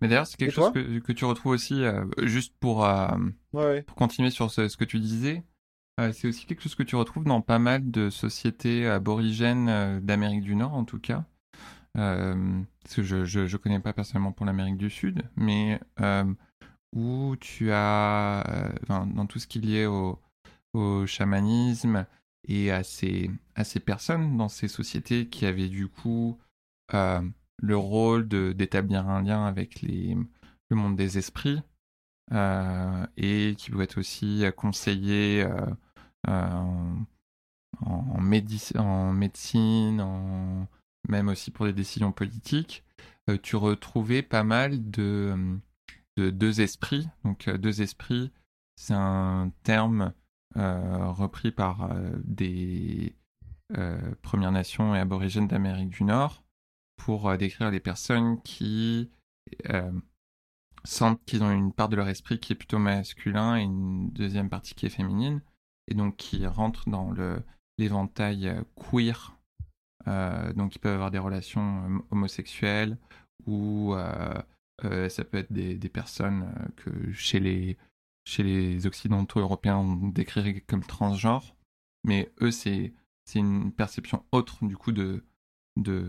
[0.00, 3.08] Mais d'ailleurs, c'est quelque Et chose que, que tu retrouves aussi, euh, juste pour, euh,
[3.52, 3.82] Ouais, ouais.
[3.82, 5.44] pour continuer sur ce, ce que tu disais,
[6.12, 10.56] c'est aussi quelque chose que tu retrouves dans pas mal de sociétés aborigènes d'Amérique du
[10.56, 11.24] Nord, en tout cas.
[11.94, 15.78] Parce que je, je, je connais pas personnellement pour l'Amérique du Sud, mais
[16.96, 20.18] où tu as, enfin, dans tout ce qui est lié au,
[20.74, 22.06] au chamanisme
[22.48, 26.38] et à ces, à ces personnes dans ces sociétés qui avaient du coup
[26.94, 27.20] euh,
[27.62, 30.16] le rôle d'établir un lien avec les,
[30.70, 31.60] le monde des esprits
[32.32, 35.66] euh, et qui pouvaient être aussi conseillés euh,
[36.26, 36.96] en,
[37.84, 38.20] en, en
[39.12, 40.68] médecine, en,
[41.08, 42.84] même aussi pour des décisions politiques.
[43.42, 45.36] Tu retrouvais pas mal de,
[46.16, 47.08] de deux esprits.
[47.24, 48.32] Donc deux esprits,
[48.76, 50.12] c'est un terme
[50.54, 53.14] repris par euh, des
[53.76, 56.42] euh, Premières Nations et aborigènes d'Amérique du Nord
[56.96, 59.10] pour euh, décrire les personnes qui
[59.70, 59.92] euh,
[60.84, 64.48] sentent qu'ils ont une part de leur esprit qui est plutôt masculin et une deuxième
[64.50, 65.40] partie qui est féminine,
[65.88, 67.12] et donc qui rentrent dans
[67.78, 69.36] l'éventail euh, queer.
[70.08, 72.98] Euh, donc ils peuvent avoir des relations euh, homosexuelles
[73.46, 74.34] ou euh,
[74.84, 77.76] euh, ça peut être des, personnes euh, que chez les
[78.24, 81.56] chez les occidentaux européens on décrirait comme transgenres,
[82.04, 82.92] mais eux c'est
[83.34, 85.24] une perception autre du coup de
[85.76, 86.08] de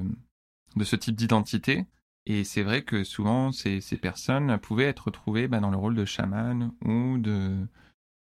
[0.76, 1.85] de ce type d'identité.
[2.26, 5.95] Et c'est vrai que souvent, ces, ces personnes pouvaient être retrouvées bah, dans le rôle
[5.95, 7.68] de chaman ou de,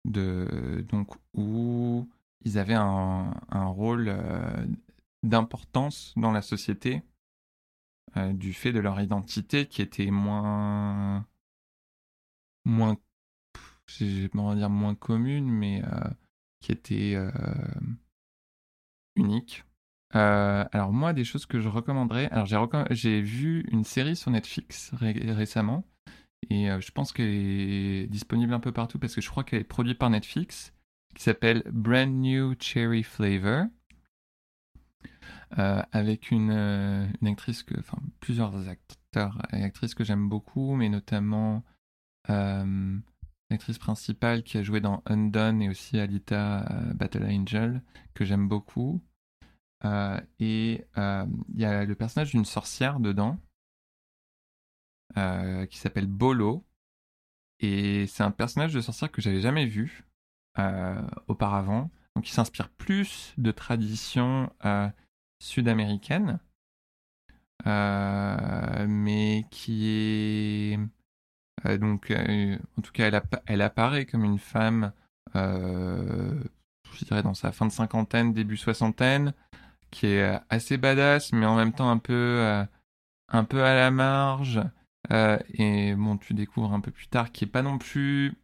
[0.04, 2.08] de donc où
[2.44, 4.66] ils avaient un, un rôle euh,
[5.22, 7.02] d'importance dans la société
[8.16, 11.26] euh, du fait de leur identité qui était moins
[12.64, 12.96] moins
[13.98, 16.10] vais pas dire moins commune mais euh,
[16.60, 17.30] qui était euh,
[19.16, 19.64] unique
[20.16, 22.28] euh, alors moi, des choses que je recommanderais.
[22.30, 22.92] Alors j'ai recomm-
[23.22, 25.84] vu une série sur Netflix ré- récemment
[26.48, 29.64] et je pense qu'elle est disponible un peu partout parce que je crois qu'elle est
[29.64, 30.72] produite par Netflix,
[31.14, 33.66] qui s'appelle Brand New Cherry Flavor,
[35.52, 36.50] avec une,
[37.20, 41.62] une actrice que, enfin plusieurs acteurs et actrices que j'aime beaucoup, mais notamment
[43.50, 47.82] l'actrice principale qui a joué dans Undone et aussi Alita euh, Battle Angel
[48.14, 49.02] que j'aime beaucoup.
[49.84, 53.38] Euh, et euh, il y a le personnage d'une sorcière dedans
[55.68, 56.64] qui s'appelle Bolo.
[57.58, 60.04] Et c'est un personnage de sorcière que j'avais jamais vu
[61.26, 61.90] auparavant.
[62.14, 64.50] Donc il s'inspire plus de traditions
[65.42, 66.38] sud-américaines,
[67.66, 70.78] mais qui est
[71.66, 74.92] euh, donc euh, en tout cas elle, appa- elle apparaît comme une femme,
[75.36, 76.42] euh,
[76.92, 79.34] je dirais dans sa fin de cinquantaine, début soixantaine,
[79.90, 82.64] qui est assez badass, mais en même temps un peu,
[83.28, 84.60] un peu à la marge.
[85.54, 88.34] Et bon, tu découvres un peu plus tard qui est pas non plus,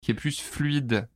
[0.00, 1.08] qui est plus fluide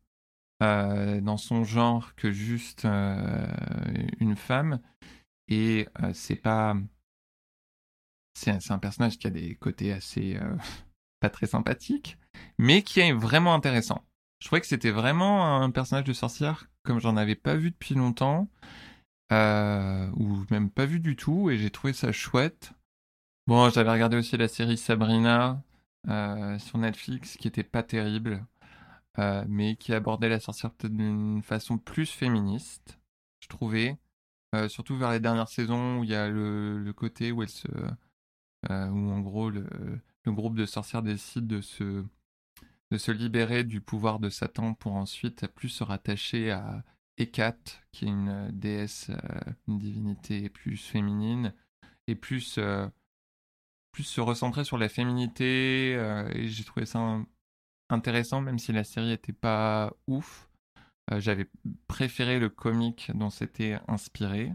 [0.61, 4.81] dans son genre que juste une femme.
[5.49, 6.77] Et c'est pas,
[8.35, 10.39] c'est un personnage qui a des côtés assez
[11.23, 12.19] pas très sympathiques,
[12.59, 14.05] mais qui est vraiment intéressant.
[14.41, 17.95] Je trouvais que c'était vraiment un personnage de sorcière comme j'en avais pas vu depuis
[17.95, 18.49] longtemps
[19.33, 22.73] euh, ou même pas vu du tout, et j'ai trouvé ça chouette.
[23.47, 25.63] Bon, j'avais regardé aussi la série Sabrina
[26.09, 28.45] euh, sur Netflix, qui était pas terrible,
[29.21, 32.99] euh, mais qui abordait la sorcière d'une façon plus féministe,
[33.41, 33.97] je trouvais.
[34.69, 37.69] Surtout vers les dernières saisons où il y a le, côté où elle se,
[38.69, 39.67] où en gros le,
[40.25, 42.05] le groupe de sorcières décide de se
[42.93, 46.85] de se libérer du pouvoir de Satan pour ensuite plus se rattacher à
[47.17, 51.55] Hécate, qui est une déesse, euh, une divinité plus féminine,
[52.07, 52.87] et plus, euh,
[53.93, 55.95] plus se recentrer sur la féminité.
[55.97, 57.19] euh, et j'ai trouvé ça
[57.89, 60.49] intéressant, même si la série était pas ouf.
[61.19, 61.51] J'avais
[61.89, 64.53] préféré le comic dont c'était inspiré,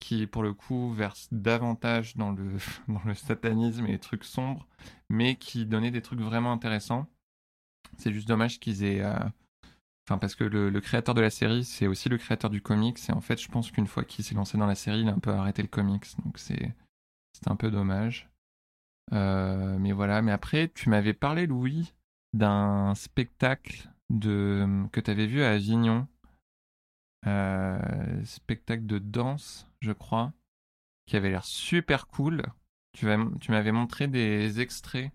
[0.00, 2.56] qui pour le coup verse davantage dans le,
[2.88, 4.66] dans le satanisme et les trucs sombres,
[5.08, 7.06] mais qui donnait des trucs vraiment intéressants.
[7.98, 9.02] C'est juste dommage qu'ils aient.
[9.02, 9.18] euh,
[10.08, 12.98] Enfin, parce que le, créateur de la série, c'est aussi le créateur du comics.
[13.08, 15.12] Et en fait, je pense qu'une fois qu'il s'est lancé dans la série, il a
[15.12, 16.06] un peu arrêté le comics.
[16.24, 16.72] Donc, c'est
[17.32, 18.30] c'est un peu dommage.
[19.12, 20.22] Euh, mais voilà.
[20.22, 21.92] Mais après, tu m'avais parlé, Louis,
[22.34, 26.06] d'un spectacle de, que tu avais vu à Avignon.
[27.26, 30.32] Euh, spectacle de danse, je crois,
[31.06, 32.42] qui avait l'air super cool.
[32.92, 33.06] Tu,
[33.50, 35.10] m'avais montré des extraits.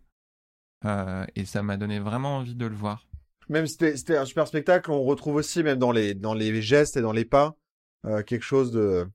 [0.86, 3.08] euh, et ça m'a donné vraiment envie de le voir.
[3.50, 7.02] Même c'était un super spectacle, on retrouve aussi même dans les dans les gestes et
[7.02, 7.58] dans les pas
[8.06, 9.08] euh, quelque chose de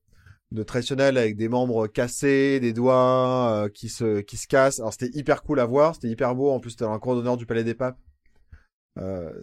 [0.51, 4.79] de traditionnel avec des membres cassés, des doigts euh, qui se qui se cassent.
[4.79, 6.51] Alors c'était hyper cool à voir, c'était hyper beau.
[6.51, 7.99] En plus c'était dans la cour d'honneur du Palais des Papes.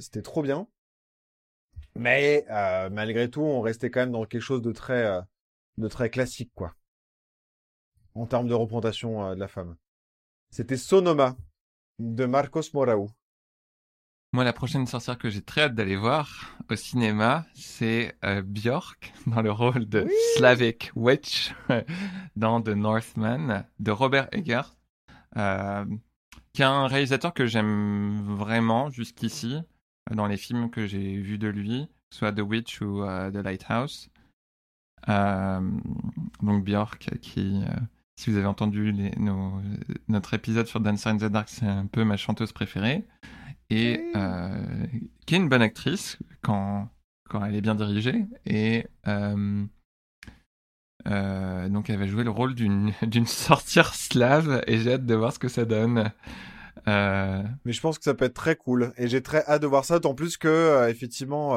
[0.00, 0.66] C'était trop bien.
[1.96, 2.44] Mais
[2.90, 5.22] malgré tout, on restait quand même dans quelque chose de très
[5.78, 6.74] de très classique quoi.
[8.14, 9.76] En termes de représentation euh, de la femme.
[10.50, 11.36] C'était Sonoma
[11.98, 13.10] de Marcos Moraú.
[14.32, 19.12] Moi, la prochaine sorcière que j'ai très hâte d'aller voir au cinéma, c'est euh, Björk
[19.26, 20.06] dans le rôle de
[20.36, 21.52] Slavic Witch
[22.36, 24.76] dans The Northman de Robert Eggers,
[25.36, 25.84] euh,
[26.52, 29.60] qui est un réalisateur que j'aime vraiment jusqu'ici
[30.10, 34.10] dans les films que j'ai vus de lui, soit The Witch ou The Lighthouse.
[35.08, 35.60] Euh,
[36.42, 37.66] donc Björk, qui, euh,
[38.16, 39.60] si vous avez entendu les- nos-
[40.08, 43.04] notre épisode sur Dancer in the Dark, c'est un peu ma chanteuse préférée
[43.70, 44.86] et euh,
[45.26, 46.88] qui est une bonne actrice quand,
[47.28, 48.26] quand elle est bien dirigée.
[48.46, 49.64] Et euh,
[51.68, 52.92] donc elle va jouer le rôle d'une
[53.26, 56.10] sorcière slave et j'ai hâte de voir ce que ça donne.
[56.88, 58.92] Euh, Mais je pense que ça peut être très cool.
[58.96, 61.56] Et j'ai très hâte de voir ça, d'autant plus que, euh, effectivement,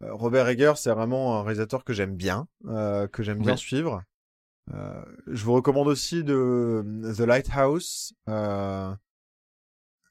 [0.00, 3.58] Robert Eggers, c'est vraiment un réalisateur que j'aime bien, euh, que j'aime bien Oui.
[3.58, 4.02] suivre.
[4.74, 8.94] Euh, je vous recommande aussi de euh, The Lighthouse, euh,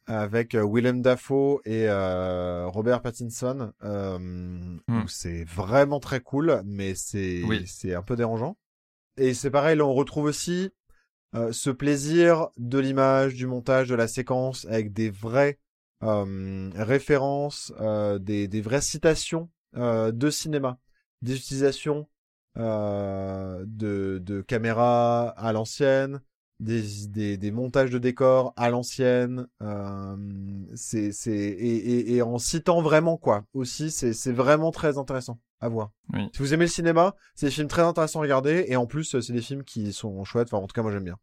[0.08, 4.18] avec euh, Willem Dafoe et euh, Robert Pattinson, euh,
[4.88, 5.06] Hmm.
[5.08, 7.66] c'est vraiment très cool, mais c'est Oui.
[7.68, 8.58] c'est un peu dérangeant.
[9.18, 10.72] Et c'est pareil, là on retrouve aussi
[11.36, 15.60] euh, ce plaisir de l'image, du montage, de la séquence, avec des vraies
[16.04, 20.80] euh, références, euh, des, des vraies citations euh, de cinéma,
[21.22, 22.08] des utilisations
[22.58, 26.22] euh, de, de caméras à l'ancienne,
[26.60, 30.18] des, des, des montages de décors à l'ancienne, euh,
[30.74, 33.46] c'est c'est et, et, et en citant vraiment quoi.
[33.54, 35.92] Aussi, c'est c'est vraiment très intéressant à voir.
[36.14, 36.30] Oui.
[36.34, 39.20] Si vous aimez le cinéma, c'est des films très intéressants à regarder et en plus,
[39.20, 40.52] c'est des films qui sont chouettes.
[40.52, 41.20] Enfin, en tout cas, moi j'aime bien.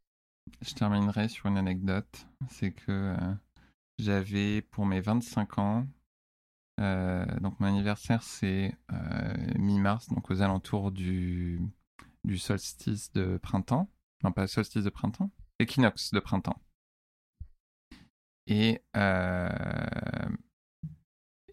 [0.61, 2.27] je terminerai sur une anecdote.
[2.49, 3.17] C'est que euh,
[3.99, 5.83] j'avais pour mes 25 ans, euh,
[6.79, 11.61] donc mon anniversaire c'est euh, mi-mars, donc aux alentours du,
[12.25, 13.89] du solstice de printemps.
[14.23, 16.61] Non, pas solstice de printemps, équinoxe de printemps.
[18.47, 19.49] Et, euh,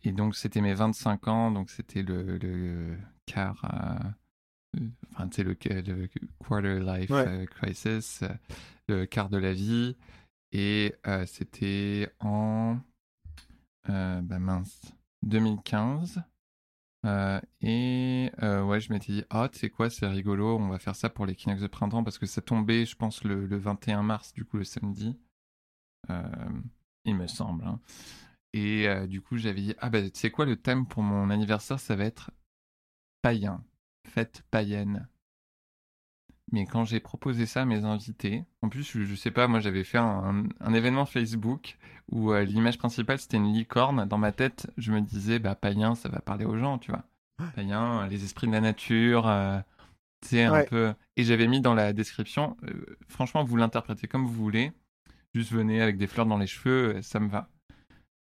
[0.03, 5.35] et donc c'était mes 25 ans, donc c'était le, le quart, euh, euh, enfin tu
[5.38, 6.07] sais, le, le
[6.39, 7.27] quarter life Ouais.
[7.27, 8.34] euh, crisis, euh,
[8.88, 9.95] le quart de la vie.
[10.52, 12.77] Et euh, c'était en
[13.89, 14.81] euh, bah mince,
[15.23, 16.23] 2015.
[17.06, 20.77] Euh, et euh, ouais, je m'étais dit, ah, tu sais quoi, c'est rigolo, on va
[20.80, 24.03] faire ça pour l'équinoxe de printemps parce que ça tombait, je pense, le, le 21
[24.03, 25.18] mars, du coup, le samedi.
[26.10, 26.23] Euh,
[27.06, 27.65] il me semble.
[27.65, 27.80] hein.
[28.53, 31.80] Et du coup, j'avais dit, ah, bah, tu sais quoi, le thème pour mon anniversaire,
[31.80, 32.31] ça va être
[33.22, 33.64] païen,
[34.07, 35.07] fête païenne.
[36.52, 39.60] Mais quand j'ai proposé ça à mes invités, en plus, je, je sais pas, moi
[39.61, 41.78] j'avais fait un, un événement Facebook
[42.11, 44.06] où euh, l'image principale c'était une licorne.
[44.06, 47.03] Dans ma tête, je me disais, bah païen, ça va parler aux gens, tu vois.
[47.56, 49.60] Païen, euh, les esprits de la nature, euh,
[50.22, 50.94] tu sais, un peu.
[51.18, 54.72] Et j'avais mis dans la description, euh, franchement, vous l'interprétez comme vous voulez.
[55.34, 57.49] Juste venez avec des fleurs dans les cheveux, ça me va.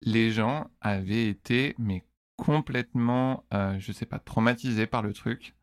[0.03, 2.05] Les gens avaient été, mais
[2.37, 5.55] complètement, je sais pas, traumatisés par le truc.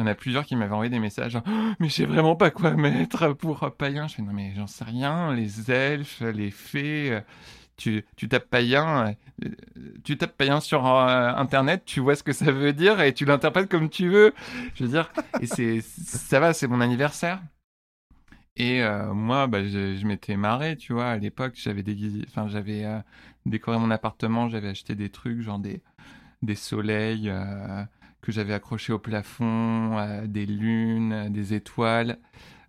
[0.00, 2.36] Il y en a plusieurs qui m'avaient envoyé des messages Oh, mais je sais vraiment
[2.36, 4.08] pas quoi mettre pour euh, païen.
[4.08, 7.20] Je fais non mais j'en sais rien, les elfes, les fées, euh,
[7.76, 9.14] tu, tu tapes païen,
[9.44, 9.48] euh,
[10.04, 13.24] tu tapes païen sur euh, internet, tu vois ce que ça veut dire et tu
[13.24, 14.32] l'interprètes comme tu veux.
[14.74, 17.40] Je veux dire, et c'est ça va, c'est mon anniversaire.
[18.56, 21.06] Et euh, moi, bah, je, m'étais marré, tu vois.
[21.06, 22.98] À l'époque, j'avais déguisé, enfin, j'avais euh,
[23.46, 25.82] décoré mon appartement, j'avais acheté des trucs, genre des,
[26.42, 27.82] des soleils euh,
[28.22, 32.18] que j'avais accrochés au plafond, euh, des lunes, euh, des étoiles.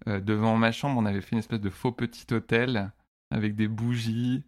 [0.08, 2.92] Euh, devant ma chambre, on avait fait une espèce de faux petit hôtel
[3.30, 4.44] avec des bougies.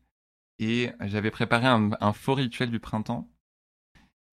[0.60, 3.30] Et j'avais préparé un, un faux rituel du printemps.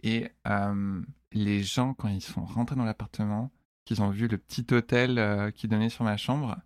[0.03, 1.03] Et euh,
[1.33, 3.51] les gens, quand ils sont rentrés dans l'appartement,
[3.85, 6.57] qu'ils ont vu le petit hôtel euh, qui donnait sur ma chambre,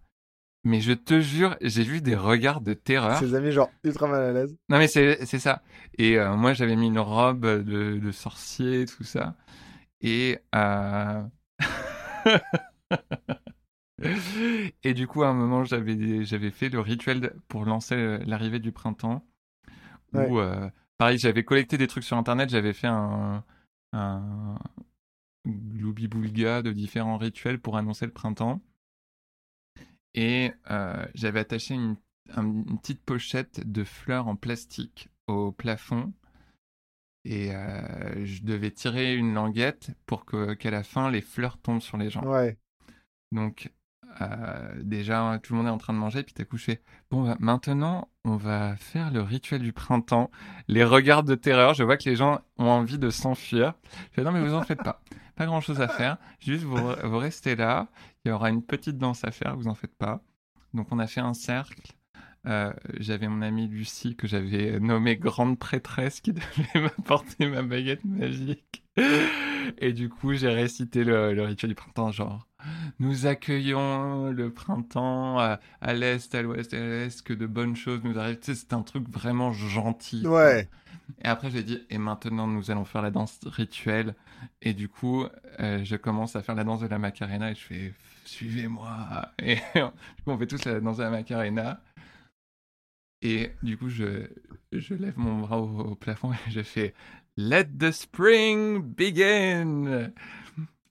[0.65, 3.19] mais je te jure, j'ai vu des regards de terreur.
[3.19, 4.57] Ses amis, genre, ultra mal à l'aise.
[4.69, 5.63] Non mais c'est c'est ça.
[5.99, 9.37] Et euh, moi j'avais mis une robe de, de sorcier, tout ça.
[10.05, 11.25] Et euh...
[14.83, 18.73] et du coup à un moment j'avais j'avais fait le rituel pour lancer l'arrivée du
[18.73, 19.25] printemps.
[20.13, 20.27] Ouais.
[20.29, 23.45] Où euh, pareil j'avais collecté des trucs sur internet, j'avais fait un
[23.93, 24.59] un
[25.47, 28.61] gloubi-boulga de différents rituels pour annoncer le printemps.
[30.15, 31.97] Et euh, j'avais attaché une,
[32.35, 36.13] un- une petite pochette de fleurs en plastique au plafond.
[37.25, 41.81] Et euh, je devais tirer une languette pour que qu'à la fin les fleurs tombent
[41.81, 42.23] sur les gens.
[42.23, 42.59] Ouais.
[43.33, 43.73] Donc
[44.21, 46.81] euh, déjà tout le monde est en train de manger, puis t'as couché.
[47.11, 50.31] Bon, bah, maintenant on va faire le rituel du printemps.
[50.69, 53.75] Les regards de terreur, je vois que les gens ont envie de s'enfuir.
[54.11, 55.01] Je fais non mais vous en faites pas,
[55.35, 56.19] pas grand chose à faire.
[56.41, 57.89] Juste vous, vous restez là.
[58.25, 60.23] Il y aura une petite danse à faire, vous en faites pas.
[60.75, 61.81] Donc on a fait un cercle.
[62.47, 68.05] Euh, j'avais mon amie Lucie que j'avais nommée grande prêtresse qui devait m'apporter ma baguette
[68.05, 68.83] magique.
[69.79, 72.47] Et du coup, j'ai récité le, le rituel du printemps, genre
[72.99, 78.03] nous accueillons le printemps à, à l'est, à l'ouest à l'est, que de bonnes choses
[78.05, 78.41] nous arrivent.
[78.41, 80.27] Tu sais, c'est un truc vraiment gentil.
[80.27, 80.69] Ouais.
[81.23, 84.15] Et après, j'ai dit, et maintenant, nous allons faire la danse rituelle.
[84.63, 85.25] Et du coup,
[85.61, 87.95] euh, je commence à faire la danse de la Macarena et je fais,
[88.25, 89.29] suivez-moi.
[89.39, 89.83] Et du
[90.25, 91.81] coup, on fait tous la danse de la Macarena.
[93.25, 94.29] Et du coup, je,
[94.71, 96.95] je lève mon bras au, au plafond et je fais,
[97.37, 100.13] Let the spring begin.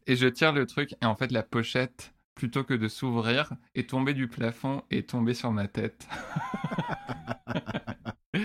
[0.08, 3.90] Et je tire le truc et en fait, la pochette, plutôt que de s'ouvrir, est
[3.92, 6.08] tombée du plafond et est tombée sur ma tête.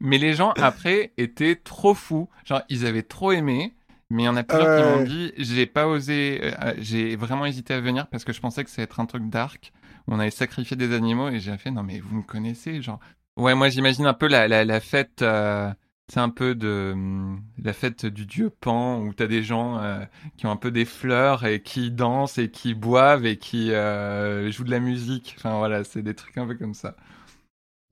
[0.00, 2.28] Mais les gens après étaient trop fous.
[2.44, 3.74] Genre, ils avaient trop aimé.
[4.10, 7.44] Mais il y en a plusieurs qui m'ont dit, j'ai pas osé, euh, j'ai vraiment
[7.44, 9.72] hésité à venir parce que je pensais que ça allait être un truc dark
[10.08, 13.00] on allait sacrifier des animaux et j'ai fait, non mais vous me connaissez, genre.
[13.36, 15.72] Ouais, moi j'imagine un peu la, la, la fête, euh,
[16.08, 20.04] c'est un peu de hum, la fête du dieu Pan où t'as des gens euh,
[20.36, 24.50] qui ont un peu des fleurs et qui dansent et qui boivent et qui euh,
[24.50, 25.34] jouent de la musique.
[25.38, 26.96] Enfin voilà, c'est des trucs un peu comme ça.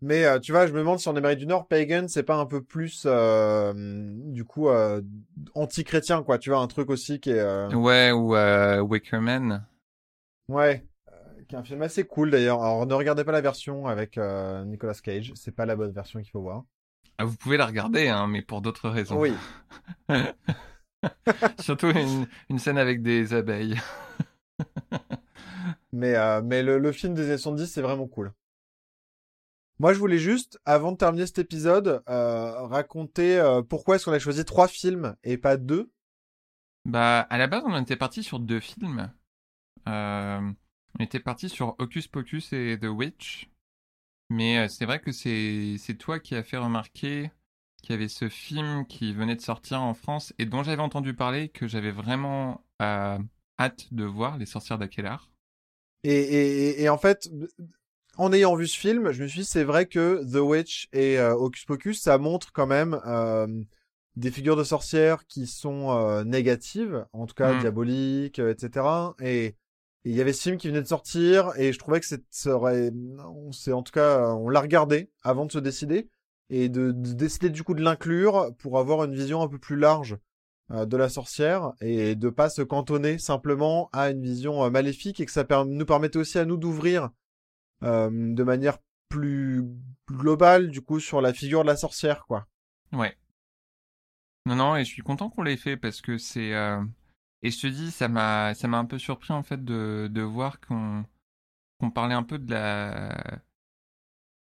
[0.02, 2.44] Mais tu vois, je me demande si en Amérique du Nord, pagan, c'est pas un
[2.46, 4.68] peu plus, euh, du coup,
[5.54, 6.38] anti-chrétien, quoi.
[6.38, 8.34] Tu vois, un truc aussi qui est, Ouais, ou
[8.88, 9.64] Wickerman.
[10.48, 10.84] ouais,
[11.46, 12.62] qui est un film assez cool d'ailleurs.
[12.62, 16.20] Alors, ne regardez pas la version avec euh, Nicolas Cage, c'est pas la bonne version
[16.20, 16.64] qu'il faut voir.
[17.18, 19.18] Ah, vous pouvez la regarder, hein, mais pour d'autres raisons.
[19.18, 19.32] Oui.
[21.60, 23.80] Surtout une, une scène avec des abeilles.
[25.92, 28.34] Mais, euh, mais le, le film des années 70, c'est vraiment cool.
[29.78, 34.18] Moi, je voulais juste, avant de terminer cet épisode, euh, raconter pourquoi est-ce qu'on a
[34.18, 35.90] choisi trois films et pas deux?
[36.84, 39.10] Bah, à la base, on était parti sur deux films.
[39.88, 40.52] Euh,
[40.98, 43.48] on était parti sur Hocus Pocus et The Witch.
[44.30, 47.30] Mais euh, c'est vrai que c'est toi qui as fait remarquer
[47.82, 51.14] qu'il y avait ce film qui venait de sortir en France et dont j'avais entendu
[51.14, 53.18] parler, que j'avais vraiment euh,
[53.60, 55.30] hâte de voir, Les Sorcières d'Aquelar.
[56.02, 57.28] Et, et, et- et en fait,
[58.16, 61.18] en ayant vu ce film, je me suis dit, c'est vrai que The Witch et
[61.18, 63.46] euh, Hocus Pocus, ça montre quand même euh,
[64.16, 67.60] des figures de sorcières qui sont négatives, en tout cas Mm.
[67.60, 69.14] diaboliques, etc.
[69.20, 69.54] Et
[70.10, 73.50] il y avait film qui venait de sortir et je trouvais que ça aurait, on
[73.50, 76.08] s'est en tout cas, on l'a regardé avant de se décider
[76.48, 79.76] et de, de décider du coup de l'inclure pour avoir une vision un peu plus
[79.76, 80.16] large
[80.70, 85.20] euh, de la sorcière et de pas se cantonner simplement à une vision euh, maléfique
[85.20, 87.10] et que ça nous permettait aussi à nous d'ouvrir
[87.82, 88.78] euh, de manière
[89.08, 89.64] plus
[90.08, 92.46] globale du coup sur la figure de la sorcière quoi.
[92.92, 93.16] Ouais.
[94.44, 96.52] Non, non, et je suis content qu'on l'ait fait parce que c'est.
[97.46, 100.20] Et je te dis, ça m'a, ça m'a un peu surpris en fait de, de
[100.20, 101.04] voir qu'on,
[101.78, 103.40] qu'on parlait un peu de la,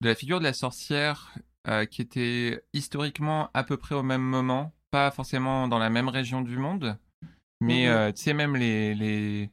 [0.01, 1.33] de la figure de la sorcière
[1.69, 6.09] euh, qui était historiquement à peu près au même moment, pas forcément dans la même
[6.09, 6.99] région du monde,
[7.61, 9.53] mais euh, tu sais même les les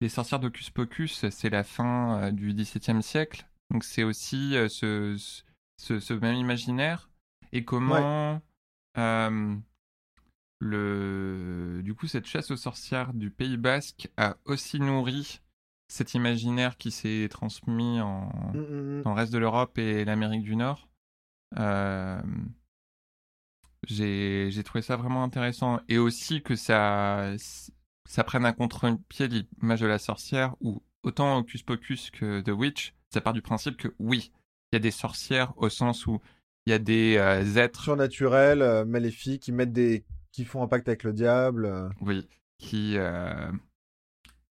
[0.00, 5.16] les sorcières d'Hocus Pocus, c'est la fin euh, du XVIIe siècle, donc c'est aussi ce,
[5.76, 7.10] ce ce même imaginaire.
[7.50, 8.40] Et comment
[10.58, 15.40] le du coup cette chasse aux sorcières du Pays Basque a aussi nourri
[15.88, 19.02] cet imaginaire qui s'est transmis en, Mm, mm, mm.
[19.02, 20.88] dans le reste de l'Europe et l'Amérique du Nord.
[21.58, 22.20] Euh,
[23.86, 25.80] j'ai trouvé ça vraiment intéressant.
[25.88, 27.32] Et aussi que ça,
[28.08, 32.94] ça prenne un contre-pied l'image de la sorcière, où autant Hocus Pocus que The Witch,
[33.10, 34.32] ça part du principe que oui,
[34.72, 36.20] il y a des sorcières au sens où
[36.66, 40.04] il y a des euh, êtres Surnaturel, euh, maléfique, qui mettent des,
[40.36, 41.64] qui font un pacte avec le diable.
[41.64, 41.88] euh.
[42.02, 43.50] oui, qui euh,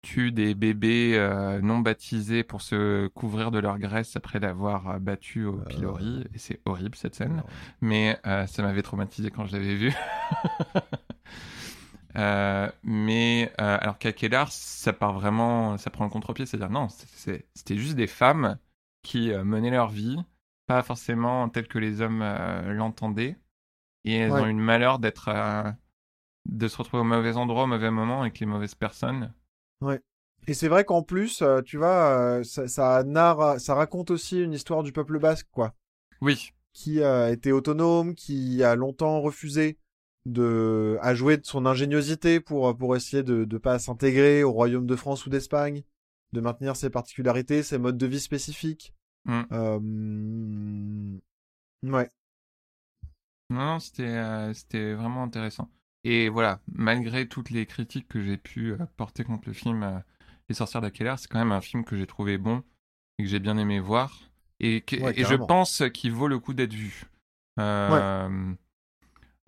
[0.00, 5.44] tuent des bébés euh, non baptisés pour se couvrir de leur graisse après l'avoir battu
[5.44, 6.24] au pilori.
[6.32, 7.42] Et c'est horrible cette scène.
[7.82, 9.92] Mais ça m'avait traumatisé quand je l'avais vu.
[12.16, 16.88] Euh, mais euh, alors qu'à Kellar, ça part vraiment, ça prend le contre-pied, c'est-à-dire non,
[16.88, 18.56] c'était juste des femmes
[19.02, 20.16] qui euh, menaient leur vie,
[20.66, 22.24] pas forcément telle que les hommes
[22.68, 23.36] l'entendaient,
[24.06, 24.40] et elles Ouais.
[24.40, 25.70] ont eu le malheur d'être, euh,
[26.46, 29.34] de se retrouver au mauvais endroit, au mauvais moment, avec les mauvaises personnes.
[30.48, 34.40] Et c'est vrai qu'en plus, euh, tu vois, euh, ça, ça narre, ça raconte aussi
[34.40, 35.74] une histoire du peuple basque, quoi,
[36.20, 39.76] Oui, qui a été autonome, qui a longtemps refusé
[40.24, 44.86] de, à jouer de son ingéniosité pour, pour essayer de, de pas s'intégrer au royaume
[44.86, 45.82] de France ou d'Espagne,
[46.32, 48.94] de maintenir ses particularités, ses modes de vie spécifiques.
[49.24, 49.42] Mm.
[49.52, 51.18] Euh,
[51.82, 52.08] Ouais.
[53.50, 55.70] Non, non, c'était euh, c'était vraiment intéressant.
[56.04, 59.98] Et voilà, malgré toutes les critiques que j'ai pu euh, porter contre le film euh,
[60.48, 62.62] Les Sorcières d'Akelar, c'est quand même un film que j'ai trouvé bon
[63.18, 64.20] et que j'ai bien aimé voir.
[64.60, 67.04] Et, que- Ouais, et je pense qu'il vaut le coup d'être vu.
[67.60, 68.54] Euh,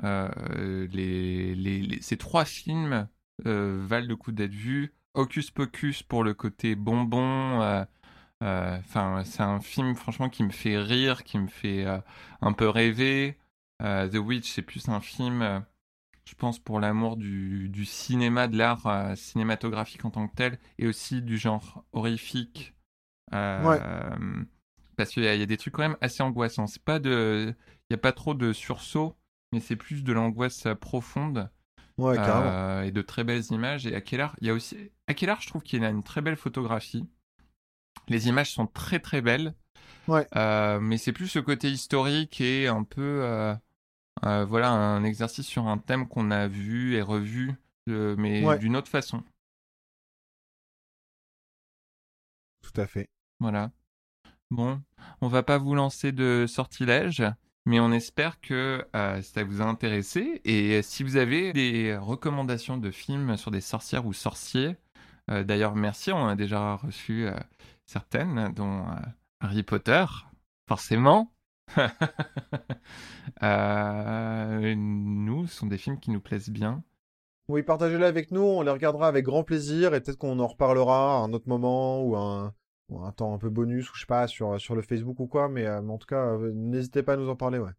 [0.04, 3.08] euh, les, les- les- ces trois films
[3.46, 4.92] euh, valent le coup d'être vus.
[5.14, 7.60] Hocus Pocus pour le côté bonbon.
[7.62, 7.84] euh,
[8.44, 11.98] euh, Enfin, c'est un film franchement qui me fait rire, qui me fait euh,
[12.42, 13.38] un peu rêver.
[13.82, 15.60] Euh, The Witch, c'est plus un film, euh,
[16.24, 20.58] je pense, pour l'amour du, du cinéma, de l'art euh, cinématographique en tant que tel,
[20.78, 22.74] et aussi du genre horrifique.
[23.32, 23.80] Ouais.
[24.96, 26.66] Parce qu'il y, a- il y a des trucs quand même assez angoissants.
[26.66, 27.54] C'est pas de,
[27.88, 29.16] il y a pas trop de sursaut,
[29.52, 31.50] mais c'est plus de l'angoisse profonde
[31.98, 32.82] Ouais, carrément.
[32.82, 33.86] et de très belles images.
[33.86, 34.76] Et à quel art, il y a aussi,
[35.06, 37.08] à quel art, je trouve qu'il a une très belle photographie.
[38.08, 39.54] Les images sont très très belles.
[40.08, 40.26] Ouais.
[40.36, 43.54] Euh, mais c'est plus ce côté historique et un peu, euh,
[44.24, 47.54] euh, voilà, un exercice sur un thème qu'on a vu et revu,
[47.88, 48.58] euh, mais Ouais.
[48.58, 49.22] d'une autre façon.
[52.62, 53.08] Tout à fait.
[53.40, 53.70] Voilà.
[54.50, 54.82] Bon,
[55.20, 57.22] on va pas vous lancer de sortilège,
[57.66, 60.40] mais on espère que euh, ça vous a intéressé.
[60.44, 64.76] Et si vous avez des recommandations de films sur des sorcières ou sorciers,
[65.28, 67.26] d'ailleurs merci, on a déjà reçu
[67.84, 68.86] certaines, dont
[69.40, 70.06] Harry Potter,
[70.66, 71.30] forcément.
[73.42, 76.82] Euh, nous, ce sont des films qui nous plaisent bien.
[77.48, 81.18] Oui, partagez-les avec nous, on les regardera avec grand plaisir et peut-être qu'on en reparlera
[81.18, 82.52] à un autre moment ou un,
[82.88, 85.26] ou un temps un peu bonus ou je sais pas sur, sur le Facebook ou
[85.26, 87.70] quoi, mais, euh, mais en tout cas, euh, n'hésitez pas à nous en parler, ouais.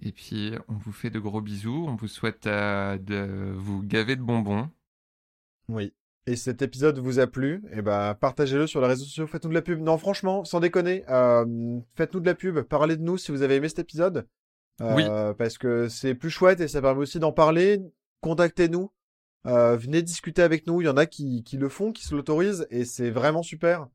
[0.00, 1.86] Et puis, on vous fait de gros bisous.
[1.88, 4.70] On vous souhaite de vous gaver de bonbons.
[5.68, 5.92] Oui.
[6.28, 9.54] Et cet épisode vous a plu, eh ben, partagez-le sur les réseaux sociaux, faites-nous de
[9.54, 9.80] la pub.
[9.80, 13.54] Non, franchement, sans déconner, euh, faites-nous de la pub, parlez de nous si vous avez
[13.54, 14.26] aimé cet épisode.
[14.82, 17.80] Euh, Parce que c'est plus chouette et ça permet aussi d'en parler.
[18.20, 18.92] Contactez-nous,
[19.46, 20.82] euh, venez discuter avec nous.
[20.82, 23.88] Il y en a qui, qui le font, qui se l'autorisent et c'est vraiment super.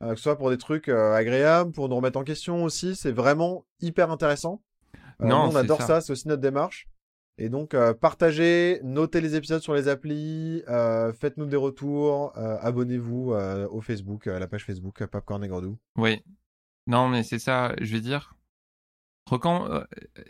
[0.00, 3.66] Que ce soit pour des trucs agréables, pour nous remettre en question aussi, c'est vraiment
[3.80, 4.62] hyper intéressant.
[5.18, 5.86] Non, on adore ça.
[5.86, 6.88] ça, c'est aussi notre démarche.
[7.42, 12.58] Et donc, euh, partagez, notez les épisodes sur les applis, euh, faites-nous des retours, euh,
[12.60, 15.78] abonnez-vous au Facebook, à la page Facebook Popcorn et Gordou.
[15.96, 16.22] Oui.
[16.86, 18.34] Non, mais c'est ça, je vais dire.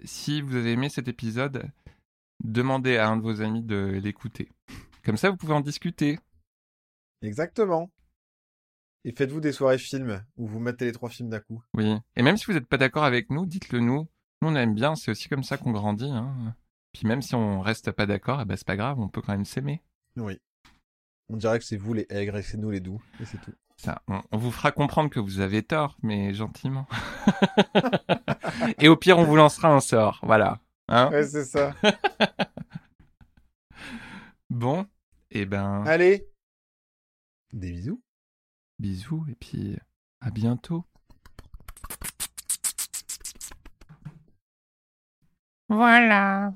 [0.05, 1.65] Si vous avez aimé cet épisode,
[2.45, 4.49] demandez à un de vos amis de l'écouter.
[5.05, 6.16] Comme ça, vous pouvez en discuter.
[7.23, 7.91] Exactement.
[9.05, 11.61] Et faites-vous des soirées films où vous mettez les trois films d'un coup.
[11.74, 11.97] Oui.
[12.15, 14.07] Et même si vous n'êtes pas d'accord avec nous, dites-le nous.
[14.43, 16.11] Nous, on aime bien, c'est aussi comme ça qu'on grandit.
[16.11, 16.55] hein.
[16.93, 19.33] Puis même si on reste pas d'accord, eh ben, c'est pas grave, on peut quand
[19.33, 19.83] même s'aimer.
[20.17, 20.39] Oui.
[21.29, 23.01] On dirait que c'est vous les aigres et c'est nous les doux.
[23.21, 23.53] Et c'est tout.
[23.77, 26.87] Ça, on, on vous fera comprendre que vous avez tort, mais gentiment.
[28.79, 30.21] Et au pire, on vous lancera un sort.
[30.23, 30.61] Voilà.
[30.89, 31.75] Hein Ouais, c'est ça.
[34.51, 34.87] bon,
[35.31, 36.27] et ben, Allez.
[37.53, 38.03] Des bisous.
[38.79, 39.79] bisous et puis
[40.21, 40.85] à bientôt.
[45.69, 46.53] Voilà.